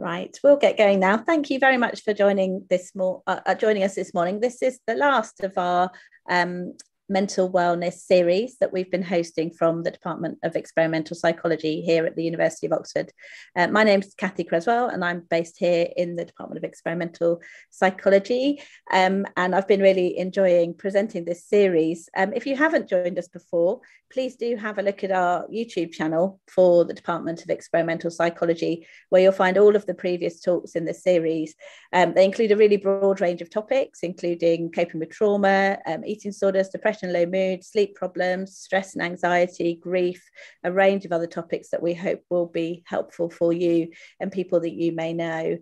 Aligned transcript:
Right, 0.00 0.38
we'll 0.44 0.56
get 0.56 0.78
going 0.78 1.00
now. 1.00 1.16
Thank 1.16 1.50
you 1.50 1.58
very 1.58 1.76
much 1.76 2.04
for 2.04 2.14
joining 2.14 2.64
this 2.70 2.94
more 2.94 3.22
uh, 3.26 3.40
uh, 3.44 3.56
joining 3.56 3.82
us 3.82 3.96
this 3.96 4.14
morning. 4.14 4.38
This 4.38 4.62
is 4.62 4.78
the 4.86 4.94
last 4.94 5.42
of 5.42 5.58
our 5.58 5.90
um, 6.30 6.76
mental 7.08 7.50
wellness 7.50 7.94
series 7.94 8.58
that 8.58 8.72
we've 8.72 8.90
been 8.90 9.02
hosting 9.02 9.50
from 9.50 9.82
the 9.82 9.90
Department 9.90 10.38
of 10.42 10.56
Experimental 10.56 11.16
Psychology 11.16 11.80
here 11.80 12.04
at 12.04 12.16
the 12.16 12.24
University 12.24 12.66
of 12.66 12.72
Oxford. 12.72 13.10
Uh, 13.56 13.66
my 13.68 13.82
name 13.82 14.00
is 14.00 14.14
Cathy 14.14 14.44
Creswell, 14.44 14.88
and 14.88 15.04
I'm 15.04 15.22
based 15.30 15.56
here 15.58 15.88
in 15.96 16.16
the 16.16 16.24
Department 16.24 16.58
of 16.58 16.68
Experimental 16.68 17.40
Psychology. 17.70 18.62
Um, 18.92 19.26
and 19.36 19.54
I've 19.54 19.68
been 19.68 19.80
really 19.80 20.18
enjoying 20.18 20.74
presenting 20.74 21.24
this 21.24 21.44
series. 21.44 22.08
Um, 22.16 22.32
if 22.34 22.46
you 22.46 22.56
haven't 22.56 22.88
joined 22.88 23.18
us 23.18 23.28
before, 23.28 23.80
please 24.10 24.36
do 24.36 24.56
have 24.56 24.78
a 24.78 24.82
look 24.82 25.04
at 25.04 25.10
our 25.10 25.46
YouTube 25.48 25.92
channel 25.92 26.40
for 26.48 26.84
the 26.84 26.94
Department 26.94 27.42
of 27.42 27.50
Experimental 27.50 28.10
Psychology, 28.10 28.86
where 29.08 29.22
you'll 29.22 29.32
find 29.32 29.58
all 29.58 29.76
of 29.76 29.86
the 29.86 29.94
previous 29.94 30.40
talks 30.40 30.74
in 30.74 30.84
this 30.84 31.02
series. 31.02 31.54
Um, 31.92 32.14
they 32.14 32.24
include 32.24 32.52
a 32.52 32.56
really 32.56 32.76
broad 32.78 33.20
range 33.20 33.42
of 33.42 33.50
topics, 33.50 34.00
including 34.02 34.72
coping 34.72 35.00
with 35.00 35.10
trauma, 35.10 35.78
um, 35.86 36.04
eating 36.04 36.30
disorders, 36.30 36.68
depression 36.68 36.97
depression, 36.98 37.12
low 37.12 37.26
mood, 37.26 37.64
sleep 37.64 37.94
problems, 37.94 38.56
stress 38.56 38.94
and 38.94 39.02
anxiety, 39.02 39.78
grief, 39.80 40.28
a 40.64 40.72
range 40.72 41.04
of 41.04 41.12
other 41.12 41.26
topics 41.26 41.70
that 41.70 41.82
we 41.82 41.94
hope 41.94 42.22
will 42.30 42.46
be 42.46 42.82
helpful 42.86 43.30
for 43.30 43.52
you 43.52 43.88
and 44.20 44.32
people 44.32 44.60
that 44.60 44.72
you 44.72 44.92
may 44.92 45.12
know. 45.12 45.58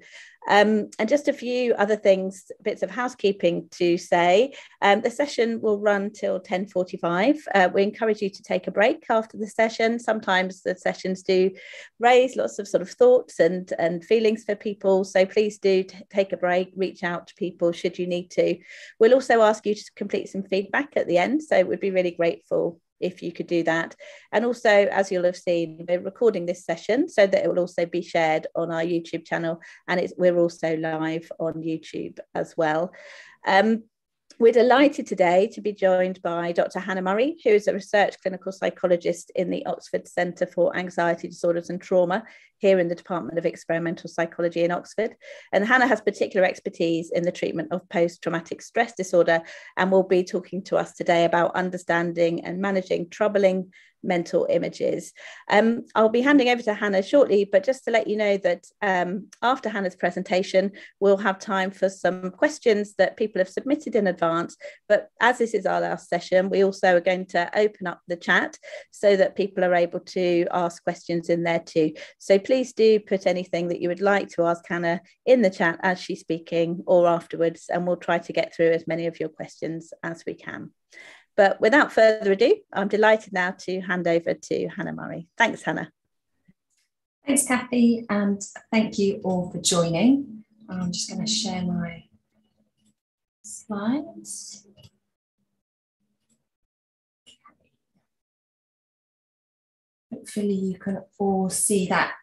Um, 0.48 0.91
and 0.98 1.09
just 1.09 1.28
a 1.28 1.32
few 1.32 1.74
other 1.74 1.96
things, 1.96 2.50
bits 2.62 2.82
of 2.82 2.91
housekeeping 2.91 3.68
to 3.73 3.98
say. 3.98 4.55
Um, 4.82 5.00
the 5.00 5.10
session 5.10 5.60
will 5.60 5.80
run 5.80 6.10
till 6.10 6.41
10.45. 6.41 7.38
Uh, 7.55 7.69
we 7.72 7.82
encourage 7.82 8.22
you 8.22 8.30
to 8.30 8.42
take 8.42 8.66
a 8.66 8.70
break 8.70 9.05
after 9.10 9.36
the 9.36 9.46
session. 9.46 9.98
Sometimes 9.98 10.62
the 10.62 10.77
sessions 10.77 11.22
do 11.22 11.50
raise 11.98 12.36
lots 12.36 12.59
of 12.59 12.69
sort 12.69 12.82
of 12.82 12.91
thoughts 12.91 13.41
and, 13.41 13.72
and 13.78 14.05
feelings 14.05 14.45
for 14.45 14.55
people. 14.55 15.05
So 15.05 15.27
please 15.27 15.59
do 15.59 15.84
take 16.10 16.32
a 16.32 16.36
break, 16.36 16.72
reach 16.77 17.02
out 17.02 17.27
to 17.28 17.34
people 17.34 17.72
should 17.72 17.98
you 17.98 18.06
need 18.06 18.30
to. 18.33 18.58
We'll 18.98 19.14
also 19.14 19.42
ask 19.42 19.67
you 19.67 19.74
to 19.74 19.84
complete 19.97 20.28
some 20.28 20.42
feedback 20.42 20.97
at 20.97 21.08
the 21.08 21.19
end. 21.19 21.42
So 21.42 21.62
we'd 21.64 21.80
be 21.80 21.91
really 21.91 22.12
grateful 22.12 22.80
if 23.00 23.22
you 23.22 23.33
could 23.33 23.47
do 23.47 23.62
that. 23.64 23.94
And 24.33 24.44
also, 24.44 24.70
as 24.70 25.11
you'll 25.11 25.25
have 25.25 25.36
seen, 25.36 25.84
we're 25.89 26.00
recording 26.00 26.47
this 26.47 26.64
session 26.64 27.08
so 27.08 27.27
that 27.27 27.44
it 27.44 27.48
will 27.48 27.61
also 27.61 27.86
be 27.86 28.02
shared 28.02 28.47
on 28.55 28.70
our 28.70 28.83
YouTube 28.83 29.25
channel, 29.27 29.61
and 29.89 30.12
we're 30.16 30.39
also 30.39 30.77
live 30.77 31.30
on 31.39 31.55
YouTube 31.55 32.19
as 32.34 32.55
well. 32.56 32.92
Um, 33.47 33.84
we're 34.39 34.53
delighted 34.53 35.06
today 35.06 35.47
to 35.47 35.62
be 35.62 35.73
joined 35.73 36.20
by 36.20 36.53
Dr. 36.53 36.79
Hannah 36.79 37.01
Murray, 37.01 37.39
who 37.42 37.51
is 37.51 37.69
a 37.69 37.73
research 37.73 38.20
clinical 38.20 38.53
psychologist 38.53 39.33
in 39.34 39.48
the 39.48 39.65
Oxford 39.65 40.06
Centre 40.06 40.45
for 40.45 40.77
Anxiety 40.77 41.27
Disorders 41.27 41.70
and 41.70 41.81
Trauma 41.81 42.23
here 42.59 42.79
in 42.79 42.89
the 42.89 42.95
Department 42.95 43.39
of 43.39 43.47
Experimental 43.47 44.11
Psychology 44.11 44.62
in 44.62 44.70
Oxford. 44.70 45.17
And 45.53 45.67
Hannah 45.67 45.87
has 45.87 46.03
particular 46.03 46.47
expertise 46.47 47.11
in 47.12 47.23
the 47.23 47.33
treatment 47.33 47.73
of 47.73 47.89
post 47.89 48.23
traumatic 48.23 48.61
stress 48.61 48.92
disorder 48.92 49.41
and 49.79 49.91
will 49.91 50.03
be 50.03 50.23
talking 50.23 50.62
to 50.64 50.77
us 50.77 50.92
today 50.92 51.25
about 51.25 51.57
understanding 51.57 52.45
and 52.45 52.61
managing 52.61 53.09
troubling 53.09 53.73
mental 54.06 54.46
images. 54.48 55.12
Um, 55.50 55.84
I'll 55.94 56.08
be 56.08 56.20
handing 56.20 56.48
over 56.48 56.62
to 56.62 56.74
Hannah 56.74 57.02
shortly, 57.02 57.44
but 57.44 57.64
just 57.64 57.84
to 57.84 57.90
let 57.90 58.06
you 58.06 58.16
know 58.16 58.36
that 58.38 58.64
um, 58.82 59.28
after 59.42 59.68
Hannah's 59.68 59.96
presentation, 59.96 60.72
we'll 61.00 61.16
have 61.16 61.38
time 61.38 61.70
for 61.70 61.88
some 61.88 62.30
questions 62.30 62.94
that 62.98 63.16
people 63.16 63.40
have 63.40 63.48
submitted 63.48 63.94
in 63.94 64.06
advance. 64.06 64.56
But 64.88 65.10
as 65.20 65.38
this 65.38 65.54
is 65.54 65.66
our 65.66 65.80
last 65.80 66.08
session, 66.08 66.50
we 66.50 66.64
also 66.64 66.96
are 66.96 67.00
going 67.00 67.27
to 67.27 67.50
open 67.58 67.86
up 67.86 68.00
the 68.08 68.16
chat 68.16 68.58
so 68.90 69.16
that 69.16 69.36
people 69.36 69.64
are 69.64 69.74
able 69.74 70.00
to 70.00 70.46
ask 70.52 70.82
questions 70.82 71.28
in 71.28 71.42
there 71.42 71.60
too. 71.60 71.92
So 72.18 72.38
please 72.38 72.72
do 72.72 73.00
put 73.00 73.27
anything 73.27 73.68
that 73.68 73.80
you 73.80 73.88
would 73.88 74.00
like 74.00 74.28
to 74.30 74.44
ask 74.44 74.64
Hannah 74.68 75.00
in 75.24 75.42
the 75.42 75.50
chat 75.50 75.78
as 75.82 76.00
she's 76.00 76.20
speaking 76.20 76.82
or 76.86 77.06
afterwards, 77.06 77.66
and 77.68 77.86
we'll 77.86 77.96
try 77.96 78.18
to 78.18 78.32
get 78.32 78.54
through 78.54 78.70
as 78.70 78.86
many 78.86 79.06
of 79.06 79.18
your 79.20 79.28
questions 79.28 79.92
as 80.02 80.24
we 80.27 80.34
can. 80.34 80.70
But 81.36 81.61
without 81.61 81.92
further 81.92 82.33
ado, 82.33 82.57
I'm 82.73 82.89
delighted 82.89 83.33
now 83.33 83.51
to 83.51 83.80
hand 83.80 84.08
over 84.08 84.33
to 84.33 84.69
Hannah 84.69 84.92
Murray. 84.92 85.29
Thanks, 85.36 85.63
Hannah. 85.63 85.92
Thanks, 87.27 87.47
Cathy, 87.47 88.07
and 88.08 88.41
thank 88.70 88.98
you 88.98 89.20
all 89.24 89.51
for 89.51 89.58
joining. 89.61 90.45
I'm 90.69 90.92
just 90.92 91.11
going 91.11 91.25
to 91.25 91.30
share 91.30 91.63
my 91.63 92.05
slides. 93.42 94.67
Hopefully 100.13 100.55
you 100.55 100.79
can 100.79 101.02
all 101.19 101.51
see 101.51 101.86
that. 101.89 102.14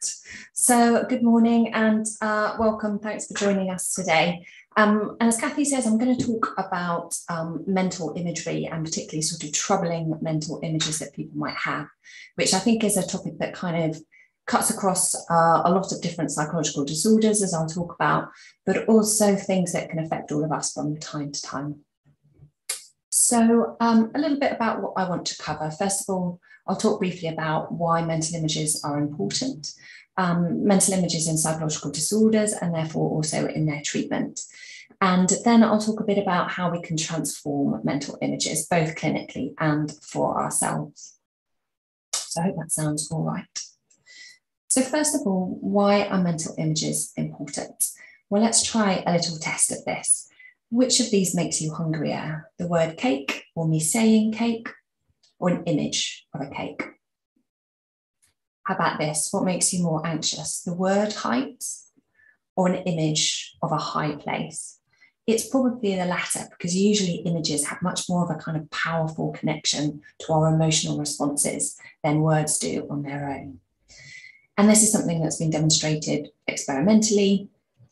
So 0.53 1.05
good 1.07 1.21
morning 1.21 1.73
and 1.73 2.05
uh, 2.21 2.55
welcome. 2.57 2.97
Thanks 2.99 3.27
for 3.27 3.33
joining 3.33 3.69
us 3.69 3.93
today. 3.93 4.45
Um, 4.75 5.17
and 5.19 5.29
as 5.29 5.39
Cathy 5.39 5.65
says, 5.65 5.85
I'm 5.85 5.97
going 5.97 6.17
to 6.17 6.25
talk 6.25 6.53
about 6.57 7.15
um, 7.29 7.63
mental 7.67 8.13
imagery 8.15 8.65
and 8.65 8.83
particularly 8.83 9.21
sort 9.21 9.43
of 9.43 9.51
troubling 9.53 10.13
mental 10.21 10.59
images 10.63 10.99
that 10.99 11.13
people 11.13 11.37
might 11.37 11.55
have, 11.55 11.87
which 12.35 12.53
I 12.53 12.59
think 12.59 12.83
is 12.83 12.97
a 12.97 13.05
topic 13.05 13.37
that 13.39 13.53
kind 13.53 13.91
of 13.91 14.01
cuts 14.45 14.69
across 14.69 15.15
uh, 15.29 15.61
a 15.65 15.71
lot 15.71 15.91
of 15.91 16.01
different 16.01 16.31
psychological 16.31 16.85
disorders, 16.85 17.41
as 17.41 17.53
I'll 17.53 17.67
talk 17.67 17.93
about, 17.93 18.29
but 18.65 18.87
also 18.87 19.35
things 19.35 19.73
that 19.73 19.89
can 19.89 19.99
affect 19.99 20.31
all 20.31 20.43
of 20.43 20.51
us 20.51 20.73
from 20.73 20.97
time 20.97 21.31
to 21.31 21.41
time. 21.41 21.81
So, 23.09 23.77
um, 23.79 24.11
a 24.15 24.19
little 24.19 24.39
bit 24.39 24.51
about 24.51 24.81
what 24.81 24.93
I 24.97 25.07
want 25.07 25.25
to 25.27 25.37
cover. 25.37 25.69
First 25.69 26.01
of 26.09 26.15
all, 26.15 26.39
I'll 26.67 26.75
talk 26.75 26.99
briefly 26.99 27.29
about 27.29 27.71
why 27.71 28.03
mental 28.03 28.35
images 28.35 28.81
are 28.83 28.97
important 28.97 29.71
um, 30.17 30.65
mental 30.65 30.93
images 30.93 31.27
in 31.27 31.37
psychological 31.37 31.91
disorders 31.91 32.53
and 32.53 32.73
therefore 32.73 33.09
also 33.09 33.47
in 33.47 33.65
their 33.65 33.81
treatment. 33.81 34.39
And 35.01 35.29
then 35.43 35.63
I'll 35.63 35.81
talk 35.81 35.99
a 35.99 36.05
bit 36.05 36.17
about 36.17 36.51
how 36.51 36.71
we 36.71 36.81
can 36.81 36.97
transform 36.97 37.81
mental 37.83 38.17
images, 38.21 38.67
both 38.67 38.95
clinically 38.95 39.53
and 39.59 39.91
for 40.01 40.41
ourselves. 40.41 41.19
So 42.13 42.41
I 42.41 42.45
hope 42.45 42.55
that 42.57 42.71
sounds 42.71 43.11
all 43.11 43.23
right. 43.23 43.59
So 44.67 44.81
first 44.81 45.13
of 45.13 45.21
all, 45.27 45.57
why 45.61 46.05
are 46.05 46.23
mental 46.23 46.55
images 46.57 47.11
important? 47.15 47.83
Well, 48.29 48.41
let's 48.41 48.63
try 48.63 49.03
a 49.05 49.13
little 49.13 49.37
test 49.37 49.71
of 49.71 49.83
this. 49.85 50.27
Which 50.69 50.99
of 50.99 51.11
these 51.11 51.35
makes 51.35 51.61
you 51.61 51.73
hungrier? 51.73 52.49
The 52.57 52.67
word 52.67 52.97
cake 52.97 53.43
or 53.55 53.67
me 53.67 53.79
saying 53.79 54.31
cake 54.31 54.67
or 55.37 55.49
an 55.49 55.63
image 55.65 56.25
of 56.33 56.41
a 56.41 56.49
cake? 56.49 56.81
How 58.63 58.75
about 58.75 58.99
this? 58.99 59.29
What 59.31 59.43
makes 59.43 59.73
you 59.73 59.83
more 59.83 60.05
anxious? 60.05 60.61
The 60.61 60.73
word 60.73 61.11
height 61.11 61.63
or 62.55 62.69
an 62.69 62.83
image 62.83 63.55
of 63.61 63.71
a 63.71 63.77
high 63.77 64.15
place? 64.15 64.79
It's 65.27 65.47
probably 65.47 65.95
the 65.95 66.05
latter 66.05 66.47
because 66.49 66.75
usually 66.75 67.15
images 67.25 67.65
have 67.67 67.81
much 67.81 68.09
more 68.09 68.23
of 68.23 68.29
a 68.29 68.39
kind 68.39 68.57
of 68.57 68.69
powerful 68.71 69.31
connection 69.33 70.01
to 70.19 70.33
our 70.33 70.53
emotional 70.53 70.97
responses 70.97 71.77
than 72.03 72.21
words 72.21 72.57
do 72.57 72.87
on 72.89 73.03
their 73.03 73.29
own. 73.29 73.59
And 74.57 74.69
this 74.69 74.83
is 74.83 74.91
something 74.91 75.21
that's 75.21 75.39
been 75.39 75.49
demonstrated 75.49 76.29
experimentally. 76.47 77.49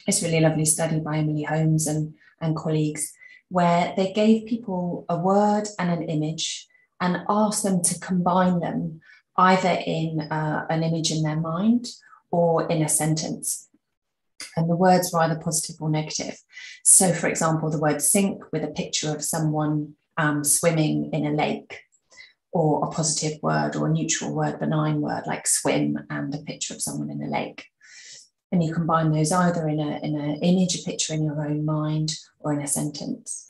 It's 0.07 0.21
really 0.21 0.37
a 0.37 0.41
lovely 0.41 0.65
study 0.65 0.99
by 0.99 1.17
Emily 1.17 1.43
Holmes 1.43 1.87
and, 1.87 2.13
and 2.39 2.55
colleagues, 2.55 3.13
where 3.49 3.93
they 3.97 4.13
gave 4.13 4.47
people 4.47 5.05
a 5.09 5.17
word 5.17 5.67
and 5.79 5.91
an 5.91 6.03
image 6.03 6.67
and 6.99 7.23
asked 7.27 7.63
them 7.63 7.81
to 7.81 7.99
combine 7.99 8.59
them 8.59 9.01
either 9.37 9.79
in 9.85 10.21
uh, 10.21 10.65
an 10.69 10.83
image 10.83 11.11
in 11.11 11.23
their 11.23 11.39
mind 11.39 11.87
or 12.31 12.69
in 12.69 12.81
a 12.81 12.89
sentence. 12.89 13.67
And 14.55 14.69
the 14.69 14.75
words 14.75 15.11
were 15.11 15.19
either 15.19 15.39
positive 15.39 15.81
or 15.81 15.89
negative. 15.89 16.37
So, 16.83 17.13
for 17.13 17.27
example, 17.27 17.69
the 17.69 17.79
word 17.79 18.01
sink 18.01 18.43
with 18.51 18.63
a 18.63 18.67
picture 18.67 19.13
of 19.13 19.23
someone 19.23 19.95
um, 20.17 20.43
swimming 20.43 21.11
in 21.13 21.25
a 21.25 21.31
lake, 21.31 21.81
or 22.51 22.85
a 22.85 22.91
positive 22.91 23.41
word 23.41 23.75
or 23.75 23.87
a 23.87 23.91
neutral 23.91 24.33
word, 24.33 24.59
benign 24.59 24.99
word 24.99 25.23
like 25.25 25.47
swim, 25.47 25.97
and 26.09 26.33
a 26.35 26.39
picture 26.39 26.73
of 26.73 26.81
someone 26.81 27.09
in 27.09 27.23
a 27.23 27.29
lake. 27.29 27.65
And 28.51 28.61
you 28.61 28.73
combine 28.73 29.11
those 29.11 29.31
either 29.31 29.67
in, 29.67 29.79
a, 29.79 29.99
in 30.03 30.19
an 30.19 30.35
image, 30.41 30.75
a 30.75 30.83
picture 30.83 31.13
in 31.13 31.23
your 31.23 31.41
own 31.41 31.63
mind, 31.63 32.13
or 32.39 32.51
in 32.51 32.61
a 32.61 32.67
sentence. 32.67 33.49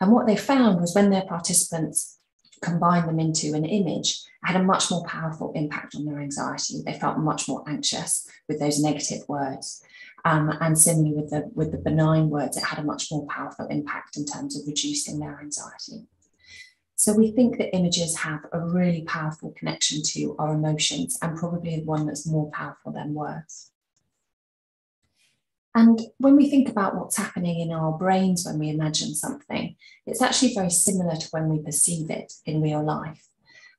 And 0.00 0.10
what 0.10 0.26
they 0.26 0.36
found 0.36 0.80
was 0.80 0.94
when 0.94 1.10
their 1.10 1.22
participants 1.22 2.18
combined 2.62 3.08
them 3.08 3.20
into 3.20 3.54
an 3.54 3.64
image, 3.64 4.22
had 4.44 4.56
a 4.56 4.62
much 4.62 4.90
more 4.90 5.04
powerful 5.04 5.52
impact 5.54 5.94
on 5.94 6.04
their 6.04 6.20
anxiety. 6.20 6.82
They 6.84 6.98
felt 6.98 7.18
much 7.18 7.48
more 7.48 7.64
anxious 7.68 8.26
with 8.48 8.60
those 8.60 8.80
negative 8.80 9.28
words. 9.28 9.84
Um, 10.24 10.52
and 10.60 10.78
similarly 10.78 11.14
with 11.14 11.30
the, 11.30 11.50
with 11.54 11.72
the 11.72 11.78
benign 11.78 12.30
words, 12.30 12.56
it 12.56 12.64
had 12.64 12.78
a 12.78 12.84
much 12.84 13.10
more 13.10 13.26
powerful 13.26 13.66
impact 13.66 14.16
in 14.16 14.24
terms 14.24 14.56
of 14.56 14.66
reducing 14.66 15.18
their 15.18 15.40
anxiety. 15.40 16.06
So 16.94 17.12
we 17.12 17.32
think 17.32 17.58
that 17.58 17.74
images 17.74 18.18
have 18.18 18.46
a 18.52 18.60
really 18.60 19.02
powerful 19.02 19.52
connection 19.58 20.02
to 20.04 20.36
our 20.38 20.54
emotions 20.54 21.18
and 21.20 21.36
probably 21.36 21.82
one 21.84 22.06
that's 22.06 22.28
more 22.28 22.48
powerful 22.52 22.92
than 22.92 23.14
words. 23.14 23.71
And 25.74 26.00
when 26.18 26.36
we 26.36 26.50
think 26.50 26.68
about 26.68 26.96
what's 26.96 27.16
happening 27.16 27.60
in 27.60 27.72
our 27.72 27.92
brains 27.92 28.44
when 28.44 28.58
we 28.58 28.68
imagine 28.68 29.14
something, 29.14 29.76
it's 30.06 30.20
actually 30.20 30.54
very 30.54 30.70
similar 30.70 31.16
to 31.16 31.28
when 31.30 31.48
we 31.48 31.62
perceive 31.62 32.10
it 32.10 32.32
in 32.44 32.60
real 32.60 32.84
life. 32.84 33.26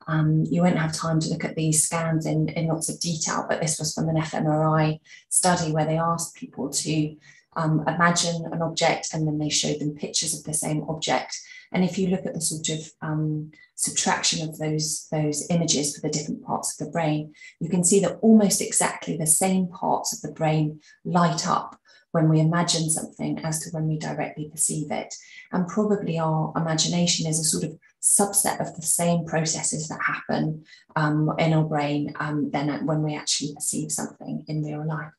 Um, 0.07 0.43
you 0.49 0.61
won't 0.61 0.77
have 0.77 0.91
time 0.91 1.19
to 1.21 1.29
look 1.29 1.45
at 1.45 1.55
these 1.55 1.83
scans 1.83 2.25
in, 2.25 2.49
in 2.49 2.67
lots 2.67 2.89
of 2.89 2.99
detail, 2.99 3.45
but 3.47 3.61
this 3.61 3.79
was 3.79 3.93
from 3.93 4.09
an 4.09 4.17
fMRI 4.17 4.99
study 5.29 5.71
where 5.71 5.85
they 5.85 5.97
asked 5.97 6.35
people 6.35 6.69
to 6.69 7.15
um, 7.55 7.83
imagine 7.87 8.45
an 8.51 8.61
object 8.61 9.13
and 9.13 9.27
then 9.27 9.37
they 9.37 9.49
showed 9.49 9.79
them 9.79 9.95
pictures 9.95 10.37
of 10.37 10.43
the 10.43 10.53
same 10.53 10.83
object. 10.89 11.39
And 11.71 11.83
if 11.83 11.97
you 11.97 12.07
look 12.07 12.25
at 12.25 12.33
the 12.33 12.41
sort 12.41 12.69
of 12.69 12.91
um, 13.01 13.51
subtraction 13.75 14.47
of 14.47 14.57
those, 14.57 15.07
those 15.11 15.47
images 15.49 15.95
for 15.95 16.01
the 16.01 16.13
different 16.13 16.43
parts 16.43 16.79
of 16.79 16.85
the 16.85 16.91
brain, 16.91 17.33
you 17.59 17.69
can 17.69 17.83
see 17.83 17.99
that 18.01 18.17
almost 18.21 18.61
exactly 18.61 19.15
the 19.15 19.27
same 19.27 19.67
parts 19.67 20.13
of 20.13 20.21
the 20.21 20.35
brain 20.35 20.81
light 21.05 21.47
up 21.47 21.79
when 22.13 22.29
we 22.29 22.39
imagine 22.39 22.89
something 22.89 23.39
as 23.39 23.59
to 23.59 23.71
when 23.71 23.87
we 23.87 23.97
directly 23.97 24.47
perceive 24.49 24.91
it. 24.91 25.13
And 25.51 25.67
probably 25.67 26.19
our 26.19 26.53
imagination 26.55 27.27
is 27.27 27.39
a 27.39 27.43
sort 27.43 27.63
of 27.63 27.77
subset 28.01 28.61
of 28.61 28.75
the 28.75 28.83
same 28.83 29.25
processes 29.25 29.87
that 29.87 29.99
happen 30.01 30.63
um, 30.95 31.33
in 31.39 31.53
our 31.53 31.63
brain 31.63 32.13
um, 32.19 32.51
then 32.51 32.85
when 32.85 33.01
we 33.01 33.15
actually 33.15 33.55
perceive 33.55 33.91
something 33.91 34.45
in 34.47 34.63
real 34.63 34.85
life. 34.85 35.11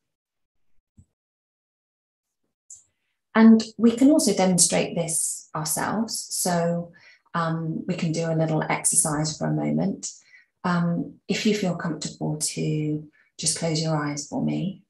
And 3.35 3.61
we 3.76 3.90
can 3.90 4.12
also 4.12 4.32
demonstrate 4.32 4.94
this 4.94 5.50
ourselves. 5.56 6.17
So 6.31 6.93
um, 7.35 7.85
we 7.88 7.94
can 7.94 8.12
do 8.12 8.31
a 8.31 8.38
little 8.38 8.62
exercise 8.62 9.37
for 9.37 9.49
a 9.49 9.52
moment. 9.52 10.12
Um, 10.62 11.14
if 11.26 11.44
you 11.44 11.56
feel 11.56 11.75
comfortable 11.75 12.37
to 12.37 13.05
just 13.37 13.58
close 13.58 13.82
your 13.82 13.97
eyes 13.97 14.29
for 14.29 14.44
me. 14.44 14.84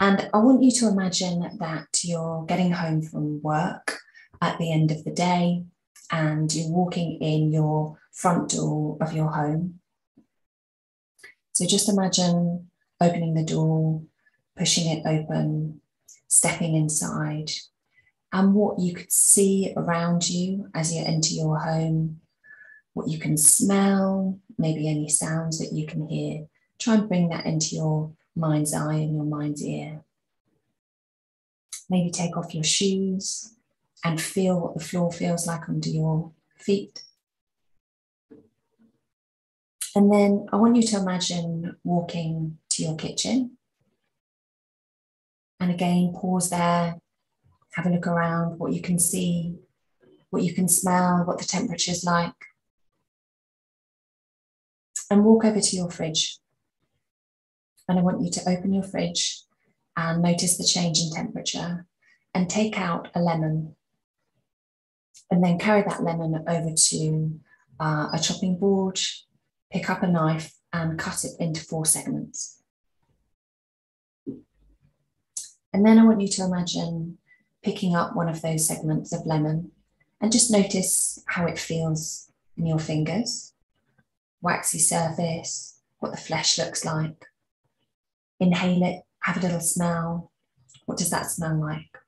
And 0.00 0.30
I 0.32 0.38
want 0.38 0.62
you 0.62 0.70
to 0.72 0.88
imagine 0.88 1.58
that 1.58 1.88
you're 2.02 2.46
getting 2.46 2.72
home 2.72 3.02
from 3.02 3.42
work 3.42 3.98
at 4.40 4.58
the 4.58 4.72
end 4.72 4.90
of 4.90 5.04
the 5.04 5.10
day 5.10 5.64
and 6.10 6.52
you're 6.52 6.70
walking 6.70 7.18
in 7.20 7.52
your 7.52 7.98
front 8.10 8.50
door 8.50 8.96
of 9.02 9.12
your 9.12 9.28
home. 9.28 9.80
So 11.52 11.66
just 11.66 11.90
imagine 11.90 12.70
opening 12.98 13.34
the 13.34 13.44
door, 13.44 14.02
pushing 14.56 14.90
it 14.90 15.02
open, 15.06 15.82
stepping 16.28 16.74
inside, 16.74 17.50
and 18.32 18.54
what 18.54 18.78
you 18.78 18.94
could 18.94 19.12
see 19.12 19.74
around 19.76 20.30
you 20.30 20.70
as 20.74 20.94
you 20.94 21.04
enter 21.04 21.34
your 21.34 21.58
home, 21.58 22.20
what 22.94 23.08
you 23.08 23.18
can 23.18 23.36
smell, 23.36 24.38
maybe 24.56 24.88
any 24.88 25.10
sounds 25.10 25.58
that 25.58 25.74
you 25.74 25.86
can 25.86 26.08
hear. 26.08 26.46
Try 26.78 26.94
and 26.94 27.08
bring 27.08 27.28
that 27.28 27.44
into 27.44 27.74
your 27.74 28.12
mind's 28.36 28.74
eye 28.74 28.94
and 28.94 29.14
your 29.14 29.24
mind's 29.24 29.64
ear. 29.64 30.02
Maybe 31.88 32.10
take 32.10 32.36
off 32.36 32.54
your 32.54 32.64
shoes 32.64 33.54
and 34.04 34.20
feel 34.20 34.60
what 34.60 34.74
the 34.74 34.84
floor 34.84 35.12
feels 35.12 35.46
like 35.46 35.68
under 35.68 35.88
your 35.88 36.32
feet. 36.56 37.02
And 39.94 40.12
then 40.12 40.46
I 40.52 40.56
want 40.56 40.76
you 40.76 40.82
to 40.82 40.98
imagine 40.98 41.76
walking 41.82 42.58
to 42.70 42.82
your 42.82 42.96
kitchen 42.96 43.56
and 45.60 45.70
again, 45.70 46.14
pause 46.14 46.48
there, 46.48 46.96
have 47.74 47.86
a 47.86 47.90
look 47.90 48.06
around, 48.06 48.58
what 48.58 48.72
you 48.72 48.80
can 48.80 48.98
see, 48.98 49.56
what 50.30 50.42
you 50.42 50.54
can 50.54 50.68
smell, 50.68 51.22
what 51.26 51.38
the 51.38 51.44
temperature 51.44 51.92
is 51.92 52.02
like. 52.02 52.32
And 55.10 55.24
walk 55.24 55.44
over 55.44 55.60
to 55.60 55.76
your 55.76 55.90
fridge. 55.90 56.38
And 57.90 57.98
I 57.98 58.02
want 58.02 58.22
you 58.22 58.30
to 58.30 58.48
open 58.48 58.72
your 58.72 58.84
fridge 58.84 59.42
and 59.96 60.22
notice 60.22 60.56
the 60.56 60.64
change 60.64 61.00
in 61.00 61.10
temperature 61.10 61.86
and 62.32 62.48
take 62.48 62.78
out 62.78 63.08
a 63.16 63.20
lemon. 63.20 63.74
And 65.28 65.42
then 65.42 65.58
carry 65.58 65.82
that 65.82 66.02
lemon 66.02 66.44
over 66.46 66.70
to 66.72 67.40
uh, 67.80 68.10
a 68.12 68.20
chopping 68.22 68.58
board, 68.58 69.00
pick 69.72 69.90
up 69.90 70.04
a 70.04 70.06
knife 70.06 70.54
and 70.72 71.00
cut 71.00 71.24
it 71.24 71.32
into 71.40 71.64
four 71.64 71.84
segments. 71.84 72.62
And 75.72 75.84
then 75.84 75.98
I 75.98 76.04
want 76.04 76.20
you 76.20 76.28
to 76.28 76.44
imagine 76.44 77.18
picking 77.60 77.96
up 77.96 78.14
one 78.14 78.28
of 78.28 78.40
those 78.40 78.68
segments 78.68 79.12
of 79.12 79.26
lemon 79.26 79.72
and 80.20 80.30
just 80.30 80.52
notice 80.52 81.24
how 81.26 81.46
it 81.46 81.58
feels 81.58 82.30
in 82.56 82.66
your 82.66 82.78
fingers, 82.78 83.52
waxy 84.40 84.78
surface, 84.78 85.80
what 85.98 86.12
the 86.12 86.18
flesh 86.18 86.56
looks 86.56 86.84
like. 86.84 87.26
Inhale 88.40 88.82
it, 88.82 89.02
have 89.20 89.36
a 89.36 89.40
little 89.40 89.60
smell. 89.60 90.32
What 90.86 90.98
does 90.98 91.10
that 91.10 91.30
smell 91.30 91.60
like? 91.60 91.98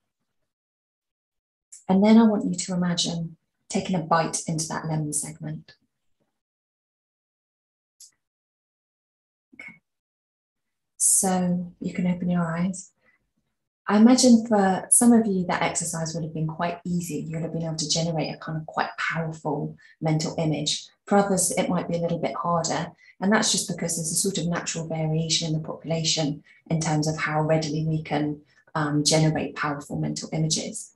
And 1.89 2.03
then 2.03 2.19
I 2.19 2.25
want 2.25 2.47
you 2.47 2.55
to 2.55 2.75
imagine 2.75 3.37
taking 3.69 3.97
a 3.97 4.01
bite 4.01 4.43
into 4.47 4.67
that 4.69 4.87
lemon 4.87 5.13
segment. 5.13 5.75
Okay. 9.55 9.75
So 10.97 11.73
you 11.81 11.93
can 11.93 12.07
open 12.07 12.31
your 12.31 12.43
eyes 12.43 12.93
I 13.89 13.97
imagine 13.97 14.47
for 14.47 14.87
some 14.91 15.13
of 15.13 15.27
you, 15.27 15.45
that 15.47 15.63
exercise 15.63 16.15
would 16.15 16.23
have 16.23 16.35
been 16.35 16.47
quite 16.47 16.79
easy. 16.87 17.17
You 17.17 17.37
would 17.37 17.43
have 17.43 17.53
been 17.53 17.65
able 17.65 17.77
to 17.77 17.89
generate 17.89 18.33
a 18.33 18.39
kind 18.39 18.57
of 18.57 18.67
quite 18.67 18.91
powerful 18.97 19.77
mental 20.01 20.35
image. 20.39 20.87
For 21.07 21.19
others, 21.19 21.51
it 21.53 21.69
might 21.69 21.89
be 21.89 21.97
a 21.97 22.01
little 22.01 22.21
bit 22.21 22.35
harder. 22.35 22.93
And 23.21 23.33
that's 23.33 23.51
just 23.51 23.69
because 23.69 23.97
there's 23.97 24.13
a 24.13 24.15
sort 24.15 24.39
of 24.39 24.47
natural 24.47 24.87
variation 24.87 25.49
in 25.49 25.55
the 25.55 25.67
population 25.67 26.43
in 26.71 26.81
terms 26.81 27.09
of 27.09 27.19
how 27.19 27.43
readily 27.43 27.85
we 27.87 28.03
can 28.03 28.41
um, 28.75 29.05
generate 29.05 29.57
powerful 29.57 29.99
mental 29.99 30.29
images. 30.33 30.93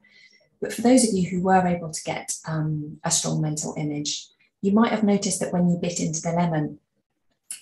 But 0.60 0.72
for 0.72 0.82
those 0.82 1.06
of 1.06 1.14
you 1.14 1.28
who 1.28 1.42
were 1.42 1.66
able 1.66 1.90
to 1.90 2.04
get 2.04 2.34
um, 2.46 2.98
a 3.04 3.10
strong 3.10 3.42
mental 3.42 3.74
image, 3.76 4.28
you 4.62 4.72
might 4.72 4.90
have 4.90 5.04
noticed 5.04 5.40
that 5.40 5.52
when 5.52 5.68
you 5.68 5.76
bit 5.76 6.00
into 6.00 6.22
the 6.22 6.32
lemon, 6.32 6.78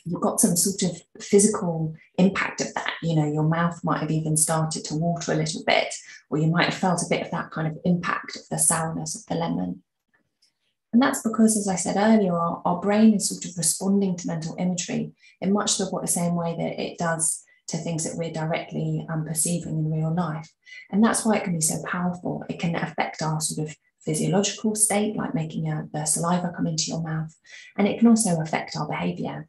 you've 0.05 0.21
got 0.21 0.41
some 0.41 0.57
sort 0.57 0.91
of 0.91 1.01
physical 1.23 1.95
impact 2.19 2.61
of 2.61 2.73
that. 2.75 2.93
You 3.03 3.17
know, 3.17 3.27
your 3.27 3.43
mouth 3.43 3.83
might 3.83 4.01
have 4.01 4.11
even 4.11 4.37
started 4.37 4.85
to 4.87 4.95
water 4.95 5.33
a 5.33 5.37
little 5.37 5.63
bit, 5.67 5.93
or 6.31 6.39
you 6.39 6.49
might 6.49 6.67
have 6.67 6.75
felt 6.75 7.03
a 7.03 7.09
bit 7.09 7.23
of 7.23 7.31
that 7.31 7.51
kind 7.51 7.67
of 7.67 7.79
impact 7.85 8.37
of 8.37 8.43
the 8.51 8.59
sourness 8.59 9.17
of 9.17 9.27
the 9.27 9.35
lemon. 9.35 9.83
And 10.93 11.03
that's 11.03 11.23
because, 11.23 11.57
as 11.57 11.67
I 11.67 11.75
said 11.75 11.97
earlier, 11.97 12.37
our, 12.37 12.63
our 12.65 12.81
brain 12.81 13.15
is 13.15 13.29
sort 13.29 13.45
of 13.45 13.59
responding 13.59 14.17
to 14.17 14.29
mental 14.29 14.55
imagery 14.59 15.13
in 15.41 15.53
much 15.53 15.77
the 15.77 16.07
same 16.07 16.37
way 16.37 16.55
that 16.57 16.81
it 16.81 16.99
does 16.99 17.43
to 17.67 17.79
things 17.79 18.05
that 18.05 18.17
we're 18.17 18.33
directly 18.33 19.07
um, 19.11 19.25
perceiving 19.25 19.79
in 19.79 19.91
real 19.91 20.15
life. 20.15 20.53
And 20.91 21.03
that's 21.03 21.25
why 21.25 21.37
it 21.37 21.45
can 21.45 21.55
be 21.55 21.61
so 21.61 21.83
powerful. 21.85 22.45
It 22.49 22.61
can 22.61 22.77
affect 22.77 23.23
our 23.23 23.41
sort 23.41 23.69
of 23.69 23.77
physiological 24.05 24.75
state, 24.75 25.17
like 25.17 25.35
making 25.35 25.69
a, 25.69 25.89
the 25.93 26.05
saliva 26.05 26.53
come 26.55 26.67
into 26.67 26.85
your 26.89 27.03
mouth, 27.03 27.35
and 27.77 27.89
it 27.89 27.99
can 27.99 28.09
also 28.09 28.41
affect 28.41 28.77
our 28.77 28.87
behavior. 28.87 29.49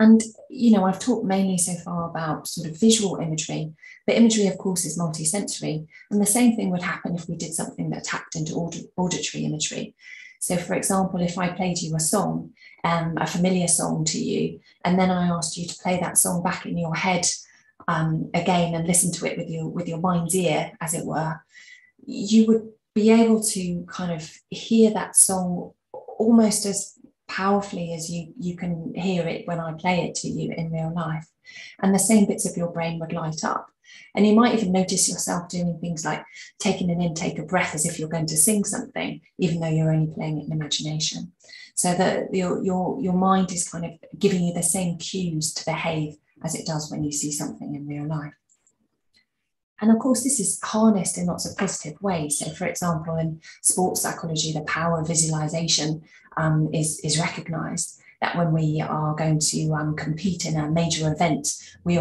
And, 0.00 0.22
you 0.50 0.72
know, 0.72 0.84
I've 0.84 0.98
talked 0.98 1.24
mainly 1.24 1.56
so 1.56 1.74
far 1.74 2.08
about 2.08 2.48
sort 2.48 2.68
of 2.68 2.80
visual 2.80 3.16
imagery, 3.16 3.72
but 4.06 4.16
imagery, 4.16 4.48
of 4.48 4.58
course, 4.58 4.84
is 4.84 4.98
multisensory. 4.98 5.86
And 6.10 6.20
the 6.20 6.26
same 6.26 6.56
thing 6.56 6.70
would 6.70 6.82
happen 6.82 7.14
if 7.14 7.28
we 7.28 7.36
did 7.36 7.54
something 7.54 7.90
that 7.90 8.04
tapped 8.04 8.34
into 8.34 8.54
aud- 8.54 8.88
auditory 8.96 9.44
imagery. 9.44 9.94
So, 10.40 10.56
for 10.56 10.74
example, 10.74 11.20
if 11.20 11.38
I 11.38 11.48
played 11.48 11.78
you 11.78 11.94
a 11.94 12.00
song, 12.00 12.50
um, 12.82 13.16
a 13.18 13.26
familiar 13.26 13.68
song 13.68 14.04
to 14.06 14.18
you, 14.18 14.60
and 14.84 14.98
then 14.98 15.10
I 15.10 15.28
asked 15.28 15.56
you 15.56 15.66
to 15.66 15.78
play 15.78 15.98
that 16.00 16.18
song 16.18 16.42
back 16.42 16.66
in 16.66 16.76
your 16.76 16.94
head 16.94 17.24
um, 17.88 18.30
again 18.34 18.74
and 18.74 18.86
listen 18.86 19.12
to 19.12 19.26
it 19.26 19.38
with 19.38 19.48
your 19.48 19.68
with 19.68 19.88
your 19.88 19.98
mind's 19.98 20.34
ear, 20.34 20.72
as 20.80 20.92
it 20.92 21.06
were, 21.06 21.40
you 22.04 22.46
would 22.46 22.68
be 22.94 23.10
able 23.10 23.42
to 23.42 23.84
kind 23.88 24.12
of 24.12 24.30
hear 24.50 24.90
that 24.90 25.16
song 25.16 25.72
almost 26.18 26.66
as 26.66 26.94
powerfully 27.28 27.94
as 27.94 28.10
you 28.10 28.32
you 28.38 28.56
can 28.56 28.94
hear 28.94 29.26
it 29.26 29.46
when 29.46 29.60
I 29.60 29.72
play 29.72 30.04
it 30.04 30.14
to 30.16 30.28
you 30.28 30.52
in 30.56 30.72
real 30.72 30.92
life. 30.94 31.26
And 31.80 31.94
the 31.94 31.98
same 31.98 32.26
bits 32.26 32.48
of 32.48 32.56
your 32.56 32.72
brain 32.72 32.98
would 33.00 33.12
light 33.12 33.44
up. 33.44 33.68
And 34.14 34.26
you 34.26 34.34
might 34.34 34.54
even 34.54 34.72
notice 34.72 35.08
yourself 35.08 35.48
doing 35.48 35.78
things 35.80 36.04
like 36.04 36.24
taking 36.58 36.90
an 36.90 37.00
intake 37.00 37.38
of 37.38 37.48
breath 37.48 37.74
as 37.74 37.84
if 37.84 37.98
you're 37.98 38.08
going 38.08 38.26
to 38.26 38.36
sing 38.36 38.64
something, 38.64 39.20
even 39.38 39.60
though 39.60 39.68
you're 39.68 39.92
only 39.92 40.12
playing 40.12 40.38
it 40.38 40.46
in 40.46 40.52
imagination. 40.52 41.32
So 41.74 41.94
that 41.94 42.32
your, 42.32 42.62
your, 42.62 43.00
your 43.00 43.12
mind 43.12 43.50
is 43.52 43.68
kind 43.68 43.84
of 43.84 43.92
giving 44.18 44.44
you 44.44 44.54
the 44.54 44.62
same 44.62 44.96
cues 44.96 45.52
to 45.54 45.64
behave 45.64 46.16
as 46.42 46.54
it 46.54 46.66
does 46.66 46.90
when 46.90 47.02
you 47.02 47.10
see 47.10 47.32
something 47.32 47.74
in 47.74 47.86
real 47.86 48.06
life. 48.06 48.34
And 49.80 49.90
of 49.90 49.98
course, 49.98 50.22
this 50.22 50.38
is 50.38 50.60
harnessed 50.62 51.18
in 51.18 51.26
lots 51.26 51.46
of 51.46 51.56
positive 51.56 52.00
ways. 52.00 52.38
So, 52.38 52.50
for 52.50 52.66
example, 52.66 53.16
in 53.16 53.40
sports 53.60 54.02
psychology, 54.02 54.52
the 54.52 54.62
power 54.62 55.00
of 55.00 55.08
visualization 55.08 56.02
um, 56.36 56.70
is, 56.72 57.00
is 57.00 57.18
recognized. 57.18 58.00
That 58.20 58.36
when 58.38 58.52
we 58.52 58.80
are 58.80 59.14
going 59.14 59.38
to 59.38 59.74
um, 59.74 59.96
compete 59.96 60.46
in 60.46 60.56
a 60.56 60.70
major 60.70 61.12
event, 61.12 61.48
we 61.84 61.98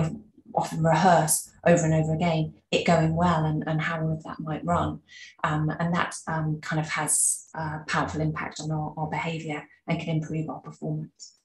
often 0.56 0.84
rehearse 0.84 1.52
over 1.66 1.84
and 1.84 1.94
over 1.94 2.14
again 2.14 2.54
it 2.72 2.86
going 2.86 3.16
well 3.16 3.46
and, 3.46 3.64
and 3.68 3.82
how 3.82 4.02
all 4.02 4.12
of 4.12 4.24
that 4.24 4.40
might 4.40 4.66
run. 4.66 5.00
Um, 5.44 5.72
and 5.80 5.94
that 5.94 6.16
um, 6.28 6.60
kind 6.62 6.80
of 6.80 6.90
has 6.90 7.48
a 7.56 7.80
powerful 7.88 8.22
impact 8.22 8.60
on 8.62 8.72
our, 8.72 8.94
our 8.98 9.08
behavior 9.08 9.68
and 9.88 10.00
can 10.00 10.16
improve 10.16 10.50
our 10.50 10.60
performance. 10.60 11.38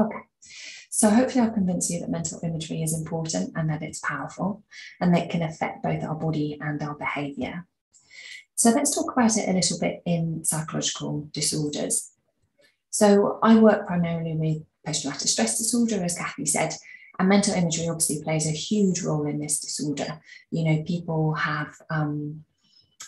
Okay. 0.00 0.18
So 0.90 1.10
hopefully 1.10 1.44
I've 1.44 1.54
convinced 1.54 1.90
you 1.90 2.00
that 2.00 2.10
mental 2.10 2.40
imagery 2.42 2.82
is 2.82 2.96
important 2.96 3.52
and 3.56 3.68
that 3.70 3.82
it's 3.82 3.98
powerful 4.00 4.62
and 5.00 5.14
that 5.14 5.24
it 5.24 5.30
can 5.30 5.42
affect 5.42 5.82
both 5.82 6.04
our 6.04 6.14
body 6.14 6.58
and 6.60 6.80
our 6.82 6.94
behaviour. 6.94 7.66
So 8.56 8.70
let's 8.70 8.94
talk 8.94 9.12
about 9.12 9.36
it 9.36 9.48
a 9.48 9.52
little 9.52 9.78
bit 9.78 10.02
in 10.06 10.44
psychological 10.44 11.28
disorders. 11.32 12.10
So 12.90 13.38
I 13.42 13.58
work 13.58 13.86
primarily 13.86 14.36
with 14.36 14.62
post-traumatic 14.86 15.28
stress 15.28 15.58
disorder, 15.58 16.02
as 16.04 16.16
Cathy 16.16 16.46
said, 16.46 16.74
and 17.18 17.28
mental 17.28 17.54
imagery 17.54 17.88
obviously 17.88 18.22
plays 18.22 18.46
a 18.46 18.50
huge 18.50 19.02
role 19.02 19.26
in 19.26 19.40
this 19.40 19.60
disorder. 19.60 20.20
You 20.50 20.64
know, 20.64 20.82
people 20.84 21.34
have 21.34 21.74
um, 21.90 22.44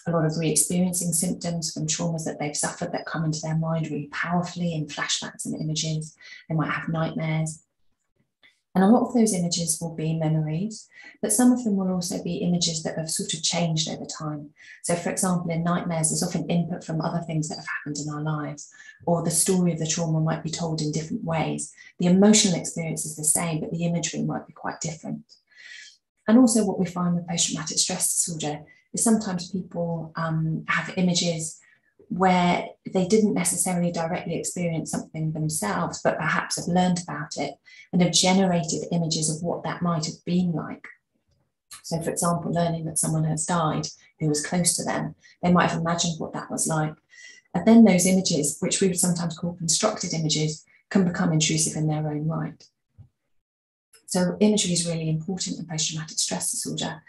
a 0.07 0.11
lot 0.11 0.25
of 0.25 0.37
re-experiencing 0.39 1.13
symptoms 1.13 1.73
from 1.73 1.87
traumas 1.87 2.25
that 2.25 2.39
they've 2.39 2.57
suffered 2.57 2.93
that 2.93 3.07
come 3.07 3.25
into 3.25 3.41
their 3.41 3.57
mind 3.57 3.89
really 3.89 4.09
powerfully 4.13 4.75
in 4.75 4.87
flashbacks 4.87 5.45
and 5.45 5.61
images. 5.61 6.17
They 6.49 6.55
might 6.55 6.71
have 6.71 6.89
nightmares. 6.89 7.63
And 8.77 8.85
a 8.85 8.89
lot 8.89 9.09
of 9.09 9.15
those 9.15 9.33
images 9.33 9.79
will 9.81 9.95
be 9.95 10.13
memories, 10.13 10.87
but 11.23 11.33
some 11.33 11.51
of 11.51 11.65
them 11.65 11.77
will 11.77 11.91
also 11.91 12.23
be 12.23 12.37
images 12.37 12.83
that 12.83 12.99
have 12.99 13.11
sort 13.11 13.33
of 13.33 13.43
changed 13.43 13.89
over 13.89 14.05
time. 14.05 14.51
So, 14.83 14.95
for 14.95 15.09
example, 15.09 15.51
in 15.51 15.65
nightmares, 15.65 16.11
there's 16.11 16.23
often 16.23 16.47
input 16.51 16.85
from 16.85 17.01
other 17.01 17.21
things 17.21 17.49
that 17.49 17.57
have 17.57 17.67
happened 17.67 17.97
in 17.97 18.13
our 18.13 18.21
lives, 18.21 18.69
or 19.07 19.23
the 19.23 19.31
story 19.31 19.73
of 19.73 19.79
the 19.79 19.87
trauma 19.87 20.21
might 20.21 20.45
be 20.45 20.51
told 20.51 20.83
in 20.83 20.93
different 20.93 21.25
ways. 21.25 21.73
The 22.01 22.09
emotional 22.09 22.61
experience 22.61 23.07
is 23.07 23.17
the 23.17 23.25
same, 23.25 23.61
but 23.61 23.71
the 23.71 23.87
imagery 23.87 24.23
might 24.23 24.47
be 24.47 24.53
quite 24.53 24.83
different. 24.83 25.23
And 26.29 26.37
also, 26.37 26.63
what 26.63 26.79
we 26.79 26.85
find 26.85 27.15
with 27.15 27.27
post 27.27 27.47
traumatic 27.47 27.79
stress 27.79 28.27
disorder 28.27 28.63
is 28.93 29.03
sometimes 29.03 29.51
people 29.51 30.13
um, 30.17 30.67
have 30.69 30.93
images 30.99 31.59
where 32.09 32.69
they 32.93 33.07
didn't 33.07 33.35
necessarily 33.35 33.91
directly 33.91 34.37
experience 34.37 34.91
something 34.91 35.33
themselves, 35.33 36.01
but 36.03 36.19
perhaps 36.19 36.57
have 36.57 36.69
learned 36.69 37.01
about 37.03 37.37
it 37.37 37.55
and 37.93 38.01
have 38.01 38.13
generated 38.13 38.87
images 38.93 39.35
of 39.35 39.43
what 39.43 39.65
that 39.65 39.83
might 39.83 40.07
have 40.07 40.25
been 40.25 40.53
like. 40.53 40.87
So, 41.83 42.01
for 42.01 42.11
example, 42.11 42.53
learning 42.53 42.85
that 42.87 42.99
someone 42.99 43.25
has 43.25 43.47
died 43.47 43.87
who 44.19 44.29
was 44.29 44.45
close 44.45 44.75
to 44.77 44.85
them, 44.85 45.15
they 45.41 45.53
might 45.53 45.71
have 45.71 45.81
imagined 45.81 46.19
what 46.19 46.33
that 46.33 46.51
was 46.51 46.67
like. 46.67 46.95
And 47.55 47.65
then 47.65 47.85
those 47.85 48.07
images, 48.07 48.59
which 48.61 48.81
we 48.81 48.89
would 48.89 48.99
sometimes 48.99 49.39
call 49.39 49.55
constructed 49.55 50.13
images, 50.13 50.65
can 50.91 51.05
become 51.05 51.33
intrusive 51.33 51.77
in 51.77 51.87
their 51.87 52.09
own 52.09 52.27
right. 52.27 52.65
So, 54.07 54.37
imagery 54.41 54.73
is 54.73 54.87
really 54.87 55.09
important 55.09 55.59
in 55.59 55.67
post 55.67 55.91
traumatic 55.91 56.19
stress 56.19 56.51
disorder. 56.51 57.03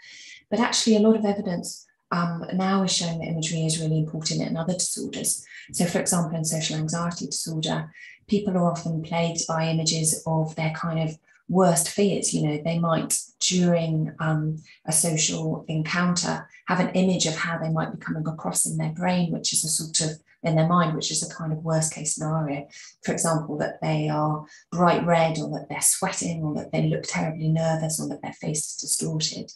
But 0.50 0.60
actually, 0.60 0.96
a 0.96 1.00
lot 1.00 1.16
of 1.16 1.24
evidence 1.24 1.87
um, 2.10 2.44
now 2.54 2.82
is 2.82 2.92
showing 2.92 3.18
that 3.18 3.28
imagery 3.28 3.64
is 3.64 3.80
really 3.80 3.98
important 3.98 4.42
in 4.42 4.56
other 4.56 4.74
disorders. 4.74 5.44
So, 5.72 5.84
for 5.84 6.00
example, 6.00 6.36
in 6.36 6.44
social 6.44 6.76
anxiety 6.76 7.26
disorder, 7.26 7.92
people 8.28 8.56
are 8.56 8.70
often 8.70 9.02
plagued 9.02 9.46
by 9.46 9.68
images 9.68 10.22
of 10.26 10.54
their 10.56 10.70
kind 10.70 11.08
of 11.08 11.18
worst 11.48 11.88
fears. 11.88 12.32
You 12.32 12.48
know, 12.48 12.62
they 12.62 12.78
might, 12.78 13.18
during 13.40 14.14
um, 14.20 14.62
a 14.86 14.92
social 14.92 15.64
encounter, 15.68 16.48
have 16.66 16.80
an 16.80 16.90
image 16.90 17.26
of 17.26 17.34
how 17.34 17.58
they 17.58 17.70
might 17.70 17.92
be 17.92 17.98
coming 17.98 18.26
across 18.26 18.66
in 18.66 18.76
their 18.76 18.92
brain, 18.92 19.32
which 19.32 19.52
is 19.52 19.64
a 19.64 19.68
sort 19.68 20.00
of 20.00 20.18
in 20.44 20.54
their 20.54 20.68
mind, 20.68 20.94
which 20.94 21.10
is 21.10 21.22
a 21.22 21.34
kind 21.34 21.52
of 21.52 21.64
worst 21.64 21.92
case 21.92 22.14
scenario. 22.14 22.66
For 23.02 23.12
example, 23.12 23.58
that 23.58 23.80
they 23.82 24.08
are 24.08 24.44
bright 24.70 25.04
red, 25.04 25.38
or 25.38 25.50
that 25.58 25.66
they're 25.68 25.80
sweating, 25.80 26.42
or 26.42 26.54
that 26.54 26.70
they 26.72 26.86
look 26.86 27.04
terribly 27.04 27.48
nervous, 27.48 28.00
or 28.00 28.08
that 28.08 28.22
their 28.22 28.34
face 28.34 28.66
is 28.66 28.76
distorted. 28.76 29.50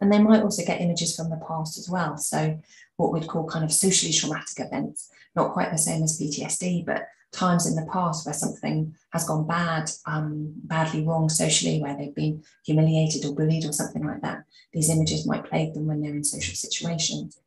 And 0.00 0.12
they 0.12 0.18
might 0.18 0.42
also 0.42 0.64
get 0.64 0.80
images 0.80 1.16
from 1.16 1.30
the 1.30 1.40
past 1.48 1.78
as 1.78 1.88
well. 1.88 2.16
So, 2.18 2.58
what 2.96 3.12
we'd 3.12 3.28
call 3.28 3.46
kind 3.46 3.64
of 3.64 3.72
socially 3.72 4.12
traumatic 4.12 4.58
events, 4.58 5.10
not 5.34 5.52
quite 5.52 5.70
the 5.70 5.78
same 5.78 6.02
as 6.02 6.20
PTSD, 6.20 6.84
but 6.84 7.06
times 7.32 7.66
in 7.66 7.74
the 7.74 7.90
past 7.92 8.26
where 8.26 8.34
something 8.34 8.94
has 9.12 9.26
gone 9.26 9.46
bad, 9.46 9.90
um, 10.06 10.52
badly 10.64 11.04
wrong 11.04 11.28
socially, 11.28 11.80
where 11.80 11.96
they've 11.96 12.14
been 12.14 12.42
humiliated 12.64 13.24
or 13.24 13.34
bullied 13.34 13.64
or 13.64 13.72
something 13.72 14.04
like 14.06 14.22
that. 14.22 14.44
These 14.72 14.90
images 14.90 15.26
might 15.26 15.44
plague 15.44 15.74
them 15.74 15.86
when 15.86 16.00
they're 16.00 16.14
in 16.14 16.24
social 16.24 16.54
situations. 16.54 17.38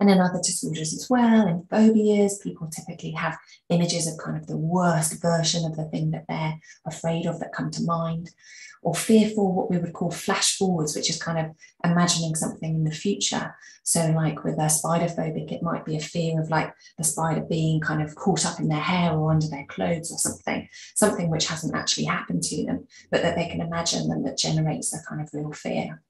And 0.00 0.08
in 0.08 0.18
other 0.18 0.40
disorders 0.42 0.94
as 0.94 1.08
well, 1.10 1.46
in 1.46 1.66
phobias, 1.68 2.38
people 2.38 2.68
typically 2.68 3.10
have 3.12 3.36
images 3.68 4.06
of 4.06 4.16
kind 4.16 4.38
of 4.38 4.46
the 4.46 4.56
worst 4.56 5.20
version 5.20 5.66
of 5.66 5.76
the 5.76 5.84
thing 5.84 6.10
that 6.12 6.24
they're 6.26 6.58
afraid 6.86 7.26
of 7.26 7.38
that 7.40 7.52
come 7.52 7.70
to 7.72 7.84
mind 7.84 8.30
or 8.82 8.94
fearful, 8.94 9.52
what 9.52 9.70
we 9.70 9.76
would 9.76 9.92
call 9.92 10.10
flash 10.10 10.56
forwards, 10.56 10.96
which 10.96 11.10
is 11.10 11.22
kind 11.22 11.38
of 11.38 11.54
imagining 11.84 12.34
something 12.34 12.74
in 12.74 12.84
the 12.84 12.90
future. 12.90 13.54
So, 13.82 14.10
like 14.12 14.42
with 14.42 14.58
a 14.58 14.70
spider 14.70 15.04
phobic, 15.04 15.52
it 15.52 15.62
might 15.62 15.84
be 15.84 15.96
a 15.96 16.00
fear 16.00 16.40
of 16.40 16.48
like 16.48 16.72
the 16.96 17.04
spider 17.04 17.42
being 17.42 17.80
kind 17.80 18.02
of 18.02 18.14
caught 18.14 18.46
up 18.46 18.58
in 18.58 18.68
their 18.68 18.80
hair 18.80 19.12
or 19.12 19.30
under 19.30 19.48
their 19.48 19.66
clothes 19.66 20.10
or 20.10 20.16
something, 20.16 20.66
something 20.94 21.28
which 21.28 21.46
hasn't 21.48 21.74
actually 21.74 22.04
happened 22.04 22.42
to 22.44 22.64
them, 22.64 22.86
but 23.10 23.20
that 23.22 23.36
they 23.36 23.48
can 23.48 23.60
imagine 23.60 24.10
and 24.10 24.24
that 24.24 24.38
generates 24.38 24.94
a 24.94 25.02
kind 25.06 25.20
of 25.20 25.28
real 25.34 25.52
fear. 25.52 26.02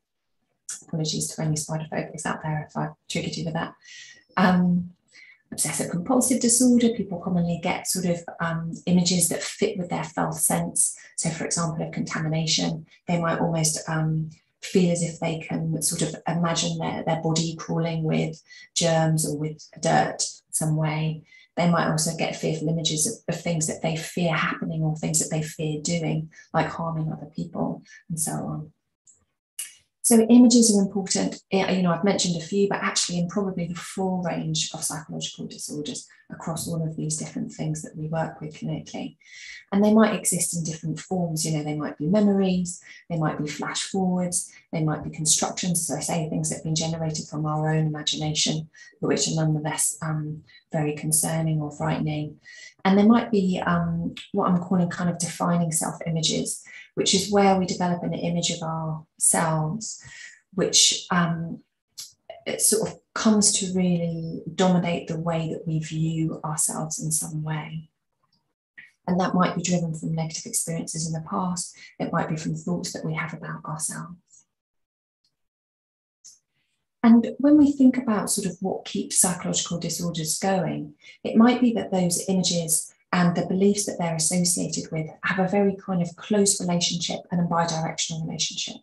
Apologies 0.83 1.29
to 1.29 1.43
any 1.43 1.57
spider 1.57 1.87
phobics 1.93 2.27
out 2.27 2.43
there 2.43 2.67
if 2.69 2.77
I 2.77 2.89
triggered 3.09 3.37
you 3.37 3.45
with 3.45 3.55
that. 3.55 3.75
Um, 4.37 4.91
obsessive 5.53 5.91
compulsive 5.91 6.41
disorder, 6.41 6.91
people 6.91 7.21
commonly 7.21 7.61
get 7.62 7.87
sort 7.87 8.07
of 8.07 8.23
um, 8.41 8.73
images 8.87 9.29
that 9.29 9.43
fit 9.43 9.79
with 9.79 9.89
their 9.89 10.05
felt 10.05 10.35
sense. 10.35 10.97
So, 11.17 11.31
for 11.31 11.45
example, 11.45 11.87
of 11.87 11.93
contamination, 11.93 12.87
they 13.09 13.21
might 13.21 13.41
almost 13.41 13.81
um, 13.89 14.31
feel 14.62 14.93
as 14.93 15.03
if 15.03 15.19
they 15.21 15.39
can 15.41 15.81
sort 15.83 16.03
of 16.03 16.15
imagine 16.29 16.79
their, 16.79 17.03
their 17.05 17.23
body 17.23 17.57
crawling 17.57 18.03
with 18.03 18.41
germs 18.75 19.29
or 19.29 19.37
with 19.37 19.62
dirt 19.81 20.23
some 20.50 20.77
way. 20.77 21.23
They 21.57 21.69
might 21.69 21.91
also 21.91 22.17
get 22.17 22.37
fearful 22.37 22.69
images 22.69 23.07
of, 23.07 23.35
of 23.35 23.43
things 23.43 23.67
that 23.67 23.83
they 23.83 23.97
fear 23.97 24.33
happening 24.35 24.83
or 24.83 24.97
things 24.97 25.19
that 25.19 25.35
they 25.35 25.43
fear 25.43 25.81
doing, 25.83 26.31
like 26.55 26.67
harming 26.67 27.12
other 27.12 27.31
people 27.35 27.83
and 28.09 28.19
so 28.19 28.33
on. 28.33 28.73
So 30.11 30.19
images 30.23 30.76
are 30.76 30.83
important. 30.83 31.40
Eh, 31.52 31.71
you 31.71 31.83
know, 31.83 31.93
I've 31.93 32.02
mentioned 32.02 32.35
a 32.35 32.45
few, 32.45 32.69
but 32.69 32.81
actually 32.83 33.21
in 33.21 33.29
probably 33.29 33.69
the 33.69 33.76
full 33.76 34.23
range 34.23 34.69
of 34.75 34.83
psychological 34.83 35.47
disorders 35.47 36.05
across 36.32 36.68
all 36.68 36.82
of 36.87 36.96
these 36.96 37.16
different 37.16 37.52
things 37.52 37.82
that 37.82 37.96
we 37.96 38.08
work 38.08 38.40
with 38.40 38.54
clinically. 38.54 39.16
And 39.72 39.84
they 39.84 39.92
might 39.92 40.14
exist 40.14 40.56
in 40.56 40.64
different 40.64 40.99
forms. 40.99 41.44
You 41.46 41.56
know, 41.56 41.64
they 41.64 41.76
might 41.76 41.99
be 41.99 42.06
memories, 42.06 42.82
they 43.08 43.18
might 43.18 43.38
be 43.38 43.49
flash 43.49 43.82
forwards, 43.82 44.52
they 44.72 44.82
might 44.82 45.04
be 45.04 45.10
constructions, 45.10 45.90
as 45.90 45.96
I 45.96 46.00
say, 46.00 46.28
things 46.28 46.49
that 46.49 46.56
have 46.56 46.64
been 46.64 46.75
generated 46.75 47.26
from 47.28 47.46
our 47.46 47.72
own 47.72 47.87
imagination, 47.87 48.68
but 49.00 49.08
which 49.08 49.28
are 49.28 49.37
nonetheless 49.37 49.96
um, 50.02 50.42
very 50.72 50.94
concerning 50.94 51.60
or 51.60 51.70
frightening. 51.70 52.40
And 52.84 52.99
there 52.99 53.06
might 53.06 53.30
be 53.30 53.62
um, 53.64 54.14
what 54.32 54.49
I'm 54.49 54.58
calling 54.58 54.88
kind 54.88 55.10
of 55.10 55.18
defining 55.18 55.72
self 55.72 55.96
images 56.06 56.64
which 56.94 57.14
is 57.14 57.30
where 57.30 57.56
we 57.58 57.66
develop 57.66 58.02
an 58.02 58.14
image 58.14 58.50
of 58.50 58.62
ourselves, 58.62 60.02
which 60.54 61.06
um, 61.10 61.60
sort 62.58 62.88
of 62.88 62.99
comes 63.21 63.53
to 63.53 63.71
really 63.75 64.43
dominate 64.55 65.07
the 65.07 65.21
way 65.21 65.50
that 65.53 65.67
we 65.67 65.79
view 65.79 66.41
ourselves 66.43 66.99
in 66.99 67.12
some 67.12 67.43
way. 67.43 67.91
And 69.07 69.21
that 69.21 69.35
might 69.35 69.55
be 69.55 69.62
driven 69.62 69.95
from 69.95 70.15
negative 70.15 70.47
experiences 70.47 71.07
in 71.07 71.12
the 71.12 71.29
past, 71.29 71.77
it 71.99 72.12
might 72.12 72.31
be 72.31 72.37
from 72.37 72.55
thoughts 72.55 72.95
that 72.95 73.05
we 73.05 73.12
have 73.15 73.35
about 73.35 73.62
ourselves. 73.67 74.17
And 77.03 77.35
when 77.39 77.59
we 77.59 77.73
think 77.73 77.99
about 77.99 78.31
sort 78.31 78.47
of 78.47 78.57
what 78.61 78.87
keeps 78.87 79.19
psychological 79.19 79.79
disorders 79.79 80.39
going, 80.39 80.95
it 81.23 81.37
might 81.37 81.61
be 81.61 81.75
that 81.75 81.91
those 81.91 82.27
images 82.27 82.95
and 83.12 83.37
the 83.37 83.47
beliefs 83.47 83.85
that 83.85 83.97
they're 83.99 84.15
associated 84.15 84.91
with 84.91 85.09
have 85.25 85.45
a 85.45 85.50
very 85.50 85.77
kind 85.77 86.00
of 86.00 86.17
close 86.17 86.59
relationship 86.59 87.21
and 87.31 87.41
a 87.41 87.45
bidirectional 87.45 88.27
relationship. 88.27 88.77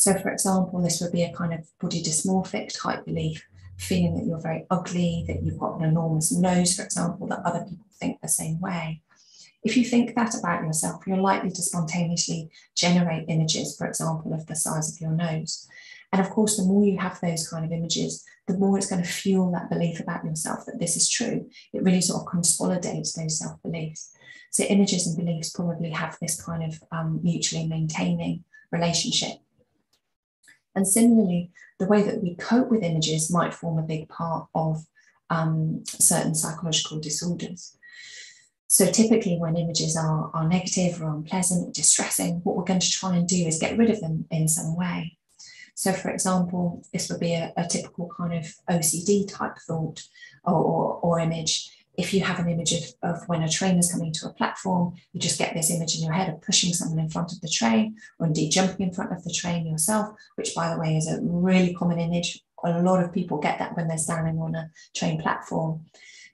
So, 0.00 0.14
for 0.14 0.30
example, 0.30 0.80
this 0.80 0.98
would 1.02 1.12
be 1.12 1.24
a 1.24 1.32
kind 1.34 1.52
of 1.52 1.68
body 1.78 2.02
dysmorphic 2.02 2.72
type 2.72 3.04
belief, 3.04 3.46
feeling 3.80 4.14
that 4.14 4.26
you're 4.26 4.40
very 4.40 4.66
ugly, 4.70 5.24
that 5.26 5.42
you've 5.42 5.58
got 5.58 5.78
an 5.78 5.84
enormous 5.84 6.30
nose, 6.32 6.74
for 6.74 6.84
example, 6.84 7.26
that 7.28 7.42
other 7.44 7.64
people 7.68 7.86
think 7.98 8.20
the 8.20 8.28
same 8.28 8.60
way. 8.60 9.02
If 9.62 9.76
you 9.76 9.84
think 9.84 10.14
that 10.14 10.34
about 10.38 10.64
yourself, 10.64 11.06
you're 11.06 11.16
likely 11.16 11.50
to 11.50 11.62
spontaneously 11.62 12.50
generate 12.74 13.28
images, 13.28 13.76
for 13.76 13.86
example, 13.86 14.32
of 14.32 14.46
the 14.46 14.56
size 14.56 14.92
of 14.92 15.00
your 15.00 15.12
nose. 15.12 15.68
And 16.12 16.20
of 16.20 16.30
course, 16.30 16.56
the 16.56 16.64
more 16.64 16.84
you 16.84 16.98
have 16.98 17.20
those 17.20 17.48
kind 17.48 17.64
of 17.64 17.72
images, 17.72 18.24
the 18.46 18.58
more 18.58 18.76
it's 18.76 18.88
going 18.88 19.02
to 19.02 19.08
fuel 19.08 19.52
that 19.52 19.70
belief 19.70 20.00
about 20.00 20.24
yourself 20.24 20.66
that 20.66 20.80
this 20.80 20.96
is 20.96 21.08
true. 21.08 21.48
It 21.72 21.82
really 21.82 22.00
sort 22.00 22.22
of 22.22 22.30
consolidates 22.30 23.12
those 23.12 23.38
self 23.38 23.62
beliefs. 23.62 24.12
So, 24.50 24.64
images 24.64 25.06
and 25.06 25.16
beliefs 25.16 25.50
probably 25.50 25.90
have 25.90 26.18
this 26.20 26.42
kind 26.42 26.64
of 26.64 26.82
um, 26.90 27.20
mutually 27.22 27.66
maintaining 27.66 28.44
relationship. 28.72 29.38
And 30.74 30.86
similarly, 30.86 31.50
the 31.78 31.86
way 31.86 32.02
that 32.02 32.22
we 32.22 32.34
cope 32.36 32.70
with 32.70 32.82
images 32.82 33.30
might 33.30 33.54
form 33.54 33.78
a 33.78 33.82
big 33.82 34.08
part 34.08 34.48
of 34.54 34.84
um, 35.30 35.82
certain 35.86 36.34
psychological 36.34 37.00
disorders. 37.00 37.76
So 38.68 38.90
typically 38.90 39.36
when 39.36 39.56
images 39.56 39.96
are, 39.96 40.30
are 40.32 40.48
negative 40.48 41.02
or 41.02 41.10
unpleasant 41.10 41.68
or 41.68 41.72
distressing, 41.72 42.36
what 42.44 42.56
we're 42.56 42.64
going 42.64 42.80
to 42.80 42.90
try 42.90 43.16
and 43.16 43.26
do 43.26 43.46
is 43.46 43.58
get 43.58 43.76
rid 43.76 43.90
of 43.90 44.00
them 44.00 44.26
in 44.30 44.46
some 44.46 44.76
way. 44.76 45.16
So, 45.74 45.92
for 45.92 46.10
example, 46.10 46.84
this 46.92 47.08
would 47.08 47.20
be 47.20 47.34
a, 47.34 47.52
a 47.56 47.66
typical 47.66 48.10
kind 48.16 48.34
of 48.34 48.44
OCD 48.70 49.26
type 49.26 49.56
thought 49.66 50.02
or, 50.44 50.54
or, 50.54 51.00
or, 51.00 51.20
image. 51.20 51.79
If 52.00 52.14
you 52.14 52.22
have 52.22 52.38
an 52.38 52.48
image 52.48 52.72
of, 52.72 52.84
of 53.02 53.28
when 53.28 53.42
a 53.42 53.48
train 53.48 53.76
is 53.76 53.92
coming 53.92 54.10
to 54.14 54.28
a 54.28 54.32
platform, 54.32 54.94
you 55.12 55.20
just 55.20 55.38
get 55.38 55.52
this 55.54 55.70
image 55.70 55.96
in 55.96 56.02
your 56.02 56.14
head 56.14 56.30
of 56.32 56.40
pushing 56.40 56.72
someone 56.72 56.98
in 56.98 57.10
front 57.10 57.30
of 57.32 57.40
the 57.42 57.48
train 57.48 57.96
or 58.18 58.26
indeed 58.26 58.52
jumping 58.52 58.86
in 58.86 58.94
front 58.94 59.12
of 59.12 59.22
the 59.22 59.32
train 59.32 59.66
yourself, 59.66 60.06
which, 60.36 60.54
by 60.54 60.72
the 60.72 60.80
way, 60.80 60.96
is 60.96 61.06
a 61.06 61.20
really 61.20 61.74
common 61.74 61.98
image. 61.98 62.42
A 62.64 62.80
lot 62.82 63.02
of 63.04 63.12
people 63.12 63.38
get 63.38 63.58
that 63.58 63.76
when 63.76 63.86
they're 63.86 63.98
standing 63.98 64.38
on 64.40 64.54
a 64.54 64.70
train 64.94 65.20
platform. 65.20 65.84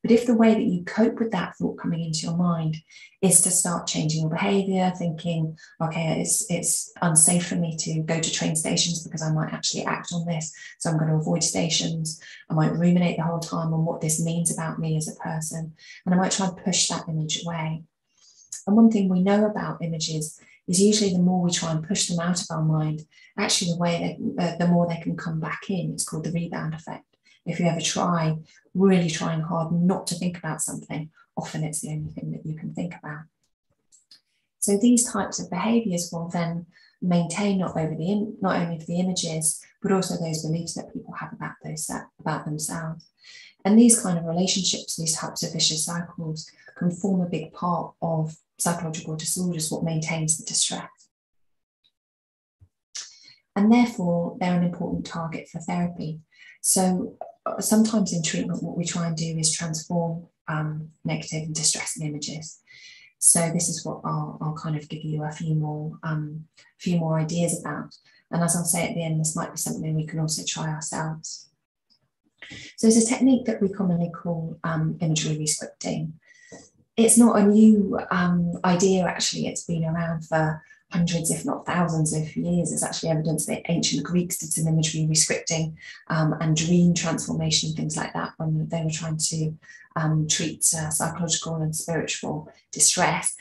But 0.07 0.15
if 0.15 0.25
the 0.25 0.37
way 0.37 0.55
that 0.55 0.63
you 0.63 0.85
cope 0.85 1.19
with 1.19 1.33
that 1.33 1.57
thought 1.57 1.79
coming 1.79 2.05
into 2.05 2.21
your 2.27 2.37
mind 2.37 2.77
is 3.23 3.41
to 3.41 3.51
start 3.51 3.89
changing 3.89 4.21
your 4.21 4.31
behavior, 4.31 4.93
thinking, 4.97 5.59
okay, 5.83 6.21
it's, 6.21 6.49
it's 6.49 6.93
unsafe 7.03 7.49
for 7.49 7.57
me 7.57 7.77
to 7.79 8.03
go 8.03 8.21
to 8.21 8.33
train 8.33 8.55
stations 8.55 9.03
because 9.03 9.21
I 9.21 9.33
might 9.33 9.53
actually 9.53 9.85
act 9.85 10.13
on 10.13 10.25
this. 10.25 10.55
So 10.79 10.91
I'm 10.91 10.97
going 10.97 11.11
to 11.11 11.17
avoid 11.17 11.43
stations. 11.43 12.23
I 12.49 12.55
might 12.55 12.75
ruminate 12.75 13.17
the 13.17 13.25
whole 13.25 13.41
time 13.41 13.75
on 13.75 13.85
what 13.85 14.01
this 14.01 14.25
means 14.25 14.57
about 14.57 14.79
me 14.79 14.97
as 14.97 15.09
a 15.09 15.17
person. 15.17 15.75
And 16.05 16.15
I 16.15 16.19
might 16.19 16.31
try 16.31 16.47
and 16.47 16.57
push 16.57 16.87
that 16.87 17.09
image 17.09 17.43
away. 17.45 17.83
And 18.69 18.77
one 18.77 18.93
thing 18.93 19.09
we 19.09 19.25
know 19.25 19.45
about 19.45 19.83
images 19.83 20.41
is 20.69 20.81
usually 20.81 21.15
the 21.15 21.19
more 21.19 21.43
we 21.43 21.51
try 21.51 21.73
and 21.73 21.83
push 21.83 22.07
them 22.07 22.21
out 22.21 22.41
of 22.41 22.47
our 22.53 22.63
mind, 22.63 23.03
actually 23.37 23.73
the 23.73 23.79
way 23.79 24.17
they, 24.21 24.45
uh, 24.45 24.57
the 24.57 24.69
more 24.69 24.87
they 24.87 25.01
can 25.01 25.17
come 25.17 25.41
back 25.41 25.69
in. 25.69 25.91
It's 25.91 26.05
called 26.05 26.27
the 26.27 26.31
rebound 26.31 26.75
effect. 26.75 27.16
If 27.47 27.61
you 27.61 27.67
ever 27.67 27.81
try 27.81 28.37
really 28.75 29.09
trying 29.09 29.41
hard 29.41 29.73
not 29.73 30.07
to 30.09 30.15
think 30.15 30.37
about 30.37 30.61
something, 30.61 31.11
often 31.37 31.65
it's 31.65 31.81
the 31.81 31.91
only 31.91 32.11
thing 32.11 32.33
that 32.33 32.45
you 32.45 32.57
can 32.57 32.75
think 32.75 32.95
about. 32.99 33.25
So 34.59 34.77
these 34.77 35.11
types 35.11 35.39
of 35.39 35.49
behaviors 35.49 36.11
will 36.13 36.29
then 36.29 36.67
maintain 37.01 37.59
not 37.59 37.77
over 37.77 37.95
the 37.95 38.37
not 38.41 38.57
only 38.57 38.79
the 38.85 38.99
images, 38.99 39.63
but 39.81 39.93
also 39.93 40.17
those 40.17 40.43
beliefs 40.43 40.75
that 40.75 40.93
people 40.93 41.15
have 41.15 41.33
about 41.33 41.55
those 41.63 41.89
about 42.19 42.45
themselves. 42.45 43.07
And 43.65 43.79
these 43.79 44.01
kind 44.01 44.19
of 44.19 44.25
relationships, 44.25 44.97
these 44.97 45.17
types 45.17 45.43
of 45.43 45.53
vicious 45.53 45.85
cycles, 45.85 46.51
can 46.77 46.91
form 46.91 47.21
a 47.21 47.29
big 47.29 47.53
part 47.53 47.95
of 48.03 48.37
psychological 48.59 49.17
disorders, 49.17 49.71
what 49.71 49.85
maintains 49.85 50.37
the 50.37 50.45
distress. 50.45 50.89
And 53.55 53.73
therefore, 53.73 54.37
they're 54.39 54.55
an 54.57 54.65
important 54.65 55.07
target 55.07 55.49
for 55.49 55.61
therapy. 55.61 56.21
So, 56.61 57.17
sometimes 57.61 58.13
in 58.13 58.23
treatment, 58.23 58.63
what 58.63 58.77
we 58.77 58.85
try 58.85 59.07
and 59.07 59.17
do 59.17 59.37
is 59.39 59.53
transform 59.53 60.27
um, 60.49 60.91
negative 61.05 61.43
and 61.43 61.55
distressing 61.55 62.07
images. 62.07 62.61
So, 63.19 63.51
this 63.53 63.69
is 63.69 63.85
what 63.85 64.01
I'll, 64.05 64.39
I'll 64.41 64.55
kind 64.55 64.77
of 64.77 64.89
give 64.89 65.03
you 65.03 65.25
a 65.25 65.31
few 65.31 65.55
more, 65.55 65.99
um, 66.03 66.45
few 66.79 66.99
more 66.99 67.19
ideas 67.19 67.61
about. 67.61 67.95
And 68.31 68.43
as 68.43 68.57
I'll 68.57 68.65
say 68.65 68.89
at 68.89 68.95
the 68.95 69.05
end, 69.05 69.21
this 69.21 69.37
might 69.37 69.53
be 69.53 69.59
something 69.59 69.95
we 69.95 70.07
can 70.07 70.21
also 70.21 70.43
try 70.47 70.69
ourselves. 70.69 71.49
So, 72.77 72.87
it's 72.87 73.05
a 73.05 73.07
technique 73.07 73.47
that 73.47 73.63
we 73.63 73.69
commonly 73.69 74.11
call 74.11 74.59
um, 74.65 74.99
imagery 75.01 75.37
rescripting 75.37 76.13
it's 76.97 77.19
not 77.19 77.39
a 77.39 77.45
new 77.45 77.99
um, 78.11 78.59
idea, 78.65 79.05
actually. 79.05 79.47
It's 79.47 79.65
been 79.65 79.85
around 79.85 80.27
for 80.27 80.63
hundreds, 80.97 81.31
if 81.31 81.45
not 81.45 81.67
thousands 81.67 82.13
of 82.15 82.35
years. 82.37 82.71
There's 82.71 82.83
actually 82.83 83.11
evidence 83.11 83.47
that 83.47 83.63
ancient 83.69 84.03
Greeks 84.03 84.39
did 84.39 84.53
some 84.53 84.67
imagery 84.67 85.03
rescripting 85.03 85.75
um, 86.09 86.35
and 86.41 86.57
dream 86.57 86.95
transformation, 86.95 87.73
things 87.73 87.97
like 87.97 88.13
that, 88.15 88.33
when 88.39 88.69
they 88.69 88.83
were 88.83 88.91
trying 88.91 89.19
to 89.19 89.55
um, 89.97 90.27
treat 90.29 90.65
uh, 90.75 90.91
psychological 90.91 91.57
and 91.57 91.75
spiritual 91.75 92.49
distress. 92.73 93.37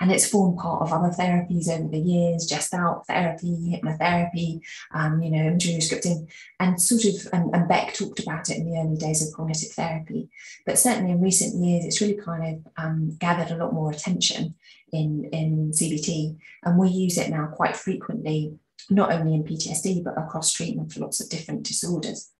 And 0.00 0.10
it's 0.10 0.28
formed 0.28 0.58
part 0.58 0.82
of 0.82 0.92
other 0.92 1.10
therapies 1.10 1.68
over 1.68 1.86
the 1.86 1.98
years, 1.98 2.46
gestalt 2.46 3.06
therapy, 3.06 3.70
hypnotherapy, 3.70 4.60
um, 4.92 5.22
you 5.22 5.30
know, 5.30 5.42
imagery 5.42 5.74
scripting, 5.74 6.26
and 6.58 6.80
sort 6.80 7.04
of, 7.04 7.28
and, 7.32 7.54
and, 7.54 7.68
Beck 7.68 7.92
talked 7.92 8.18
about 8.20 8.48
it 8.48 8.56
in 8.56 8.70
the 8.70 8.78
early 8.78 8.96
days 8.96 9.26
of 9.26 9.34
cognitive 9.34 9.72
therapy. 9.72 10.30
But 10.64 10.78
certainly 10.78 11.12
in 11.12 11.20
recent 11.20 11.62
years, 11.62 11.84
it's 11.84 12.00
really 12.00 12.16
kind 12.16 12.56
of 12.56 12.72
um, 12.82 13.16
gathered 13.18 13.50
a 13.50 13.62
lot 13.62 13.74
more 13.74 13.90
attention 13.90 14.54
in, 14.92 15.28
in 15.32 15.70
CBT. 15.70 16.38
And 16.64 16.78
we 16.78 16.88
use 16.88 17.18
it 17.18 17.30
now 17.30 17.48
quite 17.48 17.76
frequently, 17.76 18.58
not 18.88 19.12
only 19.12 19.34
in 19.34 19.44
PTSD, 19.44 20.02
but 20.02 20.18
across 20.18 20.52
treatment 20.52 20.92
for 20.92 21.00
lots 21.00 21.20
of 21.20 21.28
different 21.28 21.64
disorders. 21.64 22.30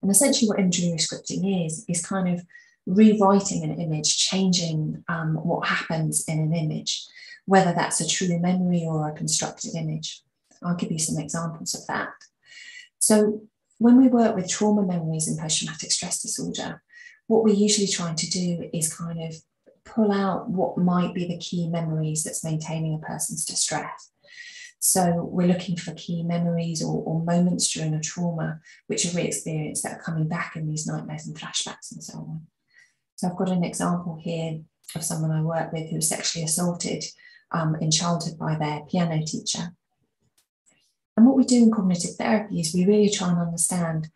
And 0.00 0.10
essentially, 0.10 0.48
what 0.48 0.58
imagery 0.58 0.96
scripting 0.98 1.66
is, 1.66 1.84
is 1.88 2.04
kind 2.04 2.28
of 2.28 2.44
rewriting 2.86 3.62
an 3.64 3.80
image, 3.80 4.16
changing 4.16 5.04
um, 5.08 5.36
what 5.36 5.66
happens 5.66 6.24
in 6.26 6.38
an 6.38 6.54
image, 6.54 7.06
whether 7.46 7.72
that's 7.72 8.00
a 8.00 8.08
true 8.08 8.38
memory 8.38 8.84
or 8.86 9.08
a 9.08 9.12
constructed 9.12 9.74
image. 9.74 10.22
I'll 10.64 10.76
give 10.76 10.92
you 10.92 10.98
some 10.98 11.22
examples 11.22 11.74
of 11.74 11.86
that. 11.86 12.10
So, 12.98 13.42
when 13.78 14.00
we 14.00 14.06
work 14.06 14.36
with 14.36 14.48
trauma 14.48 14.82
memories 14.82 15.26
in 15.26 15.36
post 15.36 15.58
traumatic 15.58 15.90
stress 15.90 16.22
disorder, 16.22 16.82
what 17.26 17.42
we're 17.42 17.54
usually 17.54 17.88
trying 17.88 18.14
to 18.16 18.30
do 18.30 18.70
is 18.72 18.94
kind 18.94 19.20
of 19.20 19.34
pull 19.84 20.12
out 20.12 20.48
what 20.48 20.78
might 20.78 21.14
be 21.14 21.26
the 21.26 21.38
key 21.38 21.68
memories 21.68 22.22
that's 22.22 22.44
maintaining 22.44 22.94
a 22.94 23.04
person's 23.04 23.44
distress. 23.44 24.12
So 24.78 25.24
we're 25.30 25.48
looking 25.48 25.76
for 25.76 25.94
key 25.94 26.24
memories 26.24 26.82
or, 26.82 27.02
or 27.04 27.24
moments 27.24 27.72
during 27.72 27.94
a 27.94 28.00
trauma 28.00 28.60
which 28.88 29.06
are 29.06 29.16
re-experienced 29.16 29.84
that 29.84 29.98
are 29.98 30.02
coming 30.02 30.26
back 30.26 30.56
in 30.56 30.68
these 30.68 30.86
nightmares 30.86 31.26
and 31.26 31.36
flashbacks 31.36 31.92
and 31.92 32.02
so 32.02 32.18
on. 32.18 32.46
So 33.16 33.28
I've 33.28 33.36
got 33.36 33.50
an 33.50 33.64
example 33.64 34.18
here 34.20 34.60
of 34.94 35.04
someone 35.04 35.30
I 35.30 35.42
work 35.42 35.72
with 35.72 35.88
who 35.88 35.96
was 35.96 36.08
sexually 36.08 36.44
assaulted 36.44 37.04
um, 37.50 37.76
in 37.76 37.90
childhood 37.90 38.38
by 38.38 38.56
their 38.56 38.80
piano 38.90 39.22
teacher. 39.24 39.74
And 41.16 41.26
what 41.26 41.36
we 41.36 41.44
do 41.44 41.62
in 41.62 41.70
cognitive 41.70 42.16
therapy 42.16 42.60
is 42.60 42.74
we 42.74 42.86
really 42.86 43.10
try 43.10 43.30
and 43.30 43.38
understand 43.38 44.08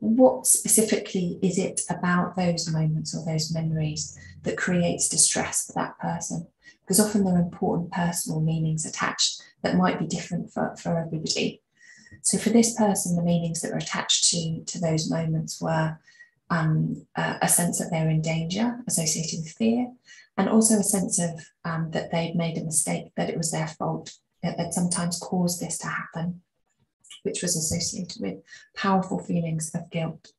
what 0.00 0.46
specifically 0.48 1.38
is 1.42 1.58
it 1.58 1.80
about 1.88 2.34
those 2.34 2.68
moments 2.68 3.14
or 3.14 3.24
those 3.24 3.54
memories 3.54 4.18
that 4.42 4.58
creates 4.58 5.08
distress 5.08 5.66
for 5.66 5.74
that 5.74 5.96
person? 6.00 6.48
Because 6.80 6.98
often 6.98 7.24
there 7.24 7.36
are 7.36 7.40
important 7.40 7.92
personal 7.92 8.40
meanings 8.40 8.84
attached 8.84 9.40
that 9.62 9.76
might 9.76 10.00
be 10.00 10.06
different 10.06 10.52
for, 10.52 10.74
for 10.76 10.98
everybody. 10.98 11.62
So 12.22 12.36
for 12.36 12.50
this 12.50 12.74
person, 12.74 13.14
the 13.14 13.22
meanings 13.22 13.60
that 13.60 13.70
were 13.70 13.78
attached 13.78 14.24
to, 14.30 14.64
to 14.64 14.80
those 14.80 15.08
moments 15.08 15.60
were 15.60 15.96
um, 16.52 17.06
a, 17.16 17.36
a, 17.42 17.48
sense 17.48 17.78
that 17.78 17.88
they're 17.90 18.10
in 18.10 18.20
danger 18.20 18.84
associated 18.86 19.40
with 19.40 19.52
fear, 19.52 19.90
and 20.36 20.48
also 20.50 20.78
a 20.78 20.82
sense 20.82 21.18
of 21.18 21.30
um, 21.64 21.90
that 21.92 22.12
they've 22.12 22.34
made 22.34 22.58
a 22.58 22.64
mistake, 22.64 23.06
that 23.16 23.30
it 23.30 23.38
was 23.38 23.50
their 23.50 23.66
fault, 23.66 24.12
that 24.42 24.74
sometimes 24.74 25.18
caused 25.18 25.60
this 25.60 25.78
to 25.78 25.86
happen, 25.86 26.42
which 27.22 27.40
was 27.40 27.56
associated 27.56 28.20
with 28.20 28.42
powerful 28.76 29.18
feelings 29.18 29.70
of 29.74 29.90
guilt. 29.90 30.32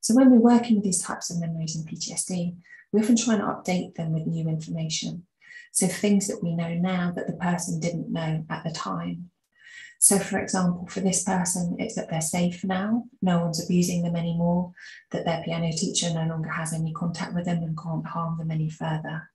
So 0.00 0.14
when 0.14 0.30
we're 0.30 0.56
working 0.56 0.76
with 0.76 0.84
these 0.84 1.02
types 1.02 1.30
of 1.30 1.40
memories 1.40 1.74
in 1.74 1.84
PTSD, 1.84 2.56
we 2.92 3.00
often 3.00 3.16
try 3.16 3.34
and 3.34 3.42
update 3.42 3.94
them 3.94 4.12
with 4.12 4.26
new 4.26 4.46
information. 4.46 5.26
So 5.70 5.86
things 5.86 6.26
that 6.26 6.42
we 6.42 6.54
know 6.54 6.74
now 6.74 7.12
that 7.16 7.26
the 7.26 7.32
person 7.32 7.80
didn't 7.80 8.12
know 8.12 8.44
at 8.50 8.62
the 8.62 8.72
time. 8.72 9.30
So, 10.02 10.18
for 10.18 10.40
example, 10.40 10.88
for 10.88 10.98
this 10.98 11.22
person, 11.22 11.76
it's 11.78 11.94
that 11.94 12.10
they're 12.10 12.20
safe 12.20 12.64
now, 12.64 13.04
no 13.22 13.38
one's 13.38 13.64
abusing 13.64 14.02
them 14.02 14.16
anymore, 14.16 14.72
that 15.12 15.24
their 15.24 15.44
piano 15.44 15.70
teacher 15.70 16.12
no 16.12 16.26
longer 16.26 16.48
has 16.48 16.72
any 16.72 16.92
contact 16.92 17.34
with 17.34 17.44
them 17.44 17.62
and 17.62 17.78
can't 17.80 18.04
harm 18.04 18.36
them 18.36 18.50
any 18.50 18.68
further. 18.68 19.30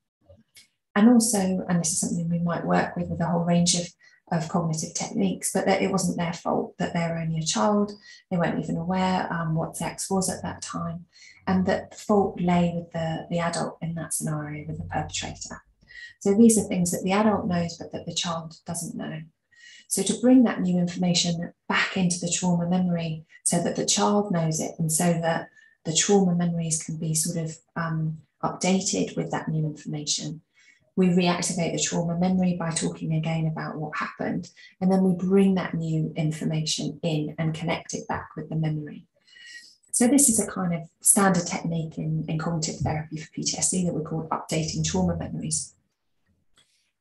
And 0.94 1.08
also, 1.08 1.66
and 1.70 1.80
this 1.80 1.94
is 1.94 2.02
something 2.02 2.28
we 2.28 2.40
might 2.40 2.66
work 2.66 2.98
with 2.98 3.08
with 3.08 3.22
a 3.22 3.28
whole 3.28 3.46
range 3.46 3.76
of, 3.76 3.88
of 4.34 4.50
cognitive 4.50 4.94
techniques, 4.94 5.54
but 5.54 5.66
that 5.68 5.82
it 5.82 5.90
wasn't 5.90 6.18
their 6.18 6.34
fault, 6.34 6.76
that 6.80 6.94
they 6.94 7.00
were 7.00 7.18
only 7.18 7.40
a 7.40 7.46
child, 7.46 7.94
they 8.30 8.36
weren't 8.36 8.62
even 8.62 8.76
aware 8.76 9.32
um, 9.32 9.56
what 9.56 9.78
sex 9.78 10.10
was 10.10 10.30
at 10.30 10.44
that 10.44 10.62
time, 10.62 11.06
and 11.48 11.66
that 11.66 11.92
the 11.92 11.98
fault 11.98 12.42
lay 12.42 12.74
with 12.76 12.92
the, 12.92 13.26
the 13.30 13.40
adult 13.40 13.78
in 13.82 13.96
that 13.96 14.14
scenario, 14.14 14.68
with 14.68 14.80
the 14.80 14.84
perpetrator. 14.84 15.64
So 16.20 16.34
these 16.34 16.58
are 16.58 16.68
things 16.68 16.92
that 16.92 17.06
the 17.06 17.14
adult 17.14 17.48
knows, 17.48 17.78
but 17.78 17.94
that 17.94 18.06
the 18.06 18.14
child 18.14 18.58
doesn't 18.66 18.98
know. 18.98 19.22
So 19.88 20.04
to 20.04 20.20
bring 20.22 20.44
that 20.44 20.62
new 20.62 20.78
information 20.78 21.54
back 21.70 21.96
into 21.96 22.20
the 22.20 22.32
trauma 22.32 22.68
memory 22.68 23.26
so 23.44 23.64
that 23.64 23.76
the 23.76 23.86
child 23.86 24.32
knows 24.32 24.60
it 24.60 24.76
and 24.78 24.92
so 24.92 25.14
that 25.14 25.50
the 25.86 25.94
trauma 25.94 26.36
memories 26.36 26.84
can 26.84 26.98
be 26.98 27.16
sort 27.16 27.38
of 27.38 27.58
um, 27.78 28.18
updated 28.44 29.16
with 29.16 29.32
that 29.32 29.48
new 29.48 29.66
information. 29.66 30.42
We 30.98 31.08
reactivate 31.08 31.74
the 31.74 31.82
trauma 31.82 32.18
memory 32.18 32.58
by 32.60 32.72
talking 32.72 33.14
again 33.14 33.46
about 33.46 33.78
what 33.78 33.96
happened, 33.96 34.50
and 34.82 34.92
then 34.92 35.04
we 35.04 35.14
bring 35.14 35.56
that 35.56 35.76
new 35.76 36.12
information 36.16 37.00
in 37.04 37.36
and 37.38 37.54
connect 37.54 37.94
it 37.94 38.08
back 38.08 38.30
with 38.36 38.50
the 38.50 38.56
memory. 38.56 39.06
So, 39.92 40.08
this 40.08 40.28
is 40.28 40.40
a 40.40 40.48
kind 40.48 40.74
of 40.74 40.82
standard 41.02 41.46
technique 41.46 42.00
in, 42.00 42.26
in 42.28 42.40
cognitive 42.40 42.78
therapy 42.78 43.18
for 43.18 43.32
PTSD 43.32 43.86
that 43.86 43.94
we 43.94 44.04
call 44.04 44.28
updating 44.30 44.84
trauma 44.84 45.16
memories. 45.16 45.76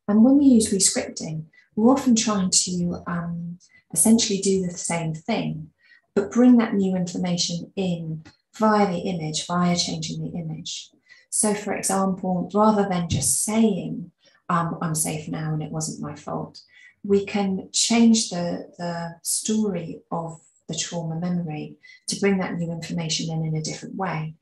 And 0.09 0.23
when 0.23 0.39
we 0.39 0.45
use 0.45 0.73
rescripting, 0.73 1.47
we're 1.77 1.93
often 1.93 2.17
trying 2.17 2.51
to 2.51 3.03
um, 3.07 3.59
essentially 3.93 4.41
do 4.41 4.63
the 4.63 4.73
same 4.73 5.15
thing, 5.15 5.69
but 6.15 6.33
bring 6.33 6.57
that 6.57 6.75
new 6.75 6.97
information 6.97 7.71
in 7.77 8.25
via 8.59 8.91
the 8.91 8.99
image, 9.01 9.47
via 9.47 9.77
changing 9.77 10.23
the 10.23 10.39
image. 10.39 10.91
So, 11.31 11.55
for 11.55 11.75
example, 11.75 12.51
rather 12.55 12.89
than 12.89 13.09
just 13.09 13.45
saying, 13.45 14.11
um, 14.49 14.79
I'm 14.81 14.95
safe 14.95 15.29
now 15.29 15.53
and 15.53 15.63
it 15.63 15.71
wasn't 15.71 16.01
my 16.01 16.15
fault, 16.15 16.61
we 17.05 17.27
can 17.27 17.69
change 17.73 18.31
the, 18.31 18.69
the 18.79 19.17
story 19.23 20.01
of 20.11 20.41
the 20.69 20.75
trauma 20.75 21.17
memory 21.21 21.77
to 22.09 22.19
bring 22.19 22.39
that 22.39 22.57
new 22.57 22.73
information 22.73 23.31
in 23.31 23.45
in 23.45 23.55
a 23.55 23.63
different 23.63 23.97
way. 23.97 24.35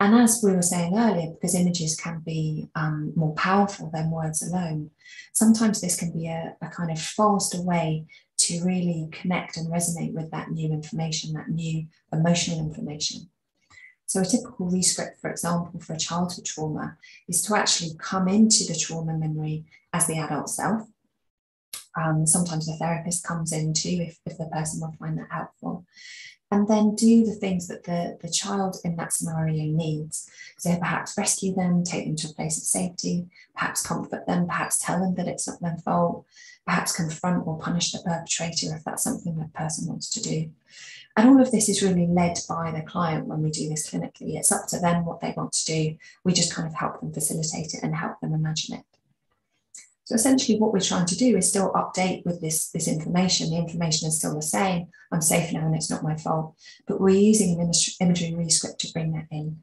And 0.00 0.14
as 0.14 0.40
we 0.44 0.52
were 0.52 0.62
saying 0.62 0.96
earlier, 0.96 1.30
because 1.32 1.56
images 1.56 1.96
can 1.96 2.20
be 2.24 2.68
um, 2.76 3.12
more 3.16 3.34
powerful 3.34 3.90
than 3.92 4.12
words 4.12 4.42
alone, 4.42 4.90
sometimes 5.32 5.80
this 5.80 5.98
can 5.98 6.12
be 6.12 6.28
a, 6.28 6.54
a 6.62 6.68
kind 6.68 6.90
of 6.92 7.00
faster 7.00 7.60
way 7.60 8.06
to 8.38 8.64
really 8.64 9.08
connect 9.10 9.56
and 9.56 9.66
resonate 9.68 10.12
with 10.12 10.30
that 10.30 10.52
new 10.52 10.72
information, 10.72 11.32
that 11.32 11.48
new 11.48 11.84
emotional 12.12 12.60
information. 12.60 13.28
So, 14.06 14.20
a 14.20 14.24
typical 14.24 14.70
rescript, 14.70 15.20
for 15.20 15.30
example, 15.30 15.80
for 15.80 15.94
a 15.94 15.98
childhood 15.98 16.44
trauma 16.44 16.96
is 17.28 17.42
to 17.42 17.56
actually 17.56 17.90
come 17.98 18.28
into 18.28 18.64
the 18.64 18.78
trauma 18.78 19.12
memory 19.18 19.64
as 19.92 20.06
the 20.06 20.18
adult 20.18 20.48
self. 20.48 20.88
Um, 21.96 22.24
sometimes 22.26 22.66
the 22.66 22.76
therapist 22.76 23.26
comes 23.26 23.52
in 23.52 23.74
too 23.74 23.98
if, 24.00 24.18
if 24.24 24.38
the 24.38 24.46
person 24.46 24.80
will 24.80 24.94
find 24.98 25.18
that 25.18 25.28
helpful. 25.30 25.84
And 26.50 26.66
then 26.66 26.94
do 26.94 27.26
the 27.26 27.34
things 27.34 27.68
that 27.68 27.84
the, 27.84 28.18
the 28.22 28.30
child 28.30 28.78
in 28.82 28.96
that 28.96 29.12
scenario 29.12 29.64
needs. 29.64 30.30
So 30.56 30.76
perhaps 30.78 31.18
rescue 31.18 31.54
them, 31.54 31.84
take 31.84 32.06
them 32.06 32.16
to 32.16 32.28
a 32.28 32.32
place 32.32 32.56
of 32.56 32.64
safety, 32.64 33.26
perhaps 33.54 33.86
comfort 33.86 34.26
them, 34.26 34.46
perhaps 34.46 34.78
tell 34.78 34.98
them 35.00 35.14
that 35.16 35.28
it's 35.28 35.46
not 35.46 35.60
their 35.60 35.76
fault, 35.84 36.24
perhaps 36.66 36.96
confront 36.96 37.46
or 37.46 37.58
punish 37.58 37.92
the 37.92 37.98
perpetrator 37.98 38.74
if 38.74 38.82
that's 38.82 39.04
something 39.04 39.36
that 39.36 39.52
person 39.52 39.88
wants 39.88 40.08
to 40.10 40.22
do. 40.22 40.50
And 41.18 41.28
all 41.28 41.42
of 41.42 41.50
this 41.50 41.68
is 41.68 41.82
really 41.82 42.06
led 42.06 42.38
by 42.48 42.70
the 42.70 42.82
client 42.82 43.26
when 43.26 43.42
we 43.42 43.50
do 43.50 43.68
this 43.68 43.90
clinically. 43.90 44.36
It's 44.36 44.52
up 44.52 44.68
to 44.68 44.78
them 44.78 45.04
what 45.04 45.20
they 45.20 45.34
want 45.36 45.52
to 45.52 45.64
do. 45.66 45.96
We 46.24 46.32
just 46.32 46.54
kind 46.54 46.68
of 46.68 46.74
help 46.74 47.00
them 47.00 47.12
facilitate 47.12 47.74
it 47.74 47.82
and 47.82 47.94
help 47.94 48.20
them 48.20 48.32
imagine 48.32 48.76
it. 48.76 48.97
So 50.08 50.14
essentially 50.14 50.58
what 50.58 50.72
we're 50.72 50.80
trying 50.80 51.04
to 51.04 51.16
do 51.18 51.36
is 51.36 51.50
still 51.50 51.70
update 51.72 52.24
with 52.24 52.40
this, 52.40 52.70
this 52.70 52.88
information. 52.88 53.50
The 53.50 53.58
information 53.58 54.08
is 54.08 54.16
still 54.16 54.34
the 54.34 54.40
same. 54.40 54.86
I'm 55.12 55.20
safe 55.20 55.52
now 55.52 55.66
and 55.66 55.74
it's 55.74 55.90
not 55.90 56.02
my 56.02 56.16
fault. 56.16 56.56
But 56.86 56.98
we're 56.98 57.10
using 57.10 57.60
an 57.60 57.70
imagery 58.00 58.34
rescript 58.34 58.78
to 58.78 58.92
bring 58.94 59.12
that 59.12 59.26
in. 59.30 59.62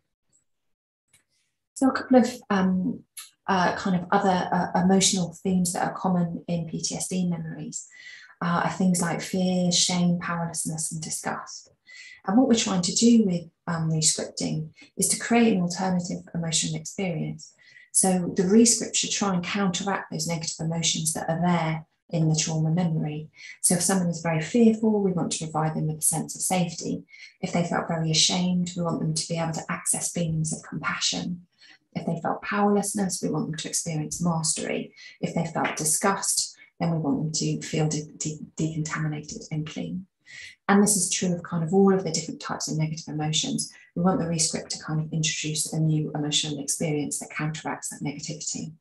So 1.74 1.90
a 1.90 1.94
couple 1.94 2.20
of 2.20 2.32
um, 2.52 3.00
uh, 3.48 3.76
kind 3.76 3.96
of 3.96 4.06
other 4.12 4.48
uh, 4.52 4.84
emotional 4.84 5.36
themes 5.42 5.74
that 5.74 5.82
are 5.84 5.98
common 5.98 6.46
in 6.48 6.68
PTSD 6.68 7.28
memories 7.28 7.88
uh, 8.40 8.62
are 8.66 8.72
things 8.72 9.02
like 9.02 9.22
fear, 9.22 9.72
shame, 9.72 10.20
powerlessness, 10.20 10.92
and 10.92 11.02
disgust. 11.02 11.72
And 12.28 12.38
what 12.38 12.48
we're 12.48 12.54
trying 12.54 12.84
to 12.84 12.94
do 12.94 13.26
with 13.26 13.50
um, 13.66 13.90
rescripting 13.90 14.70
is 14.96 15.08
to 15.08 15.20
create 15.20 15.54
an 15.54 15.64
alternative 15.64 16.20
emotional 16.36 16.80
experience. 16.80 17.55
So 17.96 18.34
the 18.36 18.44
rescript 18.44 18.98
should 18.98 19.12
try 19.12 19.34
and 19.34 19.42
counteract 19.42 20.12
those 20.12 20.28
negative 20.28 20.58
emotions 20.60 21.14
that 21.14 21.30
are 21.30 21.40
there 21.40 21.86
in 22.10 22.28
the 22.28 22.36
trauma 22.36 22.70
memory. 22.70 23.30
So 23.62 23.76
if 23.76 23.82
someone 23.82 24.10
is 24.10 24.20
very 24.20 24.42
fearful, 24.42 25.02
we 25.02 25.14
want 25.14 25.32
to 25.32 25.46
provide 25.46 25.76
them 25.76 25.88
with 25.88 26.00
a 26.00 26.02
sense 26.02 26.36
of 26.36 26.42
safety. 26.42 27.04
If 27.40 27.54
they 27.54 27.64
felt 27.64 27.88
very 27.88 28.12
ashamed, 28.12 28.74
we 28.76 28.84
want 28.84 29.00
them 29.00 29.14
to 29.14 29.28
be 29.30 29.38
able 29.38 29.54
to 29.54 29.72
access 29.72 30.12
feelings 30.12 30.52
of 30.52 30.62
compassion. 30.70 31.48
If 31.94 32.06
they 32.06 32.20
felt 32.22 32.42
powerlessness, 32.42 33.22
we 33.24 33.30
want 33.30 33.46
them 33.48 33.58
to 33.60 33.70
experience 33.70 34.22
mastery. 34.22 34.94
If 35.22 35.34
they 35.34 35.46
felt 35.46 35.78
disgust, 35.78 36.54
then 36.82 36.92
we 36.92 36.98
want 36.98 37.24
them 37.24 37.32
to 37.32 37.62
feel 37.66 37.88
de- 37.88 38.12
de- 38.18 38.42
decontaminated 38.58 39.48
and 39.52 39.66
clean. 39.66 40.06
And 40.68 40.84
this 40.84 40.98
is 40.98 41.10
true 41.10 41.34
of 41.34 41.44
kind 41.44 41.64
of 41.64 41.74
all 41.74 41.94
of 41.94 42.04
the 42.04 42.12
different 42.12 42.42
types 42.42 42.70
of 42.70 42.78
negative 42.78 43.08
emotions. 43.08 43.72
We 43.96 44.04
want 44.04 44.20
the 44.20 44.28
rescript 44.28 44.70
to 44.72 44.84
kind 44.84 45.00
of 45.00 45.12
introduce 45.14 45.72
a 45.72 45.80
new 45.80 46.12
emotional 46.14 46.60
experience 46.60 47.20
that 47.20 47.30
counteracts 47.30 47.90
that 47.90 48.04
negativity. 48.04 48.74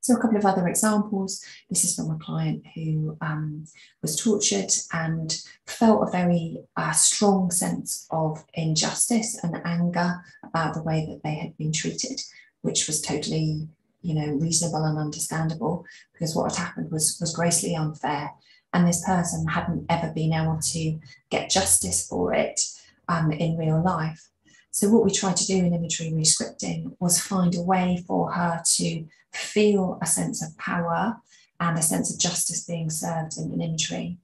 So, 0.00 0.14
a 0.14 0.20
couple 0.20 0.38
of 0.38 0.46
other 0.46 0.66
examples. 0.66 1.44
This 1.68 1.84
is 1.84 1.94
from 1.94 2.10
a 2.10 2.18
client 2.18 2.64
who 2.74 3.18
um, 3.20 3.66
was 4.00 4.16
tortured 4.16 4.70
and 4.92 5.38
felt 5.66 6.08
a 6.08 6.10
very 6.10 6.58
uh, 6.76 6.92
strong 6.92 7.50
sense 7.50 8.06
of 8.10 8.42
injustice 8.54 9.38
and 9.42 9.60
anger 9.66 10.24
about 10.42 10.72
the 10.72 10.82
way 10.82 11.04
that 11.06 11.20
they 11.22 11.34
had 11.34 11.56
been 11.58 11.72
treated, 11.72 12.22
which 12.62 12.86
was 12.86 13.02
totally 13.02 13.68
you 14.00 14.14
know 14.14 14.32
reasonable 14.34 14.84
and 14.84 14.98
understandable 14.98 15.84
because 16.12 16.34
what 16.34 16.54
had 16.54 16.66
happened 16.66 16.90
was 16.90 17.18
was 17.20 17.34
grossly 17.34 17.74
unfair 17.74 18.30
and 18.72 18.86
this 18.86 19.04
person 19.04 19.46
hadn't 19.48 19.84
ever 19.88 20.12
been 20.12 20.32
able 20.32 20.58
to 20.62 20.98
get 21.30 21.50
justice 21.50 22.06
for 22.06 22.32
it 22.32 22.60
um, 23.08 23.32
in 23.32 23.56
real 23.56 23.82
life 23.82 24.28
so 24.70 24.88
what 24.88 25.04
we 25.04 25.10
tried 25.10 25.36
to 25.36 25.46
do 25.46 25.56
in 25.56 25.74
imagery 25.74 26.10
rescripting 26.10 26.94
was 27.00 27.20
find 27.20 27.54
a 27.54 27.62
way 27.62 28.02
for 28.06 28.32
her 28.32 28.62
to 28.76 29.04
feel 29.32 29.98
a 30.02 30.06
sense 30.06 30.42
of 30.42 30.56
power 30.58 31.16
and 31.60 31.78
a 31.78 31.82
sense 31.82 32.12
of 32.12 32.20
justice 32.20 32.64
being 32.64 32.90
served 32.90 33.36
in 33.38 33.52
an 33.52 33.60
imagery 33.60 34.18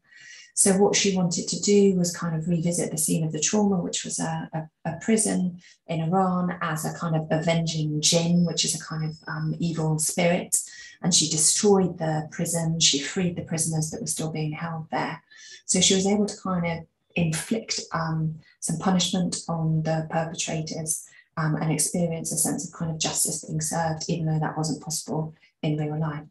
so 0.57 0.77
what 0.77 0.94
she 0.94 1.16
wanted 1.16 1.49
to 1.49 1.61
do 1.61 1.97
was 1.97 2.16
kind 2.16 2.37
of 2.37 2.49
revisit 2.49 2.92
the 2.92 2.97
scene 2.97 3.25
of 3.25 3.33
the 3.33 3.40
trauma, 3.40 3.77
which 3.77 4.05
was 4.05 4.20
a, 4.20 4.49
a, 4.55 4.90
a 4.90 4.97
prison 5.01 5.59
in 5.88 6.01
Iran, 6.01 6.57
as 6.62 6.85
a 6.85 6.97
kind 6.97 7.16
of 7.16 7.27
avenging 7.33 8.01
jinn, 8.01 8.44
which 8.44 8.64
is 8.64 8.77
a 8.77 8.85
kind 8.85 9.05
of 9.05 9.16
um, 9.27 9.57
evil 9.59 9.99
spirit. 9.99 10.57
And 11.03 11.12
she 11.12 11.29
destroyed 11.29 11.99
the 11.99 12.29
prison. 12.31 12.79
She 12.79 13.01
freed 13.01 13.35
the 13.35 13.42
prisoners 13.42 13.90
that 13.90 14.01
were 14.01 14.07
still 14.07 14.31
being 14.31 14.53
held 14.53 14.87
there. 14.92 15.20
So 15.66 15.81
she 15.81 15.97
was 15.97 16.07
able 16.07 16.27
to 16.27 16.40
kind 16.40 16.66
of 16.66 16.87
inflict 17.16 17.81
um, 17.92 18.37
some 18.61 18.79
punishment 18.79 19.38
on 19.48 19.83
the 19.83 20.07
perpetrators 20.11 21.07
um, 21.37 21.57
and 21.57 21.72
experience 21.72 22.33
a 22.33 22.37
sense 22.37 22.66
of 22.66 22.72
kind 22.72 22.90
of 22.90 22.98
justice 22.98 23.44
being 23.44 23.61
served, 23.61 24.05
even 24.09 24.27
though 24.27 24.38
that 24.38 24.57
wasn't 24.57 24.83
possible 24.83 25.35
in 25.62 25.77
real 25.77 25.98
life. 25.98 26.24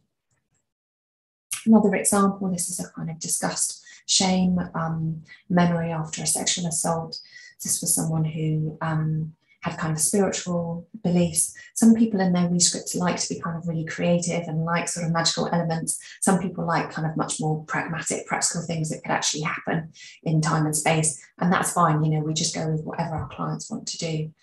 Another 1.66 1.94
example, 1.94 2.50
this 2.50 2.68
is 2.68 2.80
a 2.80 2.90
kind 2.90 3.10
of 3.10 3.18
disgust 3.18 3.82
shame, 4.06 4.58
um, 4.74 5.22
memory 5.48 5.90
after 5.90 6.22
a 6.22 6.26
sexual 6.26 6.66
assault. 6.66 7.18
This 7.62 7.80
was 7.80 7.94
someone 7.94 8.24
who 8.24 8.76
um, 8.82 9.34
had 9.64 9.78
kind 9.78 9.94
of 9.94 9.98
spiritual 9.98 10.86
beliefs. 11.02 11.54
Some 11.72 11.94
people 11.94 12.20
in 12.20 12.34
their 12.34 12.48
rescripts 12.50 12.94
like 12.94 13.16
to 13.16 13.34
be 13.34 13.40
kind 13.40 13.56
of 13.56 13.66
really 13.66 13.86
creative 13.86 14.46
and 14.46 14.62
like 14.62 14.88
sort 14.88 15.06
of 15.06 15.12
magical 15.12 15.48
elements. 15.50 15.98
Some 16.20 16.38
people 16.38 16.66
like 16.66 16.90
kind 16.90 17.08
of 17.08 17.16
much 17.16 17.40
more 17.40 17.64
pragmatic, 17.64 18.26
practical 18.26 18.60
things 18.60 18.90
that 18.90 19.02
could 19.02 19.10
actually 19.10 19.40
happen 19.40 19.90
in 20.22 20.42
time 20.42 20.66
and 20.66 20.76
space. 20.76 21.18
And 21.38 21.50
that's 21.50 21.72
fine, 21.72 22.04
you 22.04 22.10
know, 22.10 22.20
we 22.20 22.34
just 22.34 22.54
go 22.54 22.68
with 22.68 22.84
whatever 22.84 23.14
our 23.14 23.28
clients 23.28 23.70
want 23.70 23.88
to 23.88 23.98
do. 23.98 24.34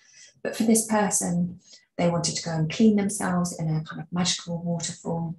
But 0.41 0.55
for 0.55 0.63
this 0.63 0.88
person, 0.88 1.60
they 1.99 2.10
wanted 2.10 2.36
to 2.38 2.43
go 2.43 2.51
and 2.51 2.71
clean 2.71 2.95
themselves 2.95 3.57
in 3.60 3.67
a 3.67 3.84
kind 3.84 4.01
of 4.01 4.07
magical 4.12 4.60
waterfall 4.63 5.36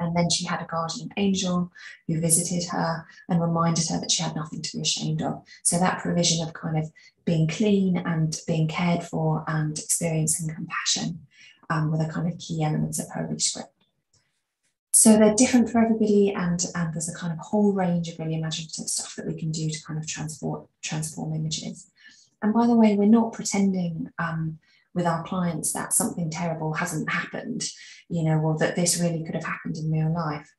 and 0.00 0.16
then 0.16 0.30
she 0.30 0.44
had 0.44 0.62
a 0.62 0.66
guardian 0.66 1.10
angel 1.16 1.70
who 2.06 2.20
visited 2.20 2.68
her 2.70 3.06
and 3.28 3.40
reminded 3.40 3.88
her 3.88 4.00
that 4.00 4.10
she 4.10 4.22
had 4.22 4.36
nothing 4.36 4.62
to 4.62 4.76
be 4.76 4.82
ashamed 4.82 5.22
of. 5.22 5.42
So 5.62 5.78
that 5.78 6.00
provision 6.00 6.46
of 6.46 6.54
kind 6.54 6.78
of 6.78 6.90
being 7.24 7.48
clean 7.48 7.96
and 7.96 8.38
being 8.46 8.68
cared 8.68 9.02
for 9.02 9.44
and 9.48 9.78
experiencing 9.78 10.54
compassion 10.54 11.20
um, 11.70 11.90
were 11.90 11.98
the 11.98 12.12
kind 12.12 12.32
of 12.32 12.38
key 12.38 12.62
elements 12.62 12.98
of 12.98 13.10
her 13.12 13.26
rescript. 13.26 13.72
So 14.92 15.16
they're 15.16 15.34
different 15.34 15.70
for 15.70 15.78
everybody, 15.78 16.32
and, 16.32 16.64
and 16.74 16.92
there's 16.92 17.08
a 17.08 17.14
kind 17.14 17.32
of 17.32 17.38
whole 17.38 17.72
range 17.72 18.08
of 18.08 18.18
really 18.18 18.34
imaginative 18.34 18.88
stuff 18.88 19.14
that 19.16 19.26
we 19.26 19.34
can 19.38 19.52
do 19.52 19.70
to 19.70 19.84
kind 19.84 19.98
of 19.98 20.08
transform 20.08 20.66
transform 20.82 21.34
images. 21.34 21.90
And 22.42 22.52
by 22.52 22.66
the 22.66 22.74
way, 22.74 22.94
we're 22.94 23.06
not 23.06 23.32
pretending 23.32 24.10
um, 24.18 24.58
with 24.98 25.06
our 25.06 25.22
clients 25.22 25.72
that 25.72 25.92
something 25.92 26.28
terrible 26.28 26.72
hasn't 26.74 27.08
happened, 27.08 27.62
you 28.08 28.24
know, 28.24 28.38
or 28.40 28.58
that 28.58 28.74
this 28.74 29.00
really 29.00 29.22
could 29.24 29.36
have 29.36 29.44
happened 29.44 29.76
in 29.76 29.92
real 29.92 30.12
life. 30.12 30.52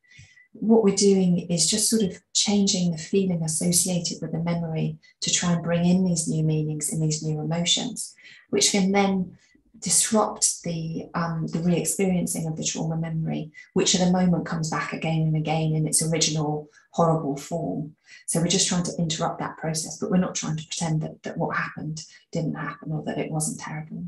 What 0.53 0.81
we're 0.81 0.95
doing 0.95 1.39
is 1.49 1.69
just 1.69 1.89
sort 1.89 2.03
of 2.03 2.17
changing 2.33 2.91
the 2.91 2.97
feeling 2.97 3.43
associated 3.43 4.19
with 4.21 4.31
the 4.31 4.39
memory 4.39 4.97
to 5.19 5.29
try 5.29 5.51
and 5.51 5.61
bring 5.61 5.85
in 5.85 6.05
these 6.05 6.29
new 6.29 6.43
meanings 6.43 6.89
and 6.89 7.03
these 7.03 7.21
new 7.21 7.41
emotions, 7.41 8.15
which 8.49 8.71
can 8.71 8.93
then 8.93 9.37
disrupt 9.79 10.63
the 10.63 11.07
um, 11.13 11.47
the 11.47 11.59
re-experiencing 11.59 12.47
of 12.47 12.55
the 12.55 12.63
trauma 12.63 12.97
memory, 12.97 13.51
which 13.73 13.93
at 13.93 14.05
the 14.05 14.11
moment 14.11 14.45
comes 14.45 14.69
back 14.69 14.93
again 14.93 15.21
and 15.21 15.35
again 15.35 15.73
in 15.73 15.85
its 15.85 16.01
original 16.01 16.69
horrible 16.91 17.35
form. 17.37 17.95
So 18.25 18.39
we're 18.39 18.47
just 18.47 18.67
trying 18.67 18.83
to 18.83 18.97
interrupt 18.97 19.39
that 19.39 19.57
process, 19.57 19.97
but 19.97 20.09
we're 20.09 20.17
not 20.17 20.35
trying 20.35 20.57
to 20.57 20.65
pretend 20.65 21.01
that, 21.01 21.21
that 21.23 21.37
what 21.37 21.55
happened 21.55 22.03
didn't 22.31 22.55
happen 22.55 22.91
or 22.91 23.03
that 23.03 23.17
it 23.17 23.31
wasn't 23.31 23.59
terrible. 23.59 24.05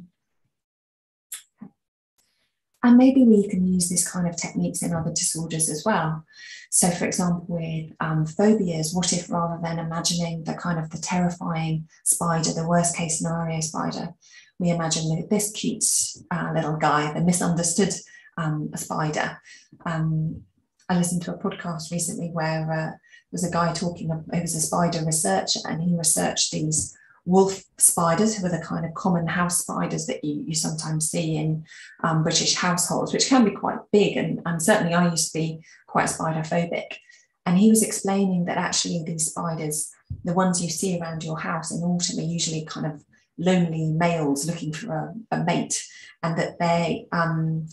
And 2.83 2.97
maybe 2.97 3.23
we 3.23 3.47
can 3.47 3.67
use 3.67 3.89
this 3.89 4.09
kind 4.09 4.27
of 4.27 4.35
techniques 4.35 4.81
in 4.81 4.93
other 4.93 5.11
disorders 5.11 5.69
as 5.69 5.83
well. 5.85 6.25
So, 6.71 6.89
for 6.89 7.05
example, 7.05 7.45
with 7.47 7.91
um, 7.99 8.25
phobias, 8.25 8.93
what 8.93 9.13
if 9.13 9.29
rather 9.29 9.59
than 9.61 9.77
imagining 9.77 10.43
the 10.43 10.53
kind 10.53 10.79
of 10.79 10.89
the 10.89 10.97
terrifying 10.97 11.87
spider, 12.03 12.53
the 12.53 12.67
worst 12.67 12.95
case 12.95 13.17
scenario 13.17 13.59
spider, 13.59 14.13
we 14.57 14.69
imagine 14.69 15.27
this 15.29 15.51
cute 15.51 15.83
uh, 16.31 16.51
little 16.55 16.77
guy, 16.77 17.11
the 17.13 17.21
misunderstood 17.21 17.93
um, 18.37 18.69
spider. 18.75 19.39
Um, 19.85 20.43
I 20.87 20.97
listened 20.97 21.23
to 21.23 21.33
a 21.33 21.37
podcast 21.37 21.91
recently 21.91 22.29
where 22.29 22.71
uh, 22.71 22.85
there 22.85 22.97
was 23.31 23.43
a 23.43 23.51
guy 23.51 23.73
talking, 23.73 24.09
he 24.33 24.41
was 24.41 24.55
a 24.55 24.61
spider 24.61 25.05
researcher, 25.05 25.59
and 25.65 25.81
he 25.81 25.95
researched 25.95 26.51
these 26.51 26.95
wolf 27.25 27.63
spiders, 27.77 28.35
who 28.35 28.45
are 28.45 28.49
the 28.49 28.63
kind 28.63 28.85
of 28.85 28.93
common 28.93 29.27
house 29.27 29.59
spiders 29.59 30.07
that 30.07 30.23
you, 30.23 30.43
you 30.47 30.55
sometimes 30.55 31.09
see 31.09 31.35
in 31.35 31.63
um, 32.03 32.23
British 32.23 32.55
households, 32.55 33.13
which 33.13 33.27
can 33.27 33.45
be 33.45 33.51
quite 33.51 33.79
big. 33.91 34.17
And, 34.17 34.41
and 34.45 34.61
certainly 34.61 34.93
I 34.93 35.09
used 35.09 35.31
to 35.31 35.39
be 35.39 35.61
quite 35.87 36.09
spider 36.09 36.41
phobic. 36.41 36.97
And 37.45 37.57
he 37.57 37.69
was 37.69 37.83
explaining 37.83 38.45
that 38.45 38.57
actually 38.57 39.03
these 39.03 39.27
spiders, 39.27 39.91
the 40.23 40.33
ones 40.33 40.63
you 40.63 40.69
see 40.69 40.99
around 40.99 41.23
your 41.23 41.39
house 41.39 41.71
in 41.71 41.81
autumn, 41.81 42.19
are 42.19 42.21
usually 42.21 42.65
kind 42.65 42.85
of 42.85 43.03
lonely 43.37 43.85
males 43.85 44.47
looking 44.47 44.73
for 44.73 44.93
a, 44.93 45.35
a 45.35 45.43
mate, 45.43 45.87
and 46.21 46.37
that 46.37 46.59
they, 46.59 47.07
um, 47.11 47.65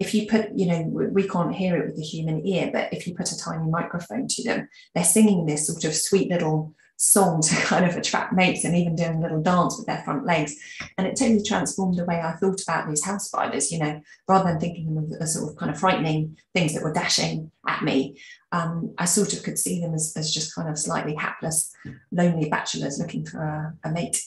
if 0.00 0.14
you 0.14 0.26
put, 0.26 0.50
you 0.56 0.66
know, 0.66 0.82
we 0.82 1.28
can't 1.28 1.54
hear 1.54 1.76
it 1.76 1.86
with 1.86 1.96
the 1.96 2.02
human 2.02 2.44
ear, 2.46 2.70
but 2.72 2.92
if 2.92 3.06
you 3.06 3.14
put 3.14 3.30
a 3.30 3.38
tiny 3.38 3.70
microphone 3.70 4.26
to 4.26 4.42
them, 4.42 4.68
they're 4.94 5.04
singing 5.04 5.46
this 5.46 5.68
sort 5.68 5.84
of 5.84 5.94
sweet 5.94 6.28
little 6.28 6.74
song 6.96 7.42
to 7.42 7.54
kind 7.62 7.84
of 7.84 7.96
attract 7.96 8.32
mates 8.32 8.64
and 8.64 8.76
even 8.76 8.94
doing 8.94 9.16
a 9.16 9.20
little 9.20 9.42
dance 9.42 9.76
with 9.76 9.86
their 9.86 10.02
front 10.02 10.24
legs. 10.24 10.54
And 10.96 11.06
it 11.06 11.16
totally 11.16 11.42
transformed 11.42 11.96
the 11.96 12.04
way 12.04 12.20
I 12.20 12.32
thought 12.32 12.62
about 12.62 12.88
these 12.88 13.04
house 13.04 13.26
spiders, 13.26 13.72
you 13.72 13.78
know, 13.78 14.00
rather 14.28 14.50
than 14.50 14.60
thinking 14.60 14.88
of 14.96 15.10
them 15.10 15.20
as 15.20 15.34
sort 15.34 15.50
of 15.50 15.56
kind 15.56 15.70
of 15.70 15.78
frightening 15.78 16.36
things 16.54 16.74
that 16.74 16.82
were 16.82 16.92
dashing 16.92 17.50
at 17.66 17.82
me. 17.82 18.20
Um, 18.52 18.94
I 18.98 19.06
sort 19.06 19.32
of 19.32 19.42
could 19.42 19.58
see 19.58 19.80
them 19.80 19.94
as, 19.94 20.12
as 20.16 20.32
just 20.32 20.54
kind 20.54 20.68
of 20.68 20.78
slightly 20.78 21.14
hapless, 21.14 21.74
lonely 22.10 22.48
bachelors 22.48 22.98
looking 22.98 23.24
for 23.24 23.42
a, 23.42 23.88
a 23.88 23.92
mate. 23.92 24.22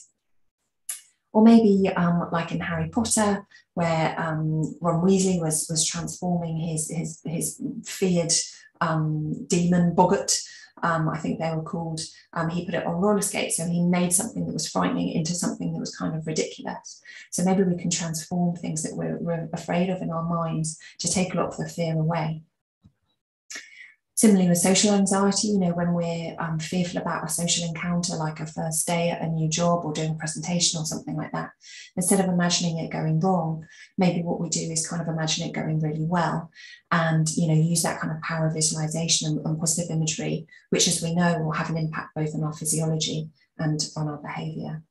Or 1.32 1.42
maybe 1.42 1.88
um, 1.94 2.28
like 2.32 2.50
in 2.50 2.60
Harry 2.60 2.88
Potter, 2.88 3.46
where 3.74 4.18
um, 4.18 4.74
Ron 4.80 5.04
Weasley 5.04 5.40
was, 5.40 5.66
was 5.68 5.86
transforming 5.86 6.56
his, 6.56 6.90
his, 6.90 7.20
his 7.24 7.62
feared 7.84 8.32
um, 8.80 9.46
demon 9.46 9.94
Boggart 9.94 10.40
um, 10.82 11.08
I 11.08 11.18
think 11.18 11.38
they 11.38 11.50
were 11.54 11.62
called, 11.62 12.00
um, 12.32 12.50
he 12.50 12.66
put 12.66 12.74
it 12.74 12.86
on 12.86 12.94
roller 12.94 13.22
skates. 13.22 13.56
So 13.56 13.66
he 13.66 13.82
made 13.82 14.12
something 14.12 14.46
that 14.46 14.52
was 14.52 14.68
frightening 14.68 15.10
into 15.12 15.34
something 15.34 15.72
that 15.72 15.80
was 15.80 15.96
kind 15.96 16.14
of 16.14 16.26
ridiculous. 16.26 17.00
So 17.30 17.44
maybe 17.44 17.62
we 17.62 17.76
can 17.76 17.90
transform 17.90 18.56
things 18.56 18.82
that 18.82 18.96
we're, 18.96 19.18
we're 19.18 19.48
afraid 19.52 19.88
of 19.90 20.02
in 20.02 20.10
our 20.10 20.24
minds 20.24 20.78
to 21.00 21.08
take 21.10 21.34
a 21.34 21.36
lot 21.36 21.48
of 21.48 21.56
the 21.56 21.68
fear 21.68 21.94
away. 21.94 22.42
Similarly 24.16 24.48
with 24.48 24.56
social 24.56 24.94
anxiety, 24.94 25.48
you 25.48 25.58
know, 25.58 25.74
when 25.74 25.92
we're 25.92 26.34
um, 26.38 26.58
fearful 26.58 27.02
about 27.02 27.26
a 27.26 27.28
social 27.28 27.68
encounter, 27.68 28.16
like 28.16 28.40
a 28.40 28.46
first 28.46 28.86
day 28.86 29.10
at 29.10 29.20
a 29.20 29.26
new 29.26 29.46
job 29.46 29.84
or 29.84 29.92
doing 29.92 30.12
a 30.12 30.14
presentation 30.14 30.80
or 30.80 30.86
something 30.86 31.14
like 31.14 31.32
that, 31.32 31.50
instead 31.96 32.20
of 32.20 32.26
imagining 32.26 32.78
it 32.78 32.90
going 32.90 33.20
wrong, 33.20 33.66
maybe 33.98 34.22
what 34.22 34.40
we 34.40 34.48
do 34.48 34.60
is 34.72 34.88
kind 34.88 35.02
of 35.02 35.08
imagine 35.08 35.46
it 35.46 35.52
going 35.52 35.80
really 35.80 36.06
well 36.06 36.50
and, 36.90 37.28
you 37.36 37.46
know, 37.46 37.54
use 37.54 37.82
that 37.82 38.00
kind 38.00 38.10
of 38.10 38.22
power 38.22 38.46
of 38.46 38.54
visualization 38.54 39.28
and, 39.28 39.46
and 39.46 39.60
positive 39.60 39.90
imagery, 39.90 40.46
which 40.70 40.88
as 40.88 41.02
we 41.02 41.14
know 41.14 41.38
will 41.40 41.52
have 41.52 41.68
an 41.68 41.76
impact 41.76 42.14
both 42.14 42.34
on 42.34 42.42
our 42.42 42.54
physiology 42.54 43.28
and 43.58 43.86
on 43.98 44.08
our 44.08 44.16
behavior. 44.16 44.82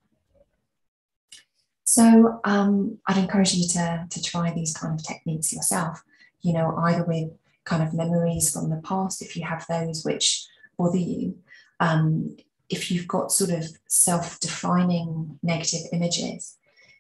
So 1.84 2.42
um, 2.44 3.00
I'd 3.08 3.18
encourage 3.18 3.56
you 3.56 3.68
to, 3.70 4.06
to 4.08 4.22
try 4.22 4.52
these 4.52 4.76
kind 4.76 5.00
of 5.00 5.04
techniques 5.04 5.52
yourself, 5.52 6.04
you 6.42 6.54
know, 6.54 6.76
either 6.78 7.04
with 7.04 7.32
kind 7.66 7.84
of 7.84 7.94
memories 7.94 8.52
from 8.52 8.70
the 8.70 8.82
past, 8.84 9.22
if 9.22 9.36
you 9.36 9.44
have 9.44 9.66
those 9.68 10.04
which 10.06 10.48
bother 10.78 10.98
you, 10.98 11.38
um, 11.80 12.38
if 12.70 12.90
you've 12.90 13.08
got 13.08 13.32
sort 13.32 13.52
of 13.52 13.66
self 13.88 14.40
defining 14.40 15.40
negative 15.44 15.82
images, 15.92 16.58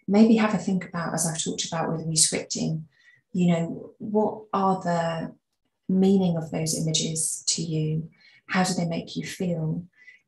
maybe 0.07 0.35
have 0.35 0.53
a 0.53 0.57
think 0.57 0.87
about, 0.87 1.13
as 1.13 1.25
I've 1.25 1.43
talked 1.43 1.65
about 1.65 1.91
with 1.91 2.07
rescripting, 2.07 2.83
you 3.33 3.47
know, 3.47 3.93
what 3.97 4.43
are 4.53 4.81
the 4.81 5.33
meaning 5.87 6.37
of 6.37 6.51
those 6.51 6.77
images 6.79 7.43
to 7.47 7.61
you? 7.61 8.09
How 8.47 8.63
do 8.63 8.73
they 8.73 8.85
make 8.85 9.15
you 9.15 9.25
feel? 9.25 9.83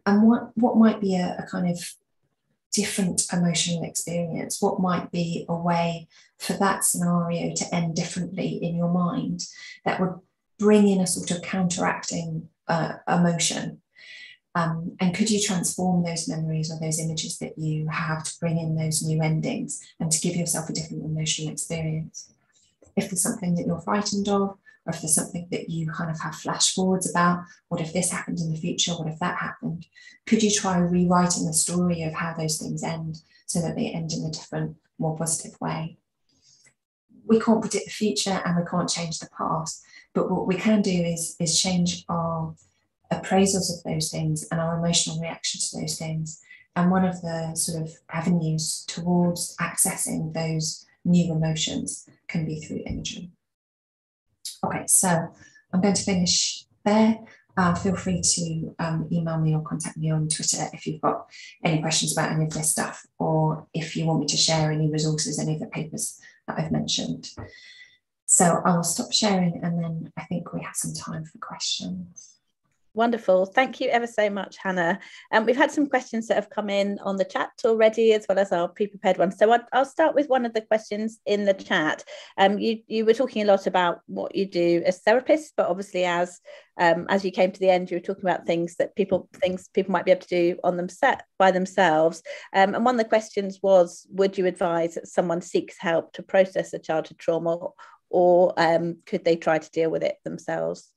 And 0.06 0.28
what, 0.28 0.52
what 0.56 0.78
might 0.78 1.02
be 1.02 1.16
a, 1.16 1.38
a 1.40 1.48
kind 1.50 1.70
of 1.70 1.80
different 2.74 3.26
emotional 3.32 3.84
experience? 3.84 4.62
What 4.62 4.80
might 4.80 5.12
be 5.12 5.46
a 5.48 5.56
way 5.56 6.08
for 6.38 6.54
that 6.54 6.84
scenario 6.84 7.54
to 7.56 7.76
end 7.76 7.96
differently 7.96 8.50
in 8.64 8.76
your 8.76 8.92
mind 8.92 9.46
that 9.86 10.00
would 10.00 10.20
bring 10.60 10.88
in 10.88 11.00
a 11.00 11.08
sort 11.08 11.32
of 11.32 11.42
counteracting 11.42 12.50
uh, 12.68 12.94
emotion? 13.08 13.82
Um, 14.56 14.98
and 15.00 15.14
could 15.14 15.30
you 15.30 15.40
transform 15.40 16.04
those 16.04 16.28
memories 16.28 16.72
or 16.72 16.80
those 16.80 17.00
images 17.00 17.38
that 17.38 17.60
you 17.60 17.88
have 17.90 18.24
to 18.24 18.34
bring 18.40 18.58
in 18.58 18.76
those 18.76 19.04
new 19.04 19.22
endings 19.22 19.86
and 20.00 20.12
to 20.12 20.20
give 20.20 20.36
yourself 20.36 20.68
a 20.68 20.74
different 20.74 21.06
emotional 21.06 21.52
experience? 21.52 22.34
If 22.96 23.10
there's 23.10 23.22
something 23.22 23.54
that 23.54 23.68
you're 23.68 23.82
frightened 23.82 24.28
of, 24.28 24.58
or 24.88 24.94
if 24.94 25.02
there's 25.02 25.14
something 25.14 25.48
that 25.52 25.70
you 25.70 25.92
kind 25.92 26.10
of 26.10 26.20
have 26.22 26.34
flash 26.34 26.74
forwards 26.74 27.08
about, 27.08 27.44
what 27.68 27.82
if 27.82 27.94
this 27.94 28.10
happened 28.10 28.40
in 28.40 28.52
the 28.52 28.58
future? 28.58 28.94
What 28.94 29.10
if 29.10 29.20
that 29.20 29.38
happened? 29.38 29.86
Could 30.26 30.42
you 30.42 30.50
try 30.50 30.78
rewriting 30.80 31.46
the 31.46 31.54
story 31.54 32.02
of 32.04 32.14
how 32.14 32.34
those 32.34 32.58
things 32.58 32.84
end 32.84 33.22
so 33.46 33.62
that 33.62 33.76
they 33.76 33.92
end 33.92 34.12
in 34.14 34.26
a 34.26 34.32
different, 34.32 34.78
more 34.98 35.16
positive 35.16 35.60
way? 35.62 35.98
We 37.26 37.40
can't 37.40 37.62
predict 37.62 37.86
the 37.86 37.92
future 37.92 38.42
and 38.44 38.58
we 38.58 38.64
can't 38.66 38.90
change 38.90 39.20
the 39.20 39.30
past, 39.38 39.84
but 40.18 40.32
what 40.32 40.48
we 40.48 40.56
can 40.56 40.82
do 40.82 40.90
is, 40.90 41.36
is 41.40 41.62
change 41.62 42.04
our 42.10 42.56
appraisals 43.14 43.72
of 43.72 43.84
those 43.84 44.10
things 44.10 44.48
and 44.50 44.60
our 44.60 44.80
emotional 44.80 45.20
reaction 45.20 45.62
to 45.62 45.80
those 45.80 46.00
things. 46.00 46.42
And 46.76 46.90
one 46.90 47.06
of 47.06 47.22
the 47.22 47.54
sort 47.54 47.84
of 47.84 47.92
avenues 48.12 48.84
towards 48.88 49.56
accessing 49.58 50.34
those 50.34 50.88
new 51.06 51.32
emotions 51.32 52.10
can 52.28 52.48
be 52.48 52.60
through 52.60 52.82
imagery. 52.88 53.30
Okay, 54.66 54.86
so 54.88 55.08
I'm 55.72 55.82
going 55.82 55.94
to 55.94 56.04
finish 56.04 56.66
there. 56.84 57.20
Uh, 57.56 57.76
feel 57.76 57.96
free 57.96 58.22
to 58.24 58.76
um, 58.80 59.08
email 59.12 59.38
me 59.38 59.54
or 59.54 59.62
contact 59.62 59.98
me 59.98 60.10
on 60.10 60.30
Twitter 60.30 60.68
if 60.74 60.88
you've 60.88 61.02
got 61.02 61.28
any 61.64 61.80
questions 61.80 62.18
about 62.18 62.32
any 62.32 62.46
of 62.46 62.54
this 62.54 62.72
stuff, 62.72 63.06
or 63.20 63.68
if 63.72 63.96
you 63.96 64.08
want 64.08 64.22
me 64.22 64.26
to 64.26 64.38
share 64.38 64.72
any 64.72 64.90
resources, 64.90 65.38
any 65.38 65.54
of 65.54 65.60
the 65.60 65.68
papers 65.68 66.20
that 66.48 66.58
I've 66.58 66.72
mentioned. 66.72 67.30
So 68.30 68.62
I 68.66 68.76
will 68.76 68.84
stop 68.84 69.14
sharing 69.14 69.62
and 69.64 69.82
then 69.82 70.12
I 70.18 70.24
think 70.26 70.52
we 70.54 70.62
have 70.62 70.76
some 70.76 70.94
time 70.94 71.24
for 71.24 71.38
questions. 71.40 72.34
Wonderful. 72.94 73.46
Thank 73.46 73.80
you 73.80 73.90
ever 73.90 74.08
so 74.08 74.30
much, 74.30 74.58
Hannah. 74.58 75.00
Um, 75.32 75.46
we've 75.46 75.56
had 75.56 75.72
some 75.72 75.88
questions 75.88 76.28
that 76.28 76.34
have 76.34 76.50
come 76.50 76.70
in 76.70 76.98
on 77.04 77.16
the 77.16 77.24
chat 77.24 77.52
already, 77.64 78.12
as 78.12 78.26
well 78.28 78.40
as 78.40 78.52
our 78.52 78.68
pre-prepared 78.68 79.18
ones. 79.18 79.38
So 79.38 79.50
I'll, 79.52 79.64
I'll 79.72 79.86
start 79.86 80.14
with 80.14 80.28
one 80.30 80.46
of 80.46 80.54
the 80.54 80.64
questions 80.64 81.20
in 81.26 81.46
the 81.46 81.54
chat. 81.54 82.04
Um, 82.38 82.58
you, 82.58 82.80
you 82.88 83.06
were 83.06 83.14
talking 83.14 83.44
a 83.44 83.46
lot 83.46 83.68
about 83.68 84.02
what 84.08 84.36
you 84.36 84.46
do 84.46 84.82
as 84.86 85.04
therapists, 85.04 85.52
but 85.56 85.70
obviously 85.70 86.06
as 86.06 86.42
um, 86.80 87.06
as 87.08 87.24
you 87.24 87.32
came 87.32 87.52
to 87.52 87.60
the 87.60 87.70
end, 87.70 87.90
you 87.90 87.98
were 87.98 88.02
talking 88.02 88.26
about 88.26 88.46
things 88.46 88.76
that 88.78 88.96
people 88.96 89.30
things 89.34 89.68
people 89.74 89.92
might 89.92 90.06
be 90.06 90.12
able 90.12 90.22
to 90.22 90.28
do 90.28 90.60
on 90.64 90.76
them 90.76 90.90
set 90.90 91.24
by 91.38 91.52
themselves. 91.52 92.24
Um, 92.54 92.74
and 92.74 92.84
one 92.84 92.96
of 92.96 93.00
the 93.00 93.10
questions 93.10 93.60
was, 93.62 94.08
would 94.10 94.40
you 94.40 94.48
advise 94.48 94.96
that 94.96 95.08
someone 95.08 95.42
seeks 95.42 95.78
help 95.78 96.14
to 96.14 96.24
process 96.24 96.74
a 96.74 96.80
childhood 96.80 97.20
trauma, 97.20 97.60
or 98.10 98.54
um, 98.58 98.98
could 99.06 99.26
they 99.26 99.36
try 99.36 99.58
to 99.58 99.72
deal 99.72 99.90
with 99.90 100.04
it 100.04 100.16
themselves? 100.24 100.92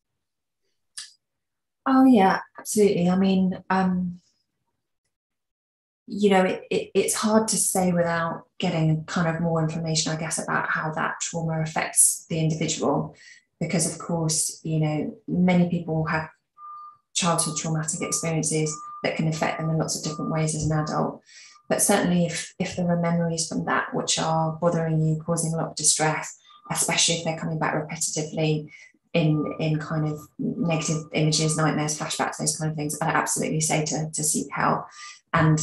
Oh 1.87 2.05
yeah, 2.05 2.41
absolutely. 2.59 3.09
I 3.09 3.17
mean, 3.17 3.63
um, 3.71 4.21
you 6.07 6.31
know, 6.31 6.45
it, 6.45 6.65
it, 6.71 6.91
it's 6.95 7.15
hard 7.15 7.49
to 7.49 7.57
say 7.57 7.93
without 7.93 8.43
getting 8.59 9.05
kind 9.05 9.35
of 9.35 9.41
more 9.41 9.63
information, 9.63 10.13
I 10.13 10.17
guess, 10.17 10.43
about 10.43 10.69
how 10.69 10.93
that 10.93 11.21
trauma 11.21 11.63
affects 11.63 12.27
the 12.29 12.39
individual, 12.41 13.15
because 13.61 13.91
of 13.91 13.99
course, 13.99 14.61
you 14.65 14.81
know, 14.81 15.17
many 15.29 15.69
people 15.69 16.05
have 16.07 16.29
childhood 17.15 17.57
traumatic 17.57 18.03
experiences 18.03 18.75
that 19.03 19.17
can 19.17 19.29
affect 19.29 19.59
them 19.59 19.71
in 19.71 19.79
lots 19.79 19.97
of 19.97 20.05
different 20.05 20.31
ways 20.31 20.55
as 20.55 20.69
an 20.69 20.79
adult. 20.79 21.23
But 21.69 21.81
certainly, 21.81 22.27
if 22.27 22.55
if 22.59 22.75
there 22.75 22.91
are 22.91 23.01
memories 23.01 23.47
from 23.47 23.65
that 23.67 23.95
which 23.95 24.19
are 24.19 24.59
bothering 24.61 25.01
you, 25.01 25.23
causing 25.25 25.55
a 25.55 25.57
lot 25.57 25.69
of 25.69 25.77
distress, 25.77 26.40
especially 26.71 27.17
if 27.17 27.25
they're 27.25 27.39
coming 27.39 27.59
back 27.59 27.75
repetitively 27.75 28.71
in 29.13 29.55
in 29.59 29.79
kind 29.79 30.07
of 30.07 30.19
negative 30.39 31.03
images, 31.13 31.57
nightmares, 31.57 31.99
flashbacks, 31.99 32.39
those 32.39 32.57
kind 32.57 32.71
of 32.71 32.77
things, 32.77 32.97
I'd 33.01 33.15
absolutely 33.15 33.61
say 33.61 33.85
to, 33.87 34.11
to 34.13 34.23
seek 34.23 34.47
help. 34.53 34.87
And 35.33 35.59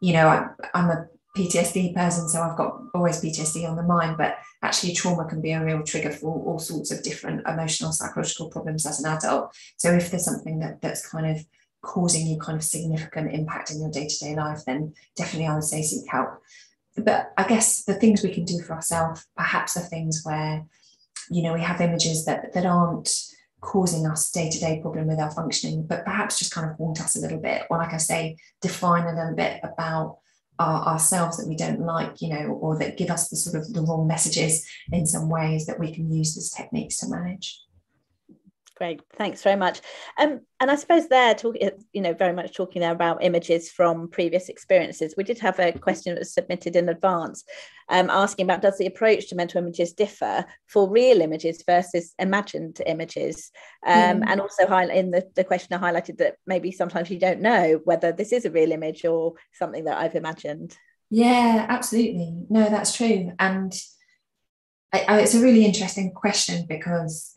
you 0.00 0.12
know, 0.12 0.28
I, 0.28 0.48
I'm 0.74 0.90
a 0.90 1.06
PTSD 1.36 1.94
person, 1.94 2.28
so 2.28 2.42
I've 2.42 2.56
got 2.56 2.78
always 2.94 3.20
PTSD 3.20 3.68
on 3.68 3.76
the 3.76 3.82
mind, 3.82 4.16
but 4.16 4.36
actually 4.62 4.94
trauma 4.94 5.24
can 5.24 5.40
be 5.40 5.52
a 5.52 5.64
real 5.64 5.82
trigger 5.82 6.12
for 6.12 6.32
all, 6.44 6.58
sorts 6.58 6.92
of 6.92 7.02
different 7.02 7.46
emotional, 7.46 7.90
psychological 7.90 8.50
problems 8.50 8.86
as 8.86 9.00
an 9.00 9.10
adult. 9.10 9.54
So 9.76 9.92
if 9.92 10.10
there's 10.10 10.24
something 10.24 10.60
that, 10.60 10.80
that's 10.80 11.08
kind 11.08 11.26
of 11.26 11.44
causing 11.82 12.26
you 12.26 12.38
kind 12.38 12.56
of 12.56 12.62
significant 12.62 13.32
impact 13.32 13.72
in 13.72 13.80
your 13.80 13.90
day-to-day 13.90 14.36
life, 14.36 14.60
then 14.64 14.94
definitely 15.16 15.48
I 15.48 15.54
would 15.54 15.64
say 15.64 15.82
seek 15.82 16.08
help 16.08 16.40
but 16.96 17.32
I 17.36 17.46
guess 17.46 17.84
the 17.84 17.94
things 17.94 18.22
we 18.22 18.32
can 18.32 18.44
do 18.44 18.60
for 18.60 18.74
ourselves 18.74 19.26
perhaps 19.36 19.76
are 19.76 19.80
things 19.80 20.22
where, 20.24 20.64
you 21.30 21.42
know, 21.42 21.54
we 21.54 21.60
have 21.60 21.80
images 21.80 22.24
that 22.26 22.52
that 22.52 22.66
aren't 22.66 23.10
causing 23.60 24.06
us 24.06 24.30
day-to-day 24.30 24.80
problem 24.82 25.06
with 25.06 25.18
our 25.18 25.30
functioning, 25.30 25.86
but 25.86 26.04
perhaps 26.04 26.38
just 26.38 26.52
kind 26.52 26.70
of 26.70 26.76
haunt 26.76 27.00
us 27.00 27.16
a 27.16 27.20
little 27.20 27.40
bit, 27.40 27.62
or 27.70 27.78
like 27.78 27.94
I 27.94 27.96
say, 27.96 28.36
define 28.60 29.04
a 29.04 29.14
little 29.14 29.34
bit 29.34 29.58
about 29.62 30.18
our, 30.58 30.86
ourselves 30.86 31.38
that 31.38 31.48
we 31.48 31.56
don't 31.56 31.80
like, 31.80 32.20
you 32.20 32.28
know, 32.28 32.58
or 32.60 32.78
that 32.78 32.98
give 32.98 33.10
us 33.10 33.28
the 33.28 33.36
sort 33.36 33.56
of 33.56 33.72
the 33.72 33.80
wrong 33.80 34.06
messages 34.06 34.66
in 34.92 35.06
some 35.06 35.30
ways 35.30 35.64
that 35.66 35.80
we 35.80 35.92
can 35.92 36.12
use 36.12 36.34
these 36.34 36.50
techniques 36.50 36.98
to 36.98 37.08
manage. 37.08 37.60
Great, 38.76 39.02
thanks 39.16 39.40
very 39.40 39.54
much. 39.54 39.80
Um, 40.18 40.40
and 40.58 40.68
I 40.68 40.74
suppose 40.74 41.06
there, 41.06 41.32
talking, 41.34 41.70
you 41.92 42.00
know, 42.00 42.12
very 42.12 42.32
much 42.32 42.52
talking 42.52 42.82
there 42.82 42.90
about 42.90 43.22
images 43.22 43.70
from 43.70 44.08
previous 44.08 44.48
experiences. 44.48 45.14
We 45.16 45.22
did 45.22 45.38
have 45.38 45.60
a 45.60 45.70
question 45.70 46.14
that 46.14 46.18
was 46.18 46.34
submitted 46.34 46.74
in 46.74 46.88
advance, 46.88 47.44
um, 47.88 48.10
asking 48.10 48.46
about 48.46 48.62
does 48.62 48.76
the 48.76 48.86
approach 48.86 49.28
to 49.28 49.36
mental 49.36 49.62
images 49.62 49.92
differ 49.92 50.44
for 50.66 50.90
real 50.90 51.20
images 51.20 51.62
versus 51.64 52.14
imagined 52.18 52.80
images? 52.84 53.52
Um, 53.86 54.22
mm. 54.22 54.24
And 54.26 54.40
also, 54.40 54.66
in 54.66 55.12
the, 55.12 55.24
the 55.36 55.44
question, 55.44 55.74
I 55.74 55.92
highlighted 55.92 56.18
that 56.18 56.34
maybe 56.44 56.72
sometimes 56.72 57.10
you 57.10 57.20
don't 57.20 57.42
know 57.42 57.80
whether 57.84 58.10
this 58.10 58.32
is 58.32 58.44
a 58.44 58.50
real 58.50 58.72
image 58.72 59.04
or 59.04 59.34
something 59.52 59.84
that 59.84 59.98
I've 59.98 60.16
imagined. 60.16 60.76
Yeah, 61.10 61.64
absolutely. 61.68 62.44
No, 62.50 62.68
that's 62.68 62.96
true, 62.96 63.30
and 63.38 63.72
I, 64.92 65.04
I, 65.06 65.20
it's 65.20 65.34
a 65.34 65.42
really 65.42 65.64
interesting 65.64 66.10
question 66.10 66.66
because 66.68 67.33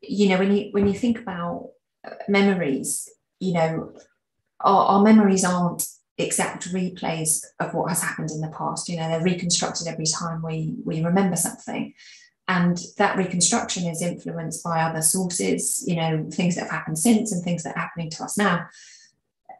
you 0.00 0.28
know 0.28 0.38
when 0.38 0.54
you 0.54 0.68
when 0.72 0.86
you 0.86 0.94
think 0.94 1.18
about 1.18 1.70
uh, 2.06 2.14
memories 2.28 3.08
you 3.40 3.52
know 3.52 3.92
our, 4.60 4.84
our 4.86 5.02
memories 5.02 5.44
aren't 5.44 5.84
exact 6.18 6.68
replays 6.72 7.44
of 7.60 7.72
what 7.74 7.88
has 7.88 8.02
happened 8.02 8.30
in 8.30 8.40
the 8.40 8.48
past. 8.48 8.88
You 8.88 8.96
know, 8.96 9.08
they're 9.08 9.22
reconstructed 9.22 9.86
every 9.86 10.06
time 10.06 10.42
we 10.42 10.74
we 10.84 11.02
remember 11.02 11.36
something. 11.36 11.94
And 12.48 12.78
that 12.96 13.16
reconstruction 13.16 13.86
is 13.86 14.02
influenced 14.02 14.64
by 14.64 14.80
other 14.80 15.02
sources, 15.02 15.84
you 15.86 15.96
know, 15.96 16.26
things 16.32 16.54
that 16.54 16.62
have 16.62 16.70
happened 16.70 16.98
since 16.98 17.30
and 17.30 17.44
things 17.44 17.62
that 17.62 17.76
are 17.76 17.80
happening 17.80 18.10
to 18.10 18.24
us 18.24 18.38
now. 18.38 18.66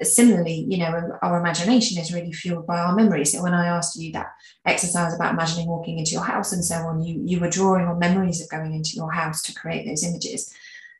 Similarly, 0.00 0.66
you 0.68 0.78
know, 0.78 1.18
our 1.22 1.40
imagination 1.40 2.00
is 2.00 2.12
really 2.12 2.32
fueled 2.32 2.66
by 2.66 2.78
our 2.78 2.94
memories. 2.94 3.32
So 3.32 3.42
when 3.42 3.54
I 3.54 3.66
asked 3.66 3.98
you 3.98 4.12
that 4.12 4.28
exercise 4.64 5.14
about 5.14 5.32
imagining 5.32 5.68
walking 5.68 5.98
into 5.98 6.12
your 6.12 6.22
house 6.22 6.52
and 6.52 6.64
so 6.64 6.76
on, 6.76 7.02
you 7.02 7.20
you 7.24 7.40
were 7.40 7.50
drawing 7.50 7.86
on 7.86 7.98
memories 7.98 8.40
of 8.40 8.48
going 8.48 8.74
into 8.74 8.92
your 8.94 9.12
house 9.12 9.42
to 9.42 9.54
create 9.54 9.86
those 9.86 10.04
images. 10.04 10.54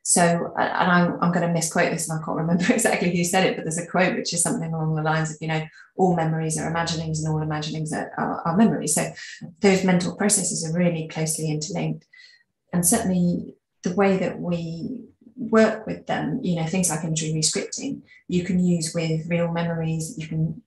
So, 0.08 0.54
uh, 0.58 0.62
and 0.62 0.90
I'm, 0.90 1.22
I'm 1.22 1.32
going 1.32 1.46
to 1.46 1.52
misquote 1.52 1.90
this 1.90 2.08
and 2.08 2.18
I 2.18 2.24
can't 2.24 2.38
remember 2.38 2.64
exactly 2.72 3.14
who 3.14 3.24
said 3.24 3.44
it, 3.44 3.56
but 3.56 3.64
there's 3.64 3.76
a 3.76 3.86
quote 3.86 4.16
which 4.16 4.32
is 4.32 4.42
something 4.42 4.72
along 4.72 4.94
the 4.94 5.02
lines 5.02 5.30
of, 5.30 5.36
you 5.42 5.48
know, 5.48 5.62
all 5.96 6.16
memories 6.16 6.58
are 6.58 6.66
imaginings 6.66 7.22
and 7.22 7.30
all 7.30 7.42
imaginings 7.42 7.92
are, 7.92 8.10
are, 8.16 8.40
are 8.40 8.56
memories. 8.56 8.94
So 8.94 9.12
those 9.60 9.84
mental 9.84 10.16
processes 10.16 10.64
are 10.64 10.72
really 10.72 11.08
closely 11.08 11.50
interlinked. 11.50 12.06
And 12.72 12.86
certainly 12.86 13.56
the 13.82 13.94
way 13.94 14.16
that 14.16 14.40
we 14.40 15.07
work 15.38 15.86
with 15.86 16.06
them, 16.06 16.40
you 16.42 16.56
know, 16.56 16.66
things 16.66 16.90
like 16.90 17.04
imagery 17.04 17.32
rescripting, 17.32 18.02
you 18.26 18.42
can 18.42 18.58
use 18.58 18.92
with 18.94 19.28
real 19.28 19.50
memories, 19.52 20.14
you 20.18 20.26
can 20.26 20.62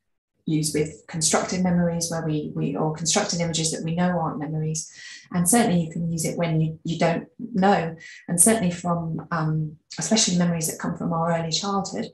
use 0.45 0.73
with 0.73 1.03
constructed 1.07 1.62
memories 1.62 2.10
where 2.10 2.25
we, 2.25 2.51
we 2.55 2.75
or 2.75 2.93
constructed 2.93 3.41
images 3.41 3.71
that 3.71 3.84
we 3.84 3.95
know 3.95 4.19
aren't 4.19 4.39
memories. 4.39 4.91
And 5.34 5.47
certainly 5.47 5.81
you 5.81 5.91
can 5.91 6.12
use 6.12 6.25
it 6.25 6.38
when 6.38 6.60
you, 6.60 6.79
you 6.84 6.97
don't 6.97 7.27
know. 7.39 7.95
And 8.27 8.41
certainly 8.41 8.71
from 8.71 9.27
um, 9.31 9.77
especially 9.99 10.38
memories 10.38 10.67
that 10.67 10.79
come 10.79 10.97
from 10.97 11.13
our 11.13 11.38
early 11.38 11.51
childhood, 11.51 12.07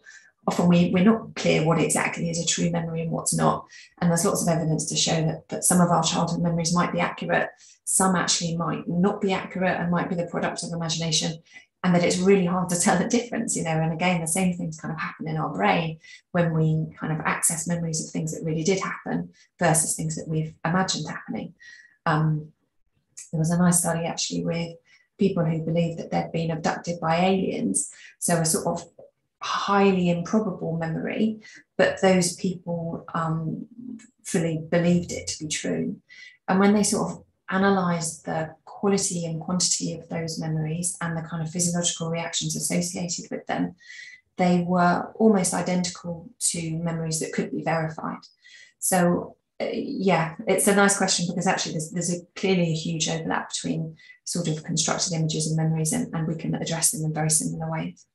often 0.47 0.67
we, 0.67 0.91
we're 0.91 1.03
not 1.03 1.35
clear 1.35 1.63
what 1.63 1.79
exactly 1.79 2.29
is 2.29 2.39
a 2.39 2.45
true 2.45 2.69
memory 2.69 3.01
and 3.01 3.11
what's 3.11 3.33
not. 3.33 3.65
And 3.99 4.09
there's 4.09 4.25
lots 4.25 4.41
of 4.41 4.49
evidence 4.49 4.85
to 4.85 4.95
show 4.95 5.21
that, 5.25 5.47
that 5.49 5.63
some 5.63 5.81
of 5.81 5.89
our 5.89 6.03
childhood 6.03 6.41
memories 6.41 6.73
might 6.73 6.91
be 6.91 6.99
accurate, 6.99 7.49
some 7.85 8.15
actually 8.15 8.57
might 8.57 8.87
not 8.87 9.21
be 9.21 9.31
accurate 9.31 9.79
and 9.79 9.91
might 9.91 10.09
be 10.09 10.15
the 10.15 10.27
product 10.27 10.63
of 10.63 10.71
imagination 10.71 11.33
and 11.83 11.93
that 11.93 12.03
it's 12.03 12.17
really 12.17 12.45
hard 12.45 12.69
to 12.69 12.79
tell 12.79 12.97
the 12.97 13.07
difference, 13.07 13.55
you 13.55 13.63
know. 13.63 13.71
And 13.71 13.93
again, 13.93 14.21
the 14.21 14.27
same 14.27 14.53
things 14.53 14.79
kind 14.79 14.93
of 14.93 14.99
happen 14.99 15.27
in 15.27 15.37
our 15.37 15.53
brain 15.53 15.99
when 16.31 16.53
we 16.53 16.87
kind 16.99 17.13
of 17.13 17.19
access 17.25 17.67
memories 17.67 18.03
of 18.03 18.11
things 18.11 18.33
that 18.33 18.45
really 18.45 18.63
did 18.63 18.79
happen 18.79 19.29
versus 19.59 19.95
things 19.95 20.15
that 20.15 20.27
we've 20.27 20.53
imagined 20.65 21.07
happening. 21.07 21.53
Um, 22.05 22.51
there 23.31 23.39
was 23.39 23.51
a 23.51 23.57
nice 23.57 23.79
study 23.79 24.05
actually 24.05 24.45
with 24.45 24.77
people 25.17 25.43
who 25.43 25.65
believed 25.65 25.99
that 25.99 26.11
they'd 26.11 26.31
been 26.31 26.51
abducted 26.51 26.99
by 26.99 27.17
aliens. 27.17 27.91
So 28.19 28.37
a 28.37 28.45
sort 28.45 28.67
of 28.67 28.87
highly 29.41 30.09
improbable 30.09 30.77
memory, 30.77 31.39
but 31.77 32.01
those 32.01 32.35
people 32.35 33.05
um, 33.13 33.67
fully 34.23 34.59
believed 34.69 35.11
it 35.11 35.27
to 35.27 35.43
be 35.43 35.47
true. 35.47 35.97
And 36.47 36.59
when 36.59 36.73
they 36.73 36.83
sort 36.83 37.11
of 37.11 37.23
analysed 37.49 38.25
the 38.25 38.55
quality 38.79 39.25
and 39.25 39.41
quantity 39.41 39.89
of 39.97 40.07
those 40.09 40.39
memories 40.39 40.95
and 41.01 41.17
the 41.17 41.27
kind 41.29 41.41
of 41.43 41.49
physiological 41.49 42.11
reactions 42.11 42.55
associated 42.55 43.25
with 43.31 43.43
them, 43.47 43.63
they 44.37 44.63
were 44.67 45.11
almost 45.15 45.53
identical 45.53 46.29
to 46.39 46.77
memories 46.89 47.19
that 47.19 47.33
could 47.33 47.49
be 47.51 47.63
verified. 47.63 48.23
So, 48.77 49.35
uh, 49.59 49.65
yeah, 49.73 50.35
it's 50.47 50.67
a 50.67 50.75
nice 50.75 50.95
question 50.95 51.25
because 51.27 51.47
actually 51.47 51.73
there's, 51.73 51.91
there's 51.91 52.13
a, 52.13 52.19
clearly 52.35 52.69
a 52.69 52.81
huge 52.85 53.09
overlap 53.09 53.49
between 53.49 53.97
sort 54.25 54.47
of 54.47 54.63
constructed 54.63 55.13
images 55.13 55.47
and 55.47 55.57
memories, 55.57 55.91
and, 55.93 56.13
and 56.13 56.27
we 56.27 56.35
can 56.35 56.53
address 56.53 56.91
them 56.91 57.03
in 57.03 57.13
very 57.13 57.31
similar 57.31 57.71
ways. 57.71 58.05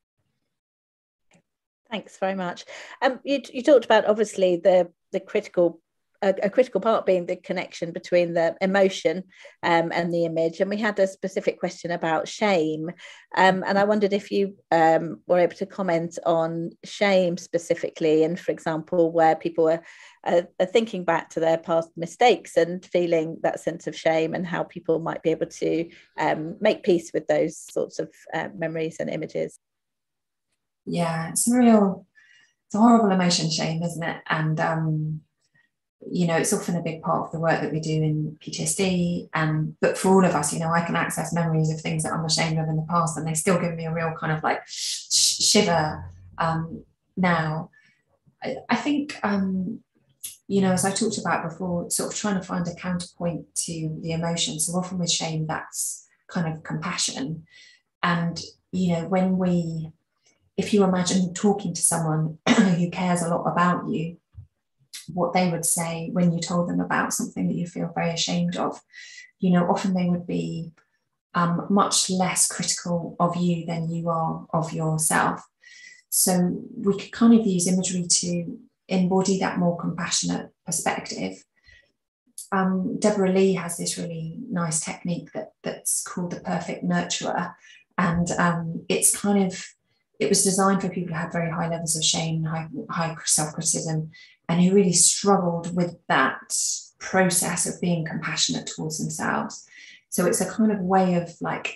Thanks 1.90 2.18
very 2.18 2.36
much. 2.36 2.64
Um, 3.02 3.18
you, 3.24 3.42
you 3.52 3.62
talked 3.62 3.84
about 3.84 4.06
obviously 4.06 4.56
the 4.56 4.92
the 5.10 5.20
critical 5.20 5.80
a, 6.22 6.34
a, 6.44 6.50
critical 6.50 6.80
part 6.80 7.04
being 7.04 7.26
the 7.26 7.36
connection 7.36 7.92
between 7.92 8.32
the 8.34 8.56
emotion 8.60 9.24
um, 9.62 9.90
and 9.92 10.14
the 10.14 10.24
image. 10.24 10.60
And 10.60 10.70
we 10.70 10.76
had 10.76 10.98
a 10.98 11.06
specific 11.06 11.58
question 11.58 11.90
about 11.90 12.28
shame. 12.28 12.90
Um, 13.36 13.64
and 13.66 13.78
I 13.78 13.84
wondered 13.84 14.12
if 14.12 14.30
you 14.30 14.56
um, 14.70 15.20
were 15.26 15.40
able 15.40 15.56
to 15.56 15.66
comment 15.66 16.18
on 16.24 16.70
shame 16.84 17.36
specifically, 17.36 18.22
and 18.24 18.38
for 18.38 18.52
example, 18.52 19.10
where 19.10 19.34
people 19.34 19.68
are, 19.68 19.82
are, 20.24 20.46
are, 20.60 20.66
thinking 20.66 21.04
back 21.04 21.30
to 21.30 21.40
their 21.40 21.58
past 21.58 21.90
mistakes 21.96 22.56
and 22.56 22.84
feeling 22.84 23.38
that 23.42 23.60
sense 23.60 23.86
of 23.86 23.96
shame, 23.96 24.34
and 24.34 24.46
how 24.46 24.62
people 24.62 25.00
might 25.00 25.22
be 25.22 25.30
able 25.30 25.46
to 25.46 25.88
um, 26.18 26.56
make 26.60 26.84
peace 26.84 27.10
with 27.12 27.26
those 27.26 27.58
sorts 27.58 27.98
of 27.98 28.08
uh, 28.32 28.48
memories 28.56 28.98
and 29.00 29.10
images. 29.10 29.58
Yeah, 30.86 31.30
it's 31.30 31.50
a 31.50 31.56
real, 31.56 32.06
it's 32.66 32.74
a 32.74 32.78
horrible 32.78 33.10
emotion, 33.10 33.50
shame, 33.50 33.82
isn't 33.82 34.02
it? 34.02 34.16
And 34.28 34.58
um, 34.60 35.20
you 36.10 36.26
know, 36.26 36.36
it's 36.36 36.52
often 36.52 36.76
a 36.76 36.82
big 36.82 37.02
part 37.02 37.26
of 37.26 37.32
the 37.32 37.40
work 37.40 37.60
that 37.60 37.72
we 37.72 37.80
do 37.80 38.02
in 38.02 38.36
PTSD. 38.40 39.28
And 39.34 39.76
but 39.80 39.96
for 39.96 40.08
all 40.08 40.24
of 40.24 40.34
us, 40.34 40.52
you 40.52 40.58
know, 40.58 40.72
I 40.72 40.84
can 40.84 40.96
access 40.96 41.32
memories 41.32 41.70
of 41.70 41.80
things 41.80 42.02
that 42.02 42.12
I'm 42.12 42.24
ashamed 42.24 42.58
of 42.58 42.68
in 42.68 42.76
the 42.76 42.86
past, 42.88 43.16
and 43.16 43.26
they 43.26 43.34
still 43.34 43.58
give 43.58 43.74
me 43.74 43.86
a 43.86 43.94
real 43.94 44.12
kind 44.18 44.32
of 44.32 44.42
like 44.42 44.62
shiver 44.66 46.04
um, 46.38 46.84
now. 47.16 47.70
I, 48.42 48.56
I 48.68 48.76
think, 48.76 49.16
um, 49.22 49.80
you 50.48 50.60
know, 50.60 50.72
as 50.72 50.84
I 50.84 50.90
talked 50.90 51.18
about 51.18 51.48
before, 51.48 51.90
sort 51.90 52.12
of 52.12 52.18
trying 52.18 52.34
to 52.34 52.46
find 52.46 52.66
a 52.66 52.74
counterpoint 52.74 53.54
to 53.56 53.98
the 54.02 54.12
emotion. 54.12 54.58
So 54.58 54.72
often 54.74 54.98
with 54.98 55.10
shame, 55.10 55.46
that's 55.46 56.08
kind 56.28 56.52
of 56.52 56.62
compassion. 56.62 57.46
And, 58.02 58.40
you 58.72 58.92
know, 58.92 59.06
when 59.06 59.38
we, 59.38 59.92
if 60.56 60.74
you 60.74 60.82
imagine 60.82 61.32
talking 61.34 61.72
to 61.72 61.80
someone 61.80 62.38
who 62.48 62.90
cares 62.90 63.22
a 63.22 63.28
lot 63.28 63.44
about 63.50 63.88
you, 63.88 64.16
what 65.12 65.32
they 65.32 65.50
would 65.50 65.64
say 65.64 66.10
when 66.12 66.32
you 66.32 66.40
told 66.40 66.68
them 66.68 66.80
about 66.80 67.12
something 67.12 67.48
that 67.48 67.54
you 67.54 67.66
feel 67.66 67.92
very 67.94 68.10
ashamed 68.10 68.56
of. 68.56 68.80
You 69.38 69.50
know, 69.50 69.68
often 69.68 69.94
they 69.94 70.08
would 70.08 70.26
be 70.26 70.72
um, 71.34 71.66
much 71.70 72.10
less 72.10 72.46
critical 72.46 73.16
of 73.18 73.36
you 73.36 73.66
than 73.66 73.90
you 73.90 74.08
are 74.08 74.46
of 74.52 74.72
yourself. 74.72 75.42
So 76.10 76.60
we 76.76 76.98
could 76.98 77.12
kind 77.12 77.38
of 77.38 77.46
use 77.46 77.66
imagery 77.66 78.06
to 78.06 78.58
embody 78.88 79.38
that 79.38 79.58
more 79.58 79.78
compassionate 79.78 80.50
perspective. 80.66 81.42
Um, 82.52 82.98
Deborah 82.98 83.32
Lee 83.32 83.54
has 83.54 83.78
this 83.78 83.96
really 83.96 84.36
nice 84.50 84.80
technique 84.80 85.32
that, 85.32 85.52
that's 85.62 86.02
called 86.02 86.32
the 86.32 86.40
perfect 86.40 86.84
nurturer. 86.84 87.54
And 87.96 88.30
um, 88.32 88.84
it's 88.90 89.16
kind 89.16 89.42
of, 89.44 89.66
it 90.20 90.28
was 90.28 90.44
designed 90.44 90.82
for 90.82 90.90
people 90.90 91.14
who 91.14 91.20
have 91.20 91.32
very 91.32 91.50
high 91.50 91.68
levels 91.68 91.96
of 91.96 92.04
shame, 92.04 92.44
high, 92.44 92.68
high 92.90 93.16
self 93.24 93.54
criticism, 93.54 94.10
and 94.52 94.60
who 94.60 94.74
really 94.74 94.92
struggled 94.92 95.74
with 95.74 95.96
that 96.08 96.54
process 96.98 97.66
of 97.66 97.80
being 97.80 98.04
compassionate 98.04 98.66
towards 98.66 98.98
themselves. 98.98 99.66
So 100.10 100.26
it's 100.26 100.42
a 100.42 100.50
kind 100.50 100.70
of 100.70 100.80
way 100.80 101.14
of 101.14 101.34
like 101.40 101.74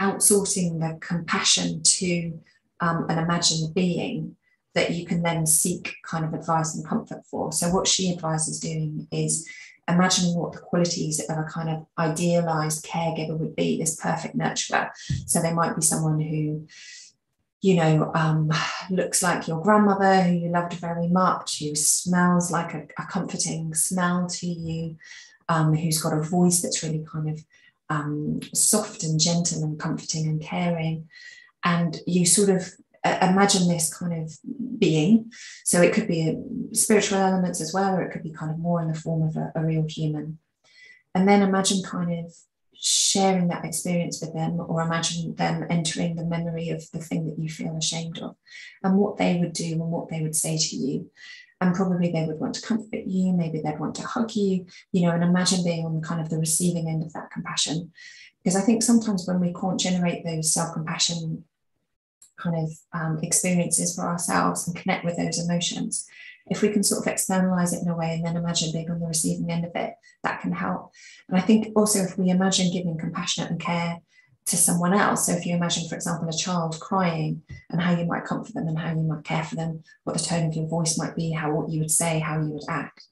outsourcing 0.00 0.80
the 0.80 0.98
compassion 0.98 1.84
to 1.84 2.36
um, 2.80 3.06
an 3.08 3.18
imagined 3.18 3.72
being 3.74 4.34
that 4.74 4.90
you 4.90 5.06
can 5.06 5.22
then 5.22 5.46
seek 5.46 5.94
kind 6.04 6.24
of 6.24 6.34
advice 6.34 6.74
and 6.74 6.84
comfort 6.84 7.24
for. 7.30 7.52
So 7.52 7.72
what 7.72 7.86
she 7.86 8.12
advises 8.12 8.58
doing 8.58 9.06
is 9.12 9.48
imagining 9.86 10.36
what 10.36 10.52
the 10.52 10.58
qualities 10.58 11.20
of 11.30 11.38
a 11.38 11.44
kind 11.44 11.70
of 11.70 11.86
idealized 11.96 12.84
caregiver 12.84 13.38
would 13.38 13.54
be, 13.54 13.78
this 13.78 13.94
perfect 13.94 14.36
nurturer. 14.36 14.90
So 15.26 15.40
they 15.40 15.52
might 15.52 15.76
be 15.76 15.82
someone 15.82 16.20
who 16.20 16.66
you 17.62 17.76
know, 17.76 18.12
um, 18.14 18.50
looks 18.90 19.22
like 19.22 19.48
your 19.48 19.62
grandmother 19.62 20.22
who 20.22 20.34
you 20.34 20.48
loved 20.48 20.74
very 20.74 21.08
much, 21.08 21.60
who 21.60 21.74
smells 21.74 22.50
like 22.50 22.74
a, 22.74 22.86
a 22.98 23.06
comforting 23.06 23.74
smell 23.74 24.26
to 24.28 24.46
you, 24.46 24.96
um, 25.48 25.74
who's 25.74 26.00
got 26.00 26.16
a 26.16 26.22
voice 26.22 26.60
that's 26.60 26.82
really 26.82 27.04
kind 27.10 27.30
of 27.30 27.44
um, 27.88 28.40
soft 28.54 29.02
and 29.04 29.18
gentle 29.18 29.62
and 29.62 29.78
comforting 29.78 30.26
and 30.26 30.40
caring. 30.40 31.08
And 31.64 31.98
you 32.06 32.26
sort 32.26 32.50
of 32.50 32.70
uh, 33.04 33.18
imagine 33.30 33.68
this 33.68 33.92
kind 33.92 34.12
of 34.22 34.36
being. 34.78 35.32
So 35.64 35.80
it 35.80 35.94
could 35.94 36.08
be 36.08 36.36
spiritual 36.72 37.18
elements 37.18 37.60
as 37.60 37.72
well, 37.72 37.94
or 37.94 38.02
it 38.02 38.12
could 38.12 38.22
be 38.22 38.32
kind 38.32 38.50
of 38.50 38.58
more 38.58 38.80
in 38.82 38.88
the 38.88 38.98
form 38.98 39.22
of 39.22 39.36
a, 39.36 39.52
a 39.54 39.64
real 39.64 39.86
human. 39.88 40.38
And 41.14 41.26
then 41.28 41.42
imagine 41.42 41.82
kind 41.82 42.26
of 42.26 42.34
sharing 42.80 43.48
that 43.48 43.64
experience 43.64 44.20
with 44.20 44.32
them 44.34 44.60
or 44.60 44.82
imagine 44.82 45.34
them 45.34 45.64
entering 45.70 46.16
the 46.16 46.24
memory 46.24 46.70
of 46.70 46.84
the 46.92 46.98
thing 46.98 47.26
that 47.26 47.38
you 47.38 47.48
feel 47.48 47.76
ashamed 47.76 48.18
of 48.18 48.36
and 48.82 48.96
what 48.96 49.16
they 49.16 49.38
would 49.38 49.52
do 49.52 49.72
and 49.72 49.90
what 49.90 50.08
they 50.08 50.20
would 50.20 50.36
say 50.36 50.56
to 50.56 50.76
you. 50.76 51.10
And 51.60 51.74
probably 51.74 52.12
they 52.12 52.26
would 52.26 52.38
want 52.38 52.54
to 52.56 52.66
comfort 52.66 53.04
you 53.06 53.32
maybe 53.32 53.60
they'd 53.60 53.80
want 53.80 53.94
to 53.94 54.06
hug 54.06 54.34
you 54.34 54.66
you 54.92 55.02
know 55.02 55.12
and 55.12 55.24
imagine 55.24 55.64
being 55.64 55.86
on 55.86 55.94
the 55.94 56.06
kind 56.06 56.20
of 56.20 56.28
the 56.28 56.38
receiving 56.38 56.88
end 56.88 57.02
of 57.02 57.12
that 57.14 57.30
compassion. 57.30 57.92
Because 58.42 58.56
i 58.56 58.60
think 58.60 58.82
sometimes 58.82 59.26
when 59.26 59.40
we 59.40 59.54
can't 59.54 59.80
generate 59.80 60.24
those 60.24 60.52
self-compassion 60.52 61.44
kind 62.38 62.56
of 62.56 62.70
um, 62.92 63.18
experiences 63.22 63.94
for 63.94 64.06
ourselves 64.06 64.66
and 64.66 64.76
connect 64.76 65.04
with 65.04 65.16
those 65.16 65.38
emotions 65.38 66.06
if 66.48 66.62
we 66.62 66.68
can 66.68 66.82
sort 66.82 67.04
of 67.04 67.12
externalize 67.12 67.72
it 67.72 67.82
in 67.82 67.88
a 67.88 67.96
way 67.96 68.14
and 68.14 68.24
then 68.24 68.36
imagine 68.36 68.72
being 68.72 68.90
on 68.90 69.00
the 69.00 69.06
receiving 69.06 69.50
end 69.50 69.64
of 69.64 69.72
it, 69.74 69.94
that 70.22 70.40
can 70.40 70.52
help. 70.52 70.92
And 71.28 71.36
I 71.36 71.40
think 71.40 71.68
also 71.74 72.00
if 72.00 72.16
we 72.16 72.30
imagine 72.30 72.72
giving 72.72 72.98
compassionate 72.98 73.50
and 73.50 73.60
care 73.60 73.98
to 74.46 74.56
someone 74.56 74.94
else. 74.94 75.26
So 75.26 75.32
if 75.32 75.44
you 75.44 75.54
imagine, 75.54 75.88
for 75.88 75.96
example, 75.96 76.28
a 76.28 76.32
child 76.32 76.78
crying 76.78 77.42
and 77.68 77.80
how 77.80 77.96
you 77.96 78.06
might 78.06 78.24
comfort 78.24 78.54
them 78.54 78.68
and 78.68 78.78
how 78.78 78.90
you 78.90 79.02
might 79.02 79.24
care 79.24 79.42
for 79.42 79.56
them, 79.56 79.82
what 80.04 80.16
the 80.16 80.22
tone 80.22 80.46
of 80.46 80.54
your 80.54 80.68
voice 80.68 80.96
might 80.96 81.16
be, 81.16 81.32
how 81.32 81.52
what 81.52 81.68
you 81.68 81.80
would 81.80 81.90
say, 81.90 82.20
how 82.20 82.40
you 82.40 82.50
would 82.50 82.68
act. 82.68 83.04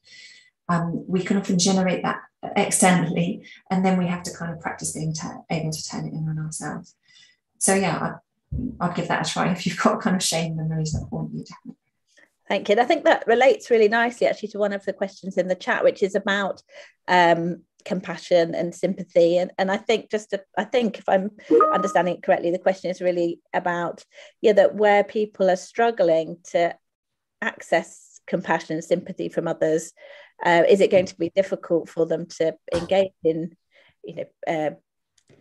Um, 0.69 1.05
we 1.09 1.25
can 1.25 1.37
often 1.37 1.59
generate 1.59 2.05
that 2.05 2.21
externally, 2.57 3.47
and 3.71 3.85
then 3.85 3.99
we 3.99 4.07
have 4.07 4.23
to 4.23 4.35
kind 4.35 4.53
of 4.53 4.61
practice 4.61 4.93
being 4.93 5.13
able 5.51 5.73
to 5.73 5.89
turn 5.89 6.07
it 6.07 6.13
in 6.13 6.29
on 6.29 6.39
ourselves. 6.39 6.95
So 7.59 7.75
yeah, 7.75 8.17
I'd, 8.81 8.95
give 8.95 9.09
that 9.09 9.27
a 9.27 9.31
try 9.31 9.51
if 9.53 9.67
you've 9.67 9.81
got 9.81 10.01
kind 10.01 10.17
of 10.17 10.23
shame 10.23 10.57
memories 10.57 10.93
that 10.93 11.07
haunt 11.11 11.33
you. 11.33 11.45
Thank 12.49 12.69
you. 12.69 12.75
And 12.75 12.81
I 12.81 12.85
think 12.85 13.05
that 13.05 13.27
relates 13.27 13.71
really 13.71 13.89
nicely 13.89 14.27
actually 14.27 14.51
to 14.51 14.59
one 14.59 14.73
of 14.73 14.85
the 14.85 14.93
questions 14.93 15.39
in 15.39 15.49
the 15.49 15.55
chat, 15.55 15.83
which 15.83 16.03
is 16.03 16.15
about 16.15 16.63
um, 17.09 17.63
compassion 17.85 18.55
and 18.55 18.75
sympathy 18.75 19.37
and, 19.37 19.53
and 19.59 19.71
i 19.71 19.77
think 19.77 20.11
just 20.11 20.31
to, 20.31 20.43
i 20.57 20.65
think 20.65 20.99
if 20.99 21.09
i'm 21.09 21.31
understanding 21.73 22.15
it 22.15 22.23
correctly 22.23 22.51
the 22.51 22.59
question 22.59 22.91
is 22.91 23.01
really 23.01 23.41
about 23.53 24.05
yeah 24.41 24.53
that 24.53 24.75
where 24.75 25.05
people 25.05 25.51
are 25.51 25.57
struggling 25.57 26.39
to 26.45 26.75
access 27.43 28.21
compassion 28.27 28.77
and 28.77 28.85
sympathy 28.85 29.29
from 29.29 29.47
others 29.47 29.93
uh, 30.45 30.63
is 30.69 30.81
it 30.81 30.91
going 30.91 31.07
to 31.07 31.17
be 31.17 31.31
difficult 31.31 31.89
for 31.89 32.07
them 32.07 32.27
to 32.27 32.55
engage 32.75 33.13
in 33.23 33.55
you 34.03 34.17
know 34.17 34.25
uh, 34.47 34.71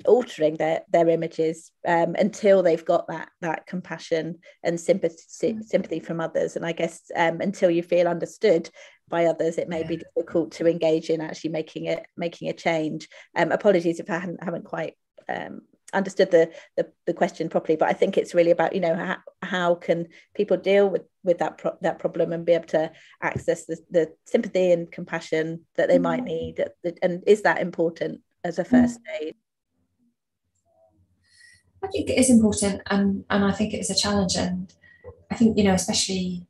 altering 0.05 0.55
their 0.55 0.81
their 0.91 1.09
images 1.09 1.71
um, 1.87 2.15
until 2.17 2.61
they've 2.61 2.85
got 2.85 3.07
that 3.07 3.29
that 3.41 3.65
compassion 3.67 4.39
and 4.63 4.79
sympathy 4.79 5.53
mm. 5.53 5.63
sympathy 5.63 5.99
from 5.99 6.19
others. 6.19 6.55
And 6.55 6.65
i 6.65 6.71
guess 6.71 7.01
um, 7.15 7.41
until 7.41 7.69
you 7.69 7.83
feel 7.83 8.07
understood 8.07 8.69
by 9.09 9.25
others 9.25 9.57
it 9.57 9.69
may 9.69 9.81
yeah. 9.81 9.87
be 9.87 9.97
difficult 9.97 10.51
to 10.53 10.67
engage 10.67 11.09
in 11.09 11.21
actually 11.21 11.51
making 11.51 11.85
it 11.85 12.05
making 12.17 12.49
a 12.49 12.53
change. 12.53 13.07
Um, 13.35 13.51
apologies 13.51 13.99
if 13.99 14.09
i 14.09 14.19
haven't, 14.19 14.43
haven't 14.43 14.65
quite 14.65 14.95
um, 15.29 15.61
understood 15.93 16.31
the, 16.31 16.51
the, 16.75 16.91
the 17.05 17.13
question 17.13 17.49
properly 17.49 17.75
but 17.75 17.87
i 17.87 17.93
think 17.93 18.17
it's 18.17 18.33
really 18.33 18.49
about 18.49 18.73
you 18.73 18.81
know 18.81 18.95
how, 18.95 19.17
how 19.43 19.75
can 19.75 20.07
people 20.33 20.57
deal 20.57 20.89
with 20.89 21.03
with 21.23 21.37
that 21.37 21.59
pro- 21.59 21.77
that 21.81 21.99
problem 21.99 22.33
and 22.33 22.45
be 22.45 22.53
able 22.53 22.65
to 22.65 22.91
access 23.21 23.65
the, 23.65 23.77
the 23.91 24.11
sympathy 24.25 24.71
and 24.71 24.91
compassion 24.91 25.61
that 25.75 25.87
they 25.87 25.99
mm 25.99 26.03
might 26.03 26.23
need 26.23 26.55
and 27.01 27.23
is 27.27 27.43
that 27.43 27.61
important 27.61 28.21
as 28.43 28.57
a 28.57 28.65
first 28.65 28.99
mm 28.99 29.21
aid 29.21 29.35
I 31.83 31.87
think 31.87 32.09
it 32.09 32.17
is 32.17 32.29
important 32.29 32.81
and, 32.89 33.25
and 33.29 33.43
I 33.43 33.51
think 33.51 33.73
it 33.73 33.79
is 33.79 33.89
a 33.89 33.95
challenge. 33.95 34.35
And 34.35 34.73
I 35.29 35.35
think, 35.35 35.57
you 35.57 35.63
know, 35.63 35.73
especially, 35.73 36.47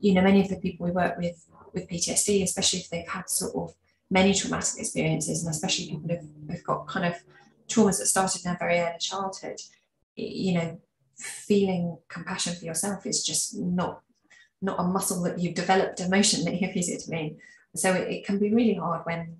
you 0.00 0.14
know, 0.14 0.22
many 0.22 0.40
of 0.40 0.48
the 0.48 0.56
people 0.56 0.86
we 0.86 0.92
work 0.92 1.16
with 1.16 1.46
with 1.72 1.88
PTSD, 1.88 2.42
especially 2.42 2.80
if 2.80 2.90
they've 2.90 3.08
had 3.08 3.28
sort 3.28 3.54
of 3.54 3.74
many 4.10 4.34
traumatic 4.34 4.78
experiences, 4.78 5.42
and 5.42 5.50
especially 5.50 5.86
people 5.86 6.08
who've, 6.08 6.50
who've 6.50 6.64
got 6.64 6.86
kind 6.86 7.06
of 7.06 7.14
traumas 7.68 7.98
that 7.98 8.06
started 8.06 8.44
in 8.44 8.50
their 8.50 8.58
very 8.58 8.78
early 8.78 8.98
childhood, 8.98 9.58
you 10.16 10.52
know, 10.52 10.80
feeling 11.16 11.98
compassion 12.08 12.54
for 12.54 12.64
yourself 12.64 13.06
is 13.06 13.24
just 13.24 13.56
not 13.56 14.02
not 14.60 14.78
a 14.78 14.84
muscle 14.84 15.22
that 15.22 15.40
you've 15.40 15.54
developed 15.54 16.00
emotionally, 16.00 16.58
if 16.62 16.76
you 16.76 16.82
see 16.82 16.94
what 16.94 17.04
I 17.08 17.22
mean. 17.22 17.38
So 17.74 17.92
it, 17.94 18.08
it 18.08 18.26
can 18.26 18.38
be 18.38 18.54
really 18.54 18.74
hard 18.74 19.04
when 19.04 19.36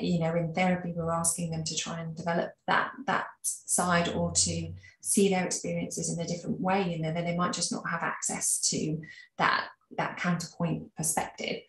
you 0.00 0.18
know 0.18 0.34
in 0.34 0.52
therapy 0.52 0.92
we're 0.94 1.12
asking 1.12 1.50
them 1.50 1.64
to 1.64 1.76
try 1.76 2.00
and 2.00 2.16
develop 2.16 2.52
that 2.66 2.90
that 3.06 3.26
side 3.42 4.08
or 4.08 4.32
to 4.32 4.72
see 5.00 5.28
their 5.28 5.44
experiences 5.44 6.12
in 6.12 6.24
a 6.24 6.26
different 6.26 6.60
way 6.60 6.96
know 6.98 7.12
then 7.12 7.24
they 7.24 7.36
might 7.36 7.52
just 7.52 7.72
not 7.72 7.88
have 7.88 8.02
access 8.02 8.60
to 8.60 9.00
that 9.38 9.66
that 9.96 10.16
counterpoint 10.16 10.94
perspective 10.96 11.60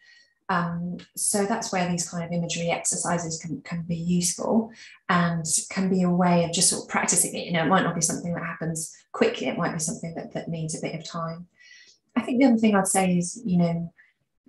um, 0.47 0.97
so 1.15 1.45
that's 1.45 1.71
where 1.71 1.89
these 1.89 2.07
kind 2.07 2.23
of 2.23 2.31
imagery 2.31 2.69
exercises 2.69 3.39
can, 3.39 3.61
can 3.61 3.81
be 3.81 3.95
useful 3.95 4.71
and 5.09 5.45
can 5.71 5.89
be 5.89 6.03
a 6.03 6.09
way 6.09 6.43
of 6.43 6.53
just 6.53 6.69
sort 6.69 6.83
of 6.83 6.89
practicing 6.89 7.33
it. 7.33 7.47
You 7.47 7.53
know, 7.53 7.63
it 7.63 7.67
might 7.67 7.83
not 7.83 7.95
be 7.95 8.01
something 8.01 8.33
that 8.33 8.43
happens 8.43 8.95
quickly, 9.11 9.47
it 9.47 9.57
might 9.57 9.73
be 9.73 9.79
something 9.79 10.13
that, 10.15 10.33
that 10.33 10.47
needs 10.47 10.77
a 10.77 10.81
bit 10.81 10.93
of 10.93 11.03
time. 11.03 11.47
I 12.15 12.21
think 12.21 12.39
the 12.39 12.47
other 12.47 12.57
thing 12.57 12.75
I'd 12.75 12.87
say 12.87 13.17
is, 13.17 13.41
you 13.43 13.57
know, 13.57 13.93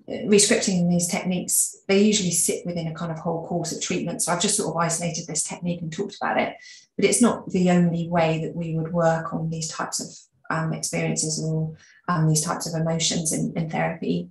rescripting 0.09 0.89
these 0.89 1.09
techniques, 1.09 1.77
they 1.89 2.01
usually 2.01 2.31
sit 2.31 2.65
within 2.65 2.87
a 2.87 2.95
kind 2.95 3.11
of 3.11 3.19
whole 3.19 3.47
course 3.47 3.73
of 3.73 3.83
treatment. 3.83 4.23
So 4.23 4.33
I've 4.33 4.41
just 4.41 4.57
sort 4.57 4.71
of 4.71 4.77
isolated 4.77 5.27
this 5.27 5.43
technique 5.43 5.83
and 5.83 5.93
talked 5.93 6.17
about 6.17 6.39
it, 6.41 6.57
but 6.97 7.05
it's 7.05 7.21
not 7.21 7.51
the 7.51 7.71
only 7.71 8.09
way 8.09 8.41
that 8.43 8.55
we 8.55 8.75
would 8.77 8.93
work 8.93 9.35
on 9.35 9.51
these 9.51 9.69
types 9.69 10.01
of 10.01 10.57
um, 10.57 10.73
experiences 10.73 11.43
or 11.43 11.77
um, 12.09 12.29
these 12.29 12.43
types 12.43 12.73
of 12.73 12.81
emotions 12.81 13.33
in, 13.33 13.53
in 13.57 13.69
therapy. 13.69 14.31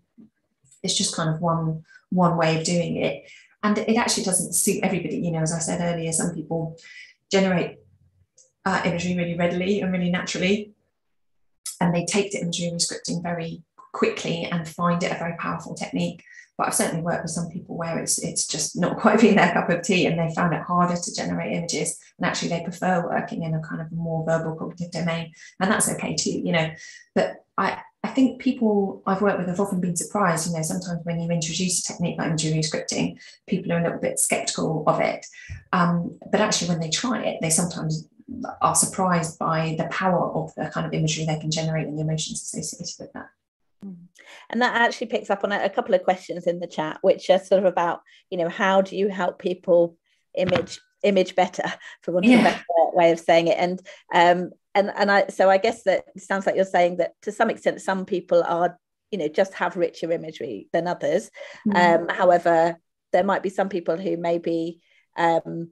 It's 0.81 0.97
just 0.97 1.15
kind 1.15 1.29
of 1.29 1.41
one 1.41 1.83
one 2.09 2.37
way 2.37 2.57
of 2.57 2.63
doing 2.63 2.97
it, 2.97 3.29
and 3.63 3.77
it 3.77 3.97
actually 3.97 4.23
doesn't 4.23 4.53
suit 4.53 4.83
everybody. 4.83 5.17
You 5.17 5.31
know, 5.31 5.39
as 5.39 5.51
I 5.51 5.59
said 5.59 5.81
earlier, 5.81 6.11
some 6.13 6.33
people 6.33 6.77
generate 7.29 7.79
uh, 8.63 8.81
imagery 8.85 9.17
really 9.17 9.35
readily 9.35 9.81
and 9.81 9.91
really 9.91 10.11
naturally, 10.11 10.73
and 11.81 11.93
they 11.93 12.05
take 12.05 12.31
to 12.31 12.39
imagery 12.39 12.71
rescripting 12.71 13.21
very 13.21 13.63
quickly 13.95 14.43
and 14.51 14.67
find 14.67 15.01
it 15.03 15.11
a 15.11 15.17
very 15.17 15.35
powerful 15.37 15.73
technique. 15.73 16.21
But 16.57 16.67
I've 16.67 16.75
certainly 16.75 17.03
worked 17.03 17.23
with 17.23 17.31
some 17.31 17.49
people 17.49 17.77
where 17.77 17.97
it's 17.97 18.19
it's 18.19 18.45
just 18.45 18.77
not 18.77 18.97
quite 19.01 19.21
being 19.21 19.35
their 19.35 19.53
cup 19.53 19.69
of 19.69 19.81
tea 19.81 20.05
and 20.05 20.19
they 20.19 20.33
found 20.35 20.53
it 20.53 20.61
harder 20.61 20.95
to 20.95 21.15
generate 21.15 21.53
images. 21.53 21.97
And 22.17 22.25
actually 22.25 22.49
they 22.49 22.63
prefer 22.63 23.03
working 23.05 23.43
in 23.43 23.53
a 23.53 23.61
kind 23.61 23.81
of 23.81 23.91
more 23.91 24.25
verbal 24.25 24.55
cognitive 24.55 24.91
domain. 24.91 25.31
And 25.59 25.71
that's 25.71 25.91
okay 25.93 26.15
too, 26.15 26.31
you 26.31 26.51
know. 26.51 26.69
But 27.13 27.45
I, 27.57 27.81
I 28.03 28.09
think 28.09 28.41
people 28.41 29.01
I've 29.05 29.21
worked 29.21 29.39
with 29.39 29.47
have 29.47 29.59
often 29.59 29.81
been 29.81 29.95
surprised. 29.95 30.47
You 30.47 30.55
know, 30.55 30.61
sometimes 30.61 30.99
when 31.03 31.19
you 31.19 31.29
introduce 31.29 31.79
a 31.79 31.93
technique 31.93 32.17
like 32.17 32.27
imagery 32.27 32.59
scripting, 32.59 33.17
people 33.47 33.71
are 33.71 33.79
a 33.79 33.83
little 33.83 33.99
bit 33.99 34.19
skeptical 34.19 34.83
of 34.87 34.99
it. 34.99 35.25
Um, 35.73 36.19
but 36.31 36.41
actually, 36.41 36.69
when 36.69 36.81
they 36.81 36.89
try 36.89 37.23
it, 37.23 37.39
they 37.41 37.49
sometimes 37.49 38.07
are 38.61 38.75
surprised 38.75 39.39
by 39.39 39.75
the 39.77 39.85
power 39.85 40.31
of 40.33 40.53
the 40.55 40.69
kind 40.69 40.85
of 40.85 40.93
imagery 40.93 41.25
they 41.25 41.39
can 41.39 41.51
generate 41.51 41.87
and 41.87 41.97
the 41.97 42.03
emotions 42.03 42.41
associated 42.41 42.95
with 42.99 43.13
that. 43.13 43.29
And 44.49 44.61
that 44.61 44.75
actually 44.75 45.07
picks 45.07 45.29
up 45.29 45.43
on 45.43 45.51
a, 45.51 45.65
a 45.65 45.69
couple 45.69 45.95
of 45.95 46.03
questions 46.03 46.47
in 46.47 46.59
the 46.59 46.67
chat, 46.67 46.99
which 47.01 47.29
are 47.29 47.39
sort 47.39 47.59
of 47.59 47.65
about, 47.65 48.01
you 48.29 48.37
know, 48.37 48.49
how 48.49 48.81
do 48.81 48.95
you 48.95 49.09
help 49.09 49.39
people 49.39 49.97
image 50.37 50.79
image 51.03 51.35
better, 51.35 51.63
for 52.01 52.11
want 52.11 52.25
of 52.25 52.31
yeah. 52.31 52.39
a 52.39 52.43
better 52.43 52.63
way 52.93 53.11
of 53.11 53.19
saying 53.19 53.47
it. 53.47 53.57
And 53.57 53.79
um, 54.13 54.51
and 54.73 54.91
and 54.95 55.11
I 55.11 55.27
so 55.27 55.49
I 55.49 55.57
guess 55.57 55.83
that 55.83 56.05
sounds 56.17 56.45
like 56.45 56.55
you're 56.55 56.65
saying 56.65 56.97
that 56.97 57.13
to 57.23 57.31
some 57.31 57.49
extent 57.49 57.81
some 57.81 58.05
people 58.05 58.43
are, 58.43 58.77
you 59.11 59.17
know, 59.17 59.27
just 59.27 59.53
have 59.55 59.77
richer 59.77 60.11
imagery 60.11 60.67
than 60.73 60.87
others. 60.87 61.29
Mm. 61.67 61.75
Um, 61.75 62.09
however, 62.09 62.77
there 63.13 63.23
might 63.23 63.43
be 63.43 63.49
some 63.49 63.69
people 63.69 63.97
who 63.97 64.17
maybe 64.17 64.81
um, 65.17 65.69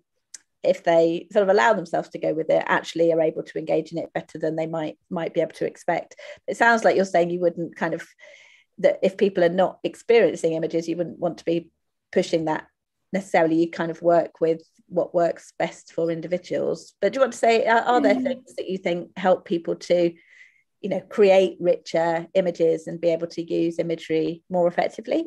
if 0.63 0.84
they 0.84 1.28
sort 1.32 1.43
of 1.43 1.49
allow 1.49 1.74
themselves 1.74 2.09
to 2.09 2.19
go 2.19 2.34
with 2.34 2.49
it 2.49 2.63
actually 2.65 3.11
are 3.11 3.21
able 3.21 3.43
to 3.43 3.59
engage 3.59 3.91
in 3.91 3.97
it 3.97 4.13
better 4.13 4.39
than 4.39 4.55
they 4.55 4.65
might 4.65 4.97
might 5.09 5.34
be 5.34 5.41
able 5.41 5.51
to 5.51 5.65
expect 5.65 6.15
it 6.47 6.55
sounds 6.55 6.86
like 6.86 6.95
you're 6.95 7.03
saying 7.03 7.30
you 7.30 7.41
wouldn't 7.41 7.76
kind 7.76 7.93
of 7.93 8.07
that 8.80 8.99
if 9.03 9.17
people 9.17 9.43
are 9.43 9.49
not 9.49 9.80
experiencing 9.84 10.53
images 10.53 10.88
you 10.88 10.97
wouldn't 10.97 11.19
want 11.19 11.38
to 11.38 11.45
be 11.45 11.69
pushing 12.11 12.45
that 12.45 12.67
necessarily. 13.13 13.55
You 13.55 13.69
kind 13.69 13.91
of 13.91 14.01
work 14.01 14.41
with 14.41 14.61
what 14.88 15.13
works 15.13 15.53
best 15.57 15.93
for 15.93 16.11
individuals. 16.11 16.93
But 17.01 17.13
do 17.13 17.17
you 17.17 17.21
want 17.21 17.34
to 17.34 17.39
say 17.39 17.65
are, 17.65 17.82
are 17.82 18.01
there 18.01 18.15
mm. 18.15 18.24
things 18.24 18.55
that 18.55 18.69
you 18.69 18.78
think 18.78 19.11
help 19.17 19.45
people 19.45 19.76
to 19.76 20.13
you 20.82 20.89
know 20.89 20.99
create 20.99 21.57
richer 21.61 22.28
images 22.34 22.88
and 22.88 22.99
be 22.99 23.09
able 23.09 23.28
to 23.28 23.41
use 23.41 23.80
imagery 23.80 24.43
more 24.49 24.67
effectively? 24.67 25.26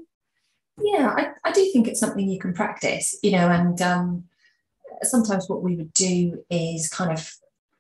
Yeah 0.79 1.15
i, 1.17 1.29
I 1.43 1.53
do 1.53 1.71
think 1.73 1.89
it's 1.89 2.01
something 2.01 2.29
you 2.29 2.39
can 2.39 2.53
practice 2.53 3.19
you 3.23 3.31
know 3.31 3.49
and 3.49 3.81
um 3.81 4.25
sometimes 5.03 5.49
what 5.49 5.63
we 5.63 5.75
would 5.75 5.91
do 5.95 6.45
is 6.51 6.91
kind 6.91 7.11
of 7.11 7.33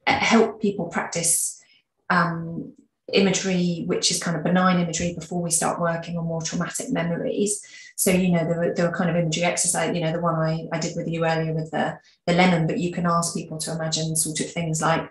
help 0.06 0.62
people 0.62 0.86
practice 0.86 1.62
um, 2.08 2.72
imagery, 3.12 3.84
which 3.86 4.10
is 4.10 4.22
kind 4.22 4.36
of 4.36 4.42
benign 4.42 4.80
imagery, 4.80 5.14
before 5.14 5.40
we 5.40 5.50
start 5.50 5.80
working 5.80 6.18
on 6.18 6.24
more 6.24 6.42
traumatic 6.42 6.90
memories. 6.90 7.64
So, 7.96 8.10
you 8.10 8.30
know, 8.30 8.44
there 8.44 8.58
were, 8.58 8.74
there 8.74 8.88
were 8.88 8.96
kind 8.96 9.08
of 9.08 9.16
imagery 9.16 9.44
exercise, 9.44 9.94
you 9.94 10.02
know, 10.02 10.12
the 10.12 10.20
one 10.20 10.34
I, 10.34 10.66
I 10.72 10.78
did 10.78 10.96
with 10.96 11.08
you 11.08 11.24
earlier 11.24 11.54
with 11.54 11.70
the, 11.70 11.98
the 12.26 12.34
lemon, 12.34 12.66
but 12.66 12.78
you 12.78 12.92
can 12.92 13.06
ask 13.06 13.34
people 13.34 13.58
to 13.58 13.72
imagine 13.72 14.16
sort 14.16 14.40
of 14.40 14.50
things 14.50 14.82
like 14.82 15.10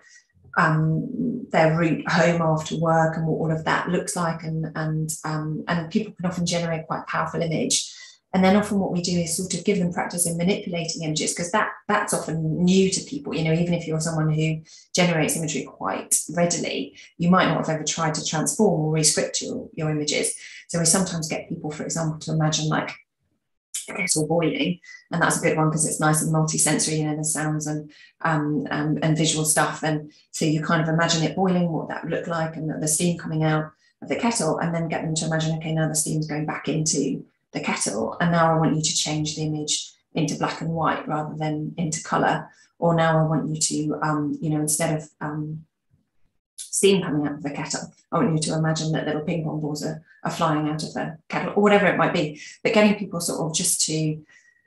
um, 0.58 1.46
their 1.50 1.76
route 1.76 2.08
home 2.10 2.42
after 2.42 2.78
work 2.78 3.16
and 3.16 3.26
what 3.26 3.36
all 3.36 3.50
of 3.50 3.64
that 3.64 3.88
looks 3.88 4.14
like. 4.14 4.42
And, 4.42 4.66
and, 4.76 5.10
um, 5.24 5.64
and 5.66 5.90
people 5.90 6.12
can 6.14 6.26
often 6.26 6.46
generate 6.46 6.86
quite 6.86 7.06
powerful 7.06 7.42
image 7.42 7.92
and 8.36 8.44
then 8.44 8.54
often 8.54 8.78
what 8.78 8.92
we 8.92 9.00
do 9.00 9.18
is 9.18 9.34
sort 9.34 9.54
of 9.54 9.64
give 9.64 9.78
them 9.78 9.94
practice 9.94 10.26
in 10.26 10.36
manipulating 10.36 11.04
images 11.04 11.32
because 11.32 11.50
that 11.52 11.70
that's 11.88 12.12
often 12.12 12.62
new 12.62 12.90
to 12.90 13.00
people. 13.00 13.34
You 13.34 13.44
know 13.44 13.54
even 13.54 13.72
if 13.72 13.86
you're 13.86 13.98
someone 13.98 14.30
who 14.30 14.60
generates 14.94 15.38
imagery 15.38 15.62
quite 15.62 16.14
readily 16.36 16.98
you 17.16 17.30
might 17.30 17.48
not 17.48 17.66
have 17.66 17.70
ever 17.70 17.84
tried 17.84 18.12
to 18.12 18.22
transform 18.22 18.78
or 18.82 18.92
rescript 18.92 19.40
your, 19.40 19.70
your 19.72 19.88
images. 19.88 20.34
So 20.68 20.78
we 20.78 20.84
sometimes 20.84 21.28
get 21.28 21.48
people 21.48 21.70
for 21.70 21.84
example 21.84 22.18
to 22.18 22.32
imagine 22.32 22.68
like 22.68 22.90
a 23.88 23.94
kettle 23.94 24.26
boiling 24.26 24.80
and 25.10 25.22
that's 25.22 25.38
a 25.38 25.42
good 25.42 25.56
one 25.56 25.70
because 25.70 25.86
it's 25.86 26.00
nice 26.00 26.20
and 26.20 26.30
multi-sensory 26.30 26.96
you 26.96 27.06
know 27.06 27.16
the 27.16 27.24
sounds 27.24 27.66
and 27.66 27.90
um, 28.20 28.66
um, 28.70 28.98
and 29.02 29.16
visual 29.16 29.46
stuff. 29.46 29.82
And 29.82 30.12
so 30.32 30.44
you 30.44 30.62
kind 30.62 30.82
of 30.82 30.90
imagine 30.90 31.22
it 31.22 31.36
boiling 31.36 31.72
what 31.72 31.88
that 31.88 32.04
would 32.04 32.12
look 32.12 32.26
like 32.26 32.56
and 32.56 32.82
the 32.82 32.86
steam 32.86 33.16
coming 33.16 33.44
out 33.44 33.72
of 34.02 34.10
the 34.10 34.16
kettle 34.16 34.58
and 34.58 34.74
then 34.74 34.88
get 34.88 35.00
them 35.00 35.14
to 35.14 35.24
imagine 35.24 35.56
okay 35.56 35.72
now 35.72 35.88
the 35.88 35.94
steam's 35.94 36.26
going 36.26 36.44
back 36.44 36.68
into 36.68 37.24
the 37.56 37.64
kettle 37.64 38.16
and 38.20 38.30
now 38.30 38.52
I 38.52 38.58
want 38.58 38.76
you 38.76 38.82
to 38.82 38.94
change 38.94 39.34
the 39.34 39.42
image 39.42 39.90
into 40.14 40.36
black 40.36 40.60
and 40.60 40.70
white 40.70 41.06
rather 41.08 41.34
than 41.36 41.74
into 41.76 42.02
color 42.02 42.48
or 42.78 42.94
now 42.94 43.18
I 43.18 43.26
want 43.26 43.48
you 43.48 43.60
to, 43.60 43.98
um, 44.02 44.38
you 44.40 44.50
know, 44.50 44.60
instead 44.60 44.96
of 44.96 45.08
um, 45.20 45.64
steam 46.56 47.02
coming 47.02 47.26
out 47.26 47.34
of 47.34 47.42
the 47.42 47.50
kettle, 47.50 47.92
I 48.12 48.18
want 48.18 48.32
you 48.32 48.42
to 48.50 48.58
imagine 48.58 48.92
that 48.92 49.06
little 49.06 49.22
ping 49.22 49.44
pong 49.44 49.60
balls 49.60 49.84
are, 49.84 50.02
are 50.24 50.30
flying 50.30 50.68
out 50.68 50.82
of 50.82 50.92
the 50.92 51.18
kettle, 51.28 51.54
or 51.56 51.62
whatever 51.62 51.86
it 51.86 51.96
might 51.96 52.12
be. 52.12 52.40
But 52.62 52.74
getting 52.74 52.96
people 52.96 53.20
sort 53.20 53.40
of 53.40 53.56
just 53.56 53.80
to 53.86 54.22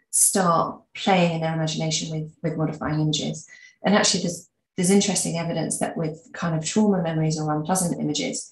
start 0.10 0.82
playing 0.96 1.36
in 1.36 1.42
their 1.42 1.54
imagination 1.54 2.10
with, 2.10 2.36
with 2.42 2.58
modifying 2.58 3.00
images. 3.00 3.48
And 3.84 3.96
actually, 3.96 4.22
there's, 4.22 4.50
there's 4.76 4.90
interesting 4.90 5.38
evidence 5.38 5.80
that 5.80 5.96
with 5.96 6.30
kind 6.34 6.56
of 6.56 6.66
trauma 6.66 7.04
memories 7.04 7.40
or 7.40 7.54
unpleasant 7.54 8.00
images, 8.02 8.52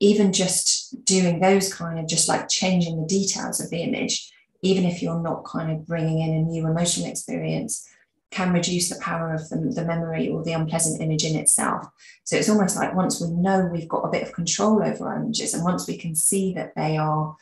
even 0.00 0.32
just 0.32 1.04
doing 1.04 1.40
those 1.40 1.72
kind 1.72 1.98
of 1.98 2.06
just 2.06 2.28
like 2.28 2.48
changing 2.48 3.00
the 3.00 3.06
details 3.06 3.60
of 3.60 3.70
the 3.70 3.82
image, 3.82 4.32
even 4.62 4.84
if 4.84 5.02
you're 5.02 5.22
not 5.22 5.44
kind 5.44 5.70
of 5.70 5.86
bringing 5.86 6.20
in 6.20 6.34
a 6.34 6.42
new 6.42 6.66
emotional 6.66 7.08
experience, 7.08 7.88
can 8.30 8.52
reduce 8.52 8.88
the 8.88 9.00
power 9.00 9.32
of 9.32 9.48
the, 9.48 9.56
the 9.56 9.84
memory 9.84 10.28
or 10.28 10.42
the 10.42 10.52
unpleasant 10.52 11.00
image 11.00 11.24
in 11.24 11.36
itself. 11.36 11.86
So 12.24 12.36
it's 12.36 12.48
almost 12.48 12.76
like 12.76 12.94
once 12.94 13.20
we 13.20 13.30
know 13.30 13.68
we've 13.72 13.88
got 13.88 14.04
a 14.04 14.10
bit 14.10 14.24
of 14.24 14.32
control 14.32 14.82
over 14.82 15.08
our 15.08 15.16
images, 15.16 15.54
and 15.54 15.64
once 15.64 15.86
we 15.86 15.96
can 15.96 16.14
see 16.14 16.52
that 16.54 16.74
they 16.74 16.96
are 16.96 17.36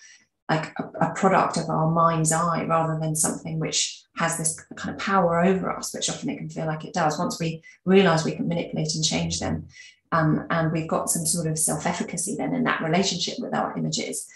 like 0.51 0.74
a, 0.78 1.07
a, 1.07 1.14
product 1.14 1.57
of 1.57 1.70
our 1.70 1.91
mind's 1.91 2.30
eye 2.30 2.64
rather 2.64 2.99
than 3.01 3.16
something 3.16 3.59
which 3.59 4.03
has 4.16 4.37
this 4.37 4.61
kind 4.76 4.95
of 4.95 5.01
power 5.01 5.43
over 5.43 5.70
us, 5.70 5.95
which 5.95 6.11
often 6.11 6.28
it 6.28 6.37
can 6.37 6.51
feel 6.51 6.66
like 6.66 6.85
it 6.85 6.93
does. 6.93 7.18
Once 7.18 7.41
we 7.41 7.62
realize 7.87 8.24
we 8.24 8.37
can 8.37 8.47
manipulate 8.47 8.95
and 8.95 9.03
change 9.03 9.41
them, 9.41 9.66
um, 10.15 10.47
and 10.51 10.73
we've 10.73 10.89
got 10.89 11.11
some 11.11 11.27
sort 11.27 11.47
of 11.47 11.59
self 11.59 11.87
efficacy 11.87 12.37
then 12.37 12.55
in 12.55 12.65
that 12.65 12.83
relationship 12.83 13.35
with 13.39 13.55
our 13.55 13.77
images, 13.77 14.29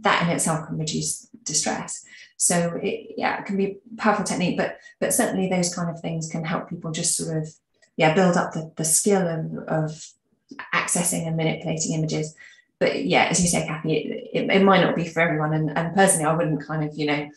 that 0.00 0.22
in 0.22 0.30
itself 0.30 0.66
can 0.66 0.78
reduce 0.78 1.28
distress. 1.44 2.04
So 2.36 2.78
it, 2.82 3.14
yeah, 3.16 3.40
it 3.40 3.46
can 3.46 3.56
be 3.56 3.66
a 3.66 3.76
powerful 3.96 4.24
technique, 4.24 4.56
but 4.56 4.78
but 4.98 5.14
certainly 5.14 5.48
those 5.48 5.74
kind 5.74 5.90
of 5.90 6.00
things 6.00 6.28
can 6.28 6.44
help 6.44 6.68
people 6.68 6.90
just 6.90 7.16
sort 7.16 7.36
of 7.36 7.48
yeah 7.96 8.14
build 8.14 8.36
up 8.36 8.52
the, 8.52 8.72
the 8.76 8.84
skill 8.84 9.26
of, 9.26 9.68
of 9.68 10.06
accessing 10.74 11.26
and 11.26 11.36
manipulating 11.36 11.92
images. 11.92 12.34
But 12.80 13.04
yeah, 13.04 13.26
as 13.26 13.42
you 13.42 13.48
say, 13.48 13.66
Cathy, 13.66 13.92
it, 13.94 14.30
it, 14.32 14.50
it 14.50 14.64
might 14.64 14.80
not 14.80 14.96
be 14.96 15.06
for 15.06 15.20
everyone. 15.20 15.52
And, 15.52 15.76
and 15.76 15.94
personally, 15.94 16.24
I 16.24 16.34
wouldn't 16.34 16.66
kind 16.66 16.82
of, 16.82 16.96
you 16.96 17.04
know, 17.04 17.28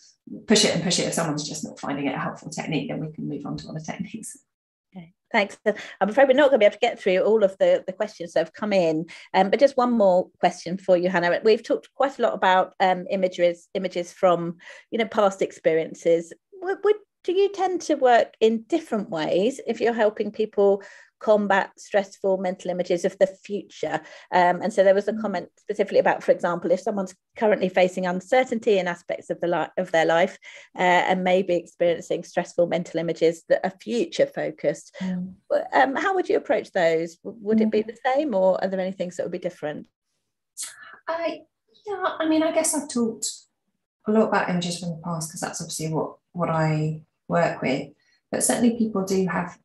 push 0.48 0.64
it 0.64 0.74
and 0.74 0.82
push 0.82 1.00
it. 1.00 1.08
If 1.08 1.14
someone's 1.14 1.48
just 1.48 1.66
not 1.66 1.82
finding 1.82 2.08
it 2.08 2.16
a 2.16 2.18
helpful 2.18 2.50
technique, 2.50 2.88
then 2.88 3.02
we 3.02 3.12
can 3.12 3.28
move 3.28 3.46
on 3.46 3.58
to 3.58 3.68
other 3.68 3.82
techniques. 3.82 4.38
Thanks. 5.34 5.58
I'm 6.00 6.10
afraid 6.10 6.28
we're 6.28 6.36
not 6.36 6.52
going 6.52 6.60
to 6.60 6.64
be 6.64 6.66
able 6.66 6.74
to 6.74 6.80
get 6.80 7.00
through 7.00 7.18
all 7.22 7.44
of 7.44 7.58
the, 7.58 7.84
the 7.88 7.92
questions 7.92 8.34
that 8.34 8.42
have 8.42 8.54
come 8.54 8.72
in, 8.72 9.08
um, 9.34 9.50
but 9.50 9.60
just 9.60 9.76
one 9.76 9.92
more 9.92 10.30
question 10.40 10.78
for 10.78 10.96
you, 10.96 11.10
Hannah. 11.10 11.42
We've 11.44 11.64
talked 11.64 11.90
quite 11.96 12.20
a 12.20 12.22
lot 12.22 12.36
about 12.36 12.76
um, 12.80 13.06
images, 13.10 13.68
images 13.74 14.14
from 14.14 14.58
you 14.92 15.00
know 15.00 15.08
past 15.08 15.42
experiences. 15.42 16.32
Would, 16.62 16.78
would 16.84 16.96
do 17.24 17.34
you 17.34 17.50
tend 17.50 17.82
to 17.82 17.96
work 17.96 18.34
in 18.42 18.64
different 18.68 19.10
ways 19.10 19.60
if 19.66 19.82
you're 19.82 19.94
helping 19.94 20.32
people 20.32 20.84
combat 21.24 21.72
stressful 21.78 22.38
mental 22.38 22.70
images 22.70 23.06
of 23.06 23.18
the 23.18 23.28
future. 23.28 24.02
Um, 24.32 24.62
and 24.62 24.74
so 24.74 24.84
there 24.84 24.94
was 24.94 25.08
a 25.08 25.14
mm. 25.14 25.22
comment 25.22 25.50
specifically 25.58 26.00
about, 26.00 26.24
for 26.24 26.32
example, 26.32 26.72
if 26.72 26.82
someone's 26.82 27.16
currently 27.38 27.70
facing 27.70 28.06
uncertainty 28.06 28.78
in 28.78 28.88
aspects 28.88 29.30
of 29.30 29.40
the 29.40 29.48
li- 29.48 29.82
of 29.82 29.92
their 29.92 30.06
life 30.06 30.38
uh, 30.78 30.82
and 30.82 31.24
maybe 31.24 31.56
experiencing 31.56 32.24
stressful 32.24 32.68
mental 32.68 33.00
images 33.00 33.44
that 33.50 33.62
are 33.64 33.74
future 33.82 34.26
focused, 34.26 34.96
mm. 35.02 35.34
um, 35.74 35.96
how 35.96 36.14
would 36.14 36.30
you 36.30 36.38
approach 36.38 36.72
those? 36.72 37.18
Would 37.24 37.62
it 37.62 37.72
be 37.72 37.84
mm. 37.84 37.88
the 37.88 37.98
same, 38.06 38.36
or 38.36 38.62
are 38.62 38.68
there 38.68 38.80
any 38.80 38.92
things 38.92 39.18
that 39.18 39.24
would 39.24 39.32
be 39.32 39.40
different? 39.40 39.88
I 41.08 41.42
yeah, 41.86 42.16
I 42.20 42.28
mean, 42.28 42.44
I 42.44 42.52
guess 42.52 42.76
I've 42.76 42.90
talked 42.90 43.28
a 44.08 44.12
lot 44.12 44.28
about 44.28 44.50
images 44.50 44.80
from 44.80 44.90
the 44.90 45.02
past 45.04 45.30
because 45.30 45.42
that's 45.42 45.62
obviously 45.62 45.90
what 45.94 46.16
what 46.34 46.50
I 46.50 47.02
work 47.28 47.62
with. 47.62 47.90
But 48.32 48.44
certainly, 48.44 48.78
people 48.78 49.04
do 49.06 49.28
have 49.28 49.58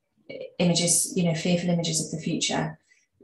images, 0.59 1.12
you 1.16 1.24
know, 1.24 1.35
fearful 1.35 1.70
images 1.70 2.05
of 2.05 2.11
the 2.11 2.22
future. 2.24 2.79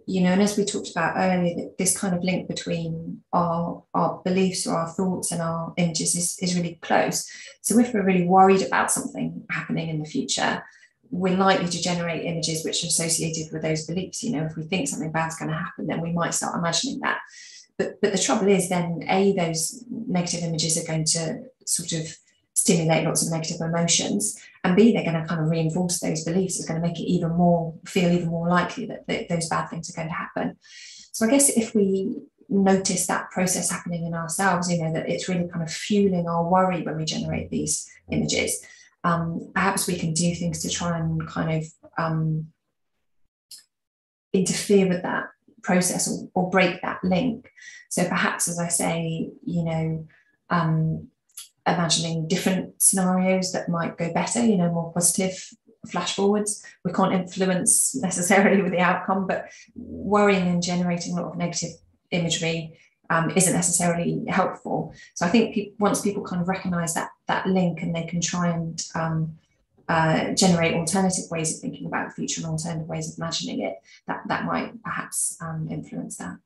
You 0.07 0.21
know, 0.21 0.31
and 0.31 0.43
as 0.43 0.59
we 0.59 0.65
talked 0.67 0.91
about 0.91 1.15
earlier, 1.17 1.71
this 1.79 1.97
kind 1.97 2.15
of 2.15 2.23
link 2.23 2.47
between 2.47 3.23
our, 3.33 3.83
our 3.95 4.21
beliefs 4.23 4.67
or 4.67 4.77
our 4.77 4.89
thoughts 4.89 5.33
and 5.33 5.41
our 5.41 5.73
images 5.79 6.15
is, 6.15 6.39
is 6.43 6.55
really 6.55 6.79
close. 6.83 7.27
So 7.63 7.79
if 7.79 7.95
we're 7.95 8.05
really 8.05 8.27
worried 8.27 8.63
about 8.63 8.91
something 8.91 9.45
happening 9.51 9.89
in 9.89 10.01
the 10.01 10.09
future, 10.09 10.63
we're 11.11 11.37
likely 11.37 11.69
to 11.69 11.83
generate 11.83 12.25
images 12.25 12.65
which 12.65 12.85
are 12.85 12.89
associated 12.89 13.53
with 13.53 13.63
those 13.63 13.87
beliefs. 13.87 14.23
You 14.23 14.33
know, 14.33 14.45
if 14.45 14.57
we 14.57 14.65
think 14.65 14.89
something 14.89 15.13
bad's 15.13 15.39
going 15.39 15.51
to 15.51 15.57
happen, 15.57 15.87
then 15.87 16.03
we 16.03 16.13
might 16.13 16.35
start 16.35 16.59
imagining 16.59 17.01
that. 17.01 17.21
But 17.79 18.01
but 18.01 18.13
the 18.13 18.19
trouble 18.19 18.49
is 18.49 18.69
then 18.69 19.05
a 19.09 19.33
those 19.35 19.85
negative 19.91 20.43
images 20.43 20.77
are 20.77 20.87
going 20.87 21.05
to 21.07 21.45
sort 21.67 21.93
of 21.93 22.17
stimulate 22.55 23.05
lots 23.05 23.27
of 23.27 23.33
negative 23.33 23.61
emotions 23.61 24.41
and 24.63 24.77
b 24.77 24.93
they're 24.93 25.05
going 25.05 25.21
to 25.21 25.27
kind 25.27 25.41
of 25.41 25.49
reinforce 25.49 26.01
those 26.01 26.25
beliefs. 26.25 26.57
It's 26.57 26.69
going 26.69 26.81
to 26.81 26.87
make 26.87 26.99
it 26.99 27.11
even 27.11 27.31
more 27.31 27.75
feel 27.87 28.11
even 28.11 28.29
more 28.29 28.49
likely 28.49 28.87
that, 28.87 29.07
that 29.09 29.29
those 29.29 29.49
bad 29.49 29.69
things 29.69 29.91
are 29.91 29.97
going 29.97 30.09
to 30.09 30.15
happen. 30.15 30.57
So 31.13 31.27
i 31.27 31.31
guess 31.31 31.51
if 31.51 31.75
we 31.75 32.17
notice 32.49 33.07
that 33.07 33.31
process 33.31 33.71
happening 33.71 34.05
in 34.05 34.15
ourselves 34.15 34.71
you 34.71 34.83
know 34.83 34.93
that 34.93 35.09
it's 35.09 35.29
really 35.29 35.49
kind 35.49 35.63
of 35.63 35.71
fueling 35.71 36.29
our 36.29 36.49
worry 36.49 36.83
when 36.83 36.97
we 36.97 37.05
generate 37.05 37.51
these 37.51 37.89
images 38.11 38.65
um, 39.05 39.51
perhaps 39.55 39.87
we 39.87 39.97
can 39.97 40.13
do 40.15 40.35
things 40.35 40.63
to 40.63 40.71
try 40.71 40.99
and 40.99 41.27
kind 41.29 41.63
of 41.63 41.65
um, 41.99 42.49
interfere 44.33 44.89
with 44.89 45.03
that 45.03 45.27
process 45.63 46.11
or, 46.11 46.29
or, 46.35 46.51
break 46.51 46.83
that 46.83 47.03
link. 47.05 47.51
So 47.91 48.07
perhaps 48.09 48.49
as 48.49 48.59
i 48.59 48.69
say 48.69 49.31
you 49.45 49.65
know 49.65 50.07
um, 50.51 51.09
imagining 51.67 52.29
different 52.29 52.81
scenarios 52.81 53.53
that 53.53 53.69
might 53.69 53.97
go 53.97 54.13
better, 54.13 54.45
you 54.45 54.57
know, 54.57 54.71
more 54.71 54.93
positive 54.93 55.51
flash 55.89 56.15
forwards. 56.15 56.65
We 56.85 56.93
can't 56.93 57.13
influence 57.15 57.95
necessarily 58.03 58.63
with 58.63 58.73
the 58.73 58.81
outcome, 58.81 59.27
but 59.27 59.51
worrying 59.75 60.49
and 60.49 60.63
generating 60.63 61.17
a 61.17 61.23
lot 61.23 61.33
of 61.33 61.37
negative 61.37 61.71
imagery 62.11 62.79
um, 63.11 63.31
isn't 63.31 63.53
necessarily 63.53 64.25
helpful. 64.29 64.95
So 65.15 65.27
I 65.27 65.29
think 65.29 65.55
pe- 65.55 65.73
once 65.79 66.01
people 66.01 66.23
kind 66.23 66.41
of 66.41 66.49
recognize 66.49 66.95
that 66.95 67.11
that 67.29 67.47
link 67.47 67.83
and 67.83 67.95
they 67.95 68.05
can 68.05 68.21
try 68.21 68.49
and 68.49 68.83
um, 68.95 69.37
uh, 69.89 70.33
generate 70.33 70.75
alternative 70.75 71.25
ways 71.31 71.55
of 71.55 71.61
thinking 71.61 71.87
about 71.87 72.09
the 72.09 72.15
future 72.15 72.41
and 72.41 72.51
alternative 72.51 72.89
ways 72.89 73.13
of 73.13 73.19
imagining 73.19 73.61
it, 73.61 73.75
that 74.07 74.23
that 74.29 74.45
might 74.45 74.83
perhaps 74.83 75.37
um, 75.41 75.69
influence 75.71 76.17
that. 76.17 76.37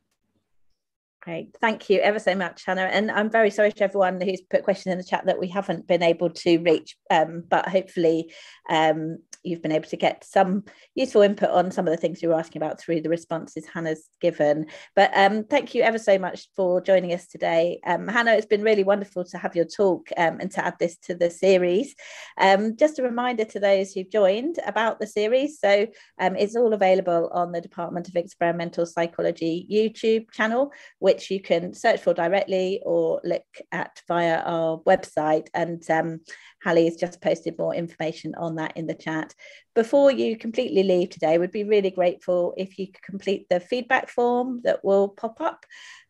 Great. 1.21 1.57
Thank 1.61 1.91
you 1.91 1.99
ever 2.01 2.21
so 2.21 2.35
much, 2.35 2.65
Hannah. 2.65 2.83
And 2.83 3.11
I'm 3.11 3.29
very 3.29 3.51
sorry 3.51 3.73
to 3.73 3.85
everyone 3.85 4.21
who's 4.21 4.41
put 4.41 4.63
questions 4.63 4.93
in 4.93 4.99
the 4.99 5.05
chat 5.05 5.27
that 5.27 5.39
we 5.39 5.49
haven't 5.49 5.87
been 5.87 6.03
able 6.03 6.31
to 6.31 6.59
reach, 6.59 6.97
um, 7.11 7.43
but 7.49 7.69
hopefully 7.69 8.33
um, 8.71 9.19
you've 9.43 9.63
been 9.63 9.73
able 9.73 9.89
to 9.89 9.97
get 9.97 10.25
some 10.25 10.65
useful 10.95 11.23
input 11.23 11.51
on 11.51 11.71
some 11.73 11.87
of 11.87 11.91
the 11.91 11.97
things 11.97 12.23
you 12.23 12.29
were 12.29 12.39
asking 12.39 12.63
about 12.63 12.81
through 12.81 13.01
the 13.01 13.09
responses 13.09 13.67
Hannah's 13.67 14.09
given. 14.21 14.67
But 14.95 15.11
um, 15.15 15.45
thank 15.45 15.75
you 15.75 15.83
ever 15.83 15.99
so 15.99 16.19
much 16.19 16.49
for 16.55 16.81
joining 16.81 17.13
us 17.13 17.27
today. 17.27 17.81
Um, 17.85 18.07
Hannah, 18.07 18.35
it's 18.35 18.47
been 18.47 18.63
really 18.63 18.85
wonderful 18.85 19.25
to 19.25 19.39
have 19.39 19.57
your 19.57 19.65
talk 19.65 20.09
um, 20.17 20.39
and 20.41 20.51
to 20.53 20.65
add 20.65 20.75
this 20.79 20.97
to 20.99 21.17
the 21.17 21.31
series. 21.31 21.97
Um, 22.39 22.77
just 22.77 23.01
a 23.01 23.03
reminder 23.03 23.45
to 23.47 23.61
those 23.61 23.93
who've 23.93 24.11
joined 24.11 24.61
about 24.67 25.01
the 25.01 25.07
series. 25.07 25.59
So 25.59 25.89
it's 26.21 26.57
all 26.57 26.73
available 26.75 27.29
on 27.33 27.53
the 27.53 27.61
Department 27.61 28.09
of 28.09 28.17
Experimental 28.17 28.87
Psychology 28.87 29.67
YouTube 29.71 30.31
channel, 30.31 30.73
which 31.09 31.31
you 31.31 31.41
can 31.41 31.73
search 31.73 32.01
for 32.03 32.13
directly 32.13 32.83
or 32.85 33.19
look 33.25 33.47
at 33.73 34.03
via 34.07 34.43
our 34.43 34.79
website. 34.81 35.49
And 35.55 35.83
um, 35.91 36.21
Hallie 36.63 36.87
has 36.87 36.97
just 36.97 37.21
posted 37.21 37.59
more 37.59 37.75
information 37.75 38.35
on 38.37 38.57
that 38.57 38.77
in 38.77 38.87
the 38.87 38.95
chat. 38.95 39.35
Before 39.75 40.11
you 40.11 40.37
completely 40.37 40.83
leave 40.83 41.11
today, 41.11 41.39
we'd 41.39 41.53
be 41.53 41.65
really 41.65 41.91
grateful 41.91 42.55
if 42.57 42.79
you 42.79 42.87
could 42.89 43.03
complete 43.03 43.47
the 43.49 43.61
feedback 43.61 44.09
form 44.09 44.61
that 44.65 44.85
will 44.85 45.09
pop 45.09 45.41
up 45.41 45.65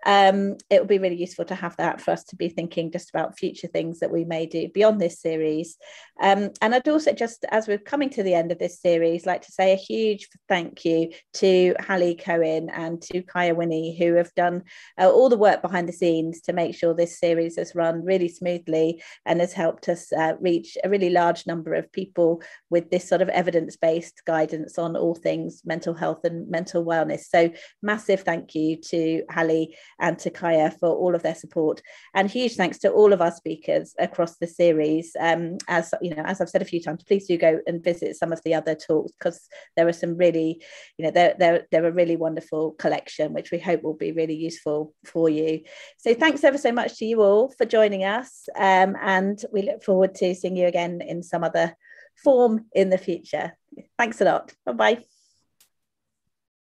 um, 0.06 0.56
it 0.70 0.80
would 0.80 0.88
be 0.88 0.98
really 0.98 1.16
useful 1.16 1.44
to 1.46 1.54
have 1.54 1.76
that 1.76 2.00
for 2.00 2.12
us 2.12 2.24
to 2.24 2.36
be 2.36 2.48
thinking 2.48 2.92
just 2.92 3.10
about 3.10 3.36
future 3.36 3.66
things 3.66 3.98
that 4.00 4.12
we 4.12 4.24
may 4.24 4.46
do 4.46 4.68
beyond 4.68 5.00
this 5.00 5.20
series. 5.20 5.76
Um, 6.22 6.50
and 6.62 6.74
I'd 6.74 6.88
also 6.88 7.12
just, 7.12 7.44
as 7.50 7.66
we're 7.66 7.78
coming 7.78 8.10
to 8.10 8.22
the 8.22 8.34
end 8.34 8.52
of 8.52 8.58
this 8.58 8.80
series, 8.80 9.26
like 9.26 9.42
to 9.42 9.52
say 9.52 9.72
a 9.72 9.76
huge 9.76 10.28
thank 10.48 10.84
you 10.84 11.10
to 11.34 11.74
Hallie 11.80 12.14
Cohen 12.14 12.70
and 12.70 13.02
to 13.02 13.22
Kaya 13.22 13.54
Winnie, 13.54 13.98
who 13.98 14.14
have 14.14 14.32
done 14.34 14.62
uh, 14.98 15.10
all 15.10 15.28
the 15.28 15.36
work 15.36 15.62
behind 15.62 15.88
the 15.88 15.92
scenes 15.92 16.42
to 16.42 16.52
make 16.52 16.74
sure 16.74 16.94
this 16.94 17.18
series 17.18 17.56
has 17.56 17.74
run 17.74 18.04
really 18.04 18.28
smoothly 18.28 19.02
and 19.26 19.40
has 19.40 19.52
helped 19.52 19.88
us 19.88 20.12
uh, 20.12 20.34
reach 20.40 20.76
a 20.82 20.88
really 20.88 21.10
large 21.10 21.46
number 21.46 21.74
of 21.74 21.92
people 21.92 22.42
with 22.70 22.90
this 22.90 23.08
sort 23.08 23.22
of 23.22 23.28
evidence-based 23.28 24.22
guidance 24.26 24.78
on 24.78 24.96
all 24.96 25.14
things 25.14 25.62
mental 25.64 25.94
health 25.94 26.24
and 26.24 26.48
mental 26.48 26.84
wellness. 26.84 27.24
So 27.28 27.50
massive 27.82 28.20
thank 28.20 28.54
you 28.54 28.76
to 28.76 29.22
Hallie 29.30 29.76
and 30.00 30.18
to 30.20 30.30
Kaya 30.30 30.70
for 30.70 30.88
all 30.88 31.14
of 31.14 31.22
their 31.22 31.34
support. 31.34 31.80
And 32.14 32.30
huge 32.30 32.56
thanks 32.56 32.78
to 32.78 32.90
all 32.90 33.12
of 33.12 33.20
our 33.20 33.32
speakers 33.32 33.94
across 33.98 34.36
the 34.36 34.46
series. 34.46 35.14
Um, 35.18 35.58
as 35.68 35.92
you 36.00 36.14
know, 36.14 36.22
as 36.24 36.40
I've 36.40 36.48
said 36.48 36.62
a 36.62 36.66
few 36.66 36.82
times, 36.82 37.02
please 37.02 37.26
do 37.26 37.36
go 37.36 37.60
and 37.66 37.82
visit 37.82 38.16
some 38.16 38.32
of 38.32 38.42
the 38.44 38.54
other 38.54 38.74
talks 38.74 39.12
because 39.12 39.48
there 39.76 39.88
are 39.88 39.92
some 39.92 40.16
really, 40.16 40.62
you 40.96 41.04
know, 41.04 41.10
they're, 41.10 41.34
they're, 41.38 41.66
they're 41.70 41.86
a 41.86 41.92
really 41.92 42.16
wonderful 42.16 42.72
collection, 42.72 43.32
which 43.32 43.50
we 43.50 43.58
hope 43.58 43.82
will 43.82 43.94
be 43.94 44.12
really 44.12 44.34
useful 44.34 44.94
for 45.04 45.28
you. 45.28 45.60
So 45.98 46.14
thanks 46.14 46.44
ever 46.44 46.58
so 46.58 46.72
much 46.72 46.98
to 46.98 47.04
you 47.04 47.22
all 47.22 47.52
for 47.56 47.64
joining 47.66 48.04
us. 48.04 48.48
Um, 48.56 48.96
and 49.00 49.42
we 49.52 49.62
look 49.62 49.82
forward 49.82 50.14
to 50.28 50.40
seeing 50.40 50.56
you 50.56 50.66
again 50.66 51.00
in 51.00 51.22
some 51.22 51.44
other 51.44 51.76
form 52.16 52.66
in 52.72 52.90
the 52.90 52.98
future. 52.98 53.56
Thanks 53.96 54.20
a 54.20 54.24
lot. 54.24 54.52
Bye 54.64 54.72
bye. 54.72 55.04